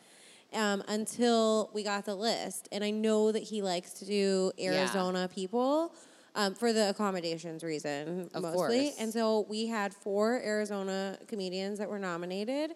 um, 0.54 0.84
until 0.88 1.70
we 1.74 1.84
got 1.84 2.06
the 2.06 2.16
list. 2.16 2.70
And 2.72 2.84
I 2.84 2.90
know 2.90 3.32
that 3.32 3.44
he 3.44 3.62
likes 3.62 3.94
to 3.94 4.06
do 4.06 4.52
Yeah. 4.58 4.80
Arizona 4.80 5.30
people. 5.34 5.94
um, 6.36 6.56
for 6.56 6.74
the 6.74 6.90
accommodations 6.90 7.64
reason 7.64 8.28
Of 8.34 8.42
mostly. 8.42 8.86
course. 8.86 8.96
And 9.00 9.14
so 9.14 9.46
we 9.48 9.68
had 9.68 9.94
four 9.94 10.42
Arizona 10.44 11.20
comedians 11.28 11.78
that 11.78 11.88
were 11.88 12.00
nominated, 12.00 12.72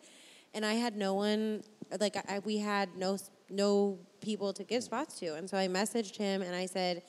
and 0.54 0.64
I 0.64 0.74
had 0.74 0.96
no 0.96 1.16
one 1.16 1.64
like 2.00 2.16
I, 2.30 2.38
we 2.40 2.60
had 2.60 2.96
no 2.96 3.18
no 3.50 3.98
people 4.22 4.54
to 4.54 4.64
give 4.64 4.84
spots 4.84 5.18
to, 5.22 5.34
and 5.34 5.50
so 5.50 5.58
I 5.58 5.68
messaged 5.68 6.18
him 6.18 6.44
and 6.44 6.56
I 6.56 6.68
said. 6.68 7.02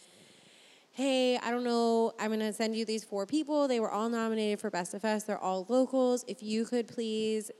Hey, 0.99 1.39
I 1.39 1.53
don't 1.53 1.63
know. 1.63 2.13
I'm 2.19 2.29
gonna 2.33 2.53
send 2.53 2.75
you 2.75 2.85
these 2.85 3.05
four 3.05 3.25
people. 3.25 3.69
They 3.69 3.79
were 3.79 3.89
all 3.89 4.09
nominated 4.09 4.59
for 4.59 4.69
Best 4.69 4.95
of 4.95 5.03
Fest. 5.03 5.29
They're 5.29 5.39
all 5.39 5.65
locals. 5.69 6.25
If 6.27 6.43
you 6.43 6.65
could 6.65 6.89
please 6.89 7.53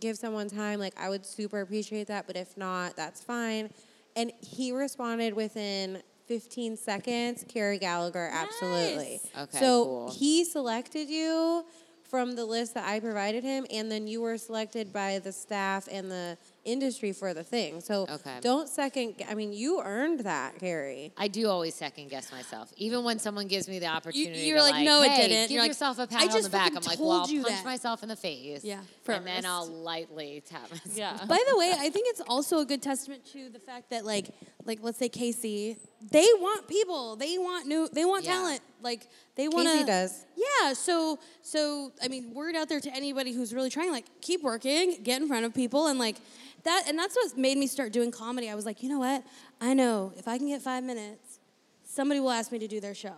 give 0.00 0.16
someone 0.16 0.50
time, 0.50 0.80
like 0.80 0.94
I 0.98 1.08
would 1.08 1.24
super 1.24 1.60
appreciate 1.60 2.08
that. 2.08 2.26
But 2.26 2.34
if 2.36 2.56
not, 2.56 2.96
that's 2.96 3.22
fine. 3.22 3.70
And 4.16 4.32
he 4.40 4.72
responded 4.72 5.34
within 5.34 6.02
15 6.26 6.76
seconds. 6.76 7.44
Carrie 7.48 7.78
Gallagher, 7.78 8.28
absolutely. 8.32 9.20
Nice. 9.36 9.48
Okay, 9.50 9.58
So 9.60 9.84
cool. 9.84 10.10
he 10.10 10.44
selected 10.44 11.08
you 11.08 11.64
from 12.10 12.34
the 12.34 12.44
list 12.44 12.74
that 12.74 12.86
I 12.88 12.98
provided 13.00 13.44
him, 13.44 13.64
and 13.70 13.90
then 13.90 14.06
you 14.08 14.20
were 14.20 14.36
selected 14.36 14.92
by 14.92 15.20
the 15.20 15.30
staff 15.32 15.88
and 15.90 16.10
the 16.10 16.36
industry 16.64 17.12
for 17.12 17.32
the 17.32 17.42
thing. 17.44 17.80
So 17.80 18.06
Okay. 18.10 18.38
don't 18.42 18.68
second. 18.68 19.14
I 19.28 19.34
mean, 19.34 19.52
you 19.52 19.80
earned 19.82 20.20
that, 20.20 20.58
Carrie. 20.58 21.12
I 21.16 21.28
do 21.28 21.48
always 21.48 21.74
second 21.74 22.08
guess 22.10 22.30
myself, 22.32 22.72
even 22.76 23.04
when 23.04 23.18
someone 23.18 23.46
gives 23.46 23.68
me 23.68 23.78
the 23.78 23.86
opportunity. 23.86 24.40
you're 24.40 24.58
to 24.58 24.64
like, 24.64 24.84
"No, 24.84 25.02
it 25.02 25.08
didn't." 25.16 25.30
Give 25.48 25.50
You're 25.52 25.62
like, 25.62 25.68
yourself 25.70 25.98
a 25.98 26.02
"I 26.02 26.06
pat 26.06 26.22
on 26.22 26.28
the 26.28 26.32
just 26.34 26.52
back. 26.52 26.72
I'm 26.76 26.82
like, 26.82 26.98
well, 26.98 27.12
I'll 27.12 27.30
you 27.30 27.42
punch 27.42 27.54
that." 27.54 27.64
myself 27.64 28.02
in 28.02 28.08
the 28.08 28.16
face. 28.16 28.64
Yeah, 28.64 28.80
and 29.06 29.26
then. 29.26 29.46
I'll 29.46 29.66
lightly 29.66 30.42
tap 30.46 30.70
myself. 30.70 30.96
Yeah. 30.96 31.16
By 31.28 31.38
the 31.48 31.56
way, 31.56 31.72
I 31.78 31.88
think 31.90 32.08
it's 32.10 32.20
also 32.28 32.58
a 32.58 32.64
good 32.66 32.82
testament 32.82 33.24
to 33.32 33.48
the 33.48 33.58
fact 33.60 33.90
that 33.90 34.04
like 34.04 34.26
like 34.66 34.80
let's 34.82 34.98
say 34.98 35.08
Casey, 35.08 35.76
they 36.10 36.26
want 36.38 36.66
people. 36.68 37.16
They 37.16 37.38
want 37.38 37.66
new 37.66 37.88
they 37.90 38.04
want 38.04 38.24
Yeah. 38.24 38.32
talent. 38.34 38.60
Like 38.82 39.08
they 39.36 39.48
want 39.48 39.68
to 39.68 39.72
Casey 39.74 39.84
does. 39.84 40.24
Yeah, 40.36 40.72
so 40.72 41.18
so 41.42 41.92
I 42.02 42.08
mean, 42.08 42.34
word 42.34 42.56
out 42.56 42.68
there 42.68 42.80
to 42.80 42.94
anybody 42.94 43.32
who's 43.32 43.54
really 43.54 43.70
trying 43.70 43.90
like 43.90 44.06
keep 44.20 44.42
working, 44.42 45.02
get 45.02 45.20
in 45.20 45.28
front 45.28 45.44
of 45.44 45.54
people 45.54 45.86
and 45.86 45.98
like 45.98 46.16
that 46.64 46.84
and 46.88 46.98
that's 46.98 47.16
what 47.16 47.36
made 47.36 47.56
me 47.58 47.66
start 47.66 47.92
doing 47.92 48.10
comedy. 48.10 48.50
I 48.50 48.54
was 48.54 48.66
like, 48.66 48.82
"You 48.82 48.88
know 48.88 48.98
what? 48.98 49.24
I 49.60 49.74
know 49.74 50.12
if 50.16 50.28
I 50.28 50.38
can 50.38 50.48
get 50.48 50.62
5 50.62 50.84
minutes, 50.84 51.38
somebody 51.84 52.20
will 52.20 52.30
ask 52.30 52.52
me 52.52 52.58
to 52.58 52.68
do 52.68 52.80
their 52.80 52.94
show." 52.94 53.14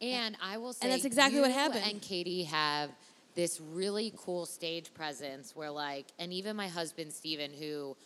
And 0.00 0.36
I 0.42 0.58
will 0.58 0.72
say, 0.72 0.80
and 0.82 0.92
that's 0.92 1.04
exactly 1.04 1.40
what 1.40 1.50
happened. 1.50 1.84
And 1.88 2.00
Katie 2.02 2.44
have 2.44 2.90
this 3.34 3.60
really 3.60 4.12
cool 4.16 4.46
stage 4.46 4.92
presence 4.94 5.56
where, 5.56 5.70
like, 5.70 6.06
and 6.18 6.32
even 6.32 6.56
my 6.56 6.68
husband 6.68 7.12
Steven, 7.12 7.52
who 7.52 7.96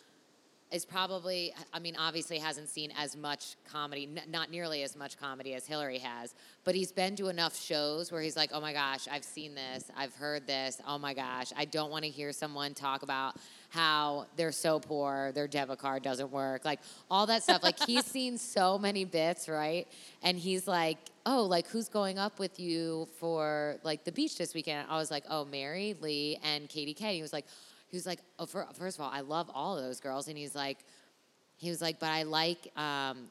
is 0.70 0.84
probably, 0.84 1.52
I 1.72 1.78
mean, 1.78 1.96
obviously 1.98 2.38
hasn't 2.38 2.68
seen 2.68 2.92
as 2.98 3.16
much 3.16 3.56
comedy, 3.70 4.08
n- 4.14 4.30
not 4.30 4.50
nearly 4.50 4.82
as 4.82 4.96
much 4.96 5.18
comedy 5.18 5.54
as 5.54 5.66
Hillary 5.66 5.98
has, 5.98 6.34
but 6.64 6.74
he's 6.74 6.92
been 6.92 7.16
to 7.16 7.28
enough 7.28 7.58
shows 7.58 8.12
where 8.12 8.20
he's 8.20 8.36
like, 8.36 8.50
oh 8.52 8.60
my 8.60 8.74
gosh, 8.74 9.08
I've 9.10 9.24
seen 9.24 9.54
this, 9.54 9.90
I've 9.96 10.14
heard 10.14 10.46
this, 10.46 10.80
oh 10.86 10.98
my 10.98 11.14
gosh, 11.14 11.52
I 11.56 11.64
don't 11.64 11.90
want 11.90 12.04
to 12.04 12.10
hear 12.10 12.32
someone 12.32 12.74
talk 12.74 13.02
about 13.02 13.36
how 13.70 14.26
they're 14.36 14.52
so 14.52 14.78
poor, 14.78 15.32
their 15.34 15.48
debit 15.48 15.78
card 15.78 16.02
doesn't 16.02 16.30
work, 16.30 16.64
like 16.64 16.80
all 17.10 17.26
that 17.26 17.42
stuff. 17.42 17.62
Like 17.62 17.78
he's 17.86 18.04
seen 18.18 18.36
so 18.36 18.78
many 18.78 19.04
bits, 19.04 19.48
right? 19.48 19.86
And 20.22 20.38
he's 20.38 20.68
like, 20.68 20.98
oh, 21.24 21.44
like 21.44 21.66
who's 21.68 21.88
going 21.88 22.18
up 22.18 22.38
with 22.38 22.58
you 22.58 23.08
for 23.18 23.76
like 23.84 24.04
the 24.04 24.12
beach 24.12 24.36
this 24.36 24.54
weekend? 24.54 24.86
I 24.88 24.96
was 24.96 25.10
like, 25.10 25.24
oh, 25.30 25.44
Mary, 25.44 25.94
Lee, 26.00 26.38
and 26.42 26.68
Katie 26.68 26.94
K. 26.94 27.16
He 27.16 27.22
was 27.22 27.32
like, 27.32 27.46
was 27.96 28.06
like, 28.06 28.20
oh, 28.38 28.46
fir- 28.46 28.68
first 28.74 28.98
of 28.98 29.04
all, 29.04 29.10
I 29.12 29.20
love 29.20 29.50
all 29.54 29.76
of 29.76 29.84
those 29.84 30.00
girls, 30.00 30.28
and 30.28 30.36
he's 30.36 30.54
like, 30.54 30.78
he 31.56 31.70
was 31.70 31.80
like, 31.80 31.98
but 31.98 32.10
I 32.10 32.22
like, 32.22 32.70
um, 32.76 33.28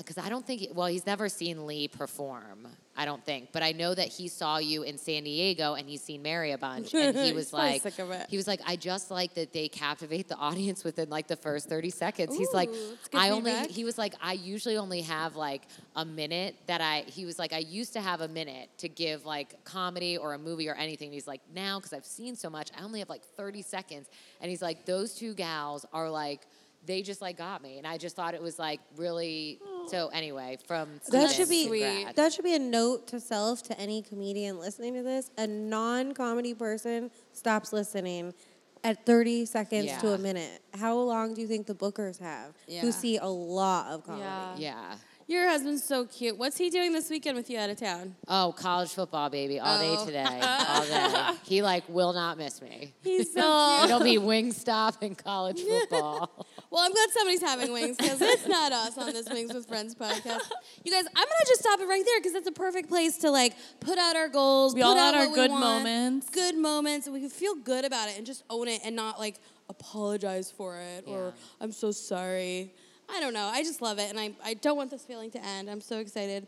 Uh, 0.00 0.02
because 0.02 0.18
I 0.18 0.28
don't 0.28 0.46
think, 0.46 0.68
well, 0.74 0.86
he's 0.86 1.06
never 1.06 1.28
seen 1.28 1.66
Lee 1.66 1.88
perform, 1.88 2.66
I 2.96 3.04
don't 3.04 3.24
think, 3.24 3.50
but 3.52 3.62
I 3.62 3.72
know 3.72 3.94
that 3.94 4.08
he 4.08 4.28
saw 4.28 4.58
you 4.58 4.82
in 4.82 4.98
San 4.98 5.24
Diego 5.24 5.74
and 5.74 5.88
he's 5.88 6.02
seen 6.02 6.22
Mary 6.22 6.52
a 6.52 6.58
bunch, 6.58 6.94
and 6.94 7.16
he 7.16 7.32
was 7.34 7.52
like, 7.52 7.82
sick 7.82 7.98
of 7.98 8.10
it. 8.10 8.26
he 8.28 8.36
was 8.36 8.46
like, 8.46 8.60
I 8.66 8.76
just 8.76 9.10
like 9.10 9.34
that 9.34 9.52
they 9.52 9.68
captivate 9.68 10.28
the 10.28 10.36
audience 10.36 10.84
within 10.84 11.10
like 11.10 11.26
the 11.28 11.36
first 11.36 11.68
30 11.68 11.90
seconds. 11.90 12.36
He's 12.36 12.52
like, 12.52 12.70
Ooh, 12.70 12.90
that's 12.90 13.08
good 13.08 13.20
I 13.20 13.30
only, 13.30 13.52
feedback. 13.52 13.70
he 13.70 13.84
was 13.84 13.98
like, 13.98 14.14
I 14.22 14.32
usually 14.34 14.76
only 14.76 15.02
have 15.02 15.36
like 15.36 15.62
a 15.96 16.04
minute 16.04 16.56
that 16.66 16.80
I, 16.80 17.04
he 17.06 17.26
was 17.26 17.38
like, 17.38 17.52
I 17.52 17.58
used 17.58 17.92
to 17.94 18.00
have 18.00 18.20
a 18.20 18.28
minute 18.28 18.70
to 18.78 18.88
give 18.88 19.26
like 19.26 19.64
comedy 19.64 20.16
or 20.16 20.34
a 20.34 20.38
movie 20.38 20.68
or 20.68 20.74
anything. 20.74 21.12
He's 21.12 21.26
like, 21.26 21.40
now, 21.54 21.78
because 21.78 21.92
I've 21.92 22.06
seen 22.06 22.36
so 22.36 22.48
much, 22.50 22.70
I 22.78 22.82
only 22.82 23.00
have 23.00 23.08
like 23.08 23.22
30 23.36 23.62
seconds. 23.62 24.08
And 24.40 24.50
he's 24.50 24.62
like, 24.62 24.86
those 24.86 25.14
two 25.14 25.34
gals 25.34 25.84
are 25.92 26.08
like, 26.08 26.46
they 26.86 27.02
just 27.02 27.20
like 27.20 27.36
got 27.36 27.62
me. 27.62 27.78
And 27.78 27.86
I 27.86 27.98
just 27.98 28.16
thought 28.16 28.34
it 28.34 28.42
was 28.42 28.58
like 28.58 28.80
really, 28.96 29.60
so 29.88 30.08
anyway, 30.08 30.58
from 30.66 30.88
That 31.10 31.28
Steven, 31.28 31.28
should 31.30 31.48
be 31.48 31.64
congrats. 31.66 32.16
that 32.16 32.32
should 32.32 32.44
be 32.44 32.54
a 32.54 32.58
note 32.58 33.06
to 33.08 33.20
self 33.20 33.62
to 33.64 33.78
any 33.78 34.02
comedian 34.02 34.58
listening 34.58 34.94
to 34.94 35.02
this. 35.02 35.30
A 35.38 35.46
non-comedy 35.46 36.54
person 36.54 37.10
stops 37.32 37.72
listening 37.72 38.32
at 38.82 39.04
30 39.04 39.44
seconds 39.44 39.92
to 39.98 40.14
a 40.14 40.18
minute. 40.18 40.62
How 40.74 40.96
long 40.96 41.34
do 41.34 41.40
you 41.42 41.46
think 41.46 41.66
the 41.66 41.74
bookers 41.74 42.18
have 42.20 42.54
Yeah. 42.66 42.80
who 42.80 42.92
see 42.92 43.18
a 43.18 43.26
lot 43.26 43.88
of 43.92 44.04
comedy? 44.04 44.22
Yeah. 44.22 44.54
yeah. 44.90 44.96
Your 45.26 45.48
husband's 45.48 45.84
so 45.84 46.06
cute. 46.06 46.36
What's 46.36 46.56
he 46.58 46.70
doing 46.70 46.92
this 46.92 47.08
weekend 47.08 47.36
with 47.36 47.48
you 47.48 47.56
out 47.56 47.70
of 47.70 47.76
town? 47.76 48.16
Oh, 48.26 48.52
college 48.56 48.88
football, 48.90 49.30
baby, 49.30 49.60
all 49.60 49.78
Oh. 49.78 49.96
day 49.98 50.04
today, 50.06 50.40
all 50.42 50.84
day. 50.84 51.38
He 51.44 51.62
like 51.62 51.84
will 51.88 52.12
not 52.12 52.36
miss 52.36 52.60
me. 52.60 52.94
He's 53.04 53.32
so 53.32 53.80
It'll 53.84 54.00
be 54.02 54.16
Wingstop 54.18 55.02
and 55.02 55.16
college 55.16 55.60
football. 55.90 56.46
Well, 56.70 56.84
I'm 56.84 56.92
glad 56.92 57.10
somebody's 57.10 57.40
having 57.42 57.72
wings 57.72 57.96
because 57.96 58.20
it's 58.20 58.46
not 58.46 58.70
us 58.70 58.96
on 58.96 59.12
this 59.12 59.28
Wings 59.28 59.52
with 59.52 59.66
Friends 59.66 59.92
podcast. 59.96 60.50
You 60.84 60.92
guys, 60.92 61.04
I'm 61.06 61.14
gonna 61.14 61.44
just 61.48 61.60
stop 61.60 61.80
it 61.80 61.88
right 61.88 62.02
there 62.06 62.20
because 62.20 62.34
it's 62.34 62.46
a 62.46 62.52
perfect 62.52 62.88
place 62.88 63.18
to 63.18 63.30
like 63.32 63.54
put 63.80 63.98
out 63.98 64.14
our 64.14 64.28
goals, 64.28 64.74
We 64.74 64.82
put 64.82 64.86
all 64.90 64.98
out 64.98 65.14
our 65.16 65.26
good 65.26 65.50
want, 65.50 65.60
moments. 65.62 66.30
good 66.30 66.56
moments, 66.56 67.06
and 67.08 67.14
we 67.14 67.20
can 67.20 67.28
feel 67.28 67.56
good 67.56 67.84
about 67.84 68.08
it 68.08 68.16
and 68.16 68.24
just 68.24 68.44
own 68.48 68.68
it 68.68 68.82
and 68.84 68.94
not 68.94 69.18
like 69.18 69.36
apologize 69.68 70.50
for 70.52 70.78
it 70.78 71.04
or 71.08 71.34
I'm 71.60 71.72
so 71.72 71.90
sorry. 71.90 72.72
I 73.12 73.18
don't 73.18 73.34
know. 73.34 73.46
I 73.52 73.64
just 73.64 73.82
love 73.82 73.98
it, 73.98 74.08
and 74.08 74.20
I 74.20 74.30
I 74.44 74.54
don't 74.54 74.76
want 74.76 74.92
this 74.92 75.02
feeling 75.02 75.32
to 75.32 75.44
end. 75.44 75.68
I'm 75.68 75.80
so 75.80 75.98
excited. 75.98 76.46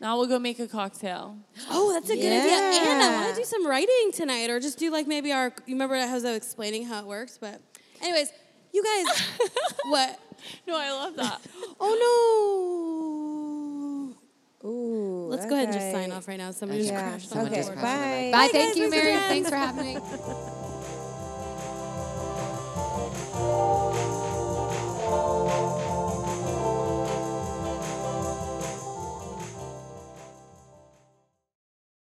Now 0.00 0.16
we'll 0.16 0.28
go 0.28 0.38
make 0.38 0.60
a 0.60 0.68
cocktail. 0.68 1.36
Oh, 1.68 1.92
that's 1.92 2.08
a 2.08 2.14
good 2.14 2.22
idea. 2.32 2.56
And 2.92 3.02
I 3.02 3.20
want 3.20 3.34
to 3.34 3.40
do 3.40 3.44
some 3.44 3.66
writing 3.66 4.12
tonight, 4.14 4.48
or 4.48 4.60
just 4.60 4.78
do 4.78 4.92
like 4.92 5.08
maybe 5.08 5.32
our. 5.32 5.52
You 5.66 5.74
remember 5.74 5.96
how 5.96 6.06
I 6.08 6.14
was 6.14 6.24
explaining 6.24 6.84
how 6.86 7.00
it 7.00 7.06
works, 7.06 7.36
but, 7.36 7.60
anyways, 8.00 8.30
you 8.72 8.84
guys, 8.84 9.06
what? 9.84 10.18
No, 10.66 10.76
I 10.76 10.90
love 10.92 11.16
that. 11.16 11.40
oh 11.80 11.96
no. 14.62 14.68
Ooh. 14.68 15.28
Let's 15.30 15.46
go 15.46 15.54
ahead 15.54 15.68
and 15.68 15.74
just 15.74 15.90
sign 15.90 16.12
off 16.12 16.28
right 16.28 16.36
now. 16.38 16.50
Somebody 16.50 16.82
just 16.82 16.92
Yeah. 16.92 17.18
on 17.40 17.44
my 17.44 17.50
okay. 17.50 17.62
door. 17.62 17.74
Bye. 17.76 17.82
Bye. 17.82 18.30
Bye, 18.32 18.48
Thank 18.52 18.68
guys, 18.70 18.76
you, 18.76 18.90
Mary. 18.90 19.16
Thanks 19.16 19.48
for 19.48 19.56
having 19.56 19.94
me. 19.94 20.00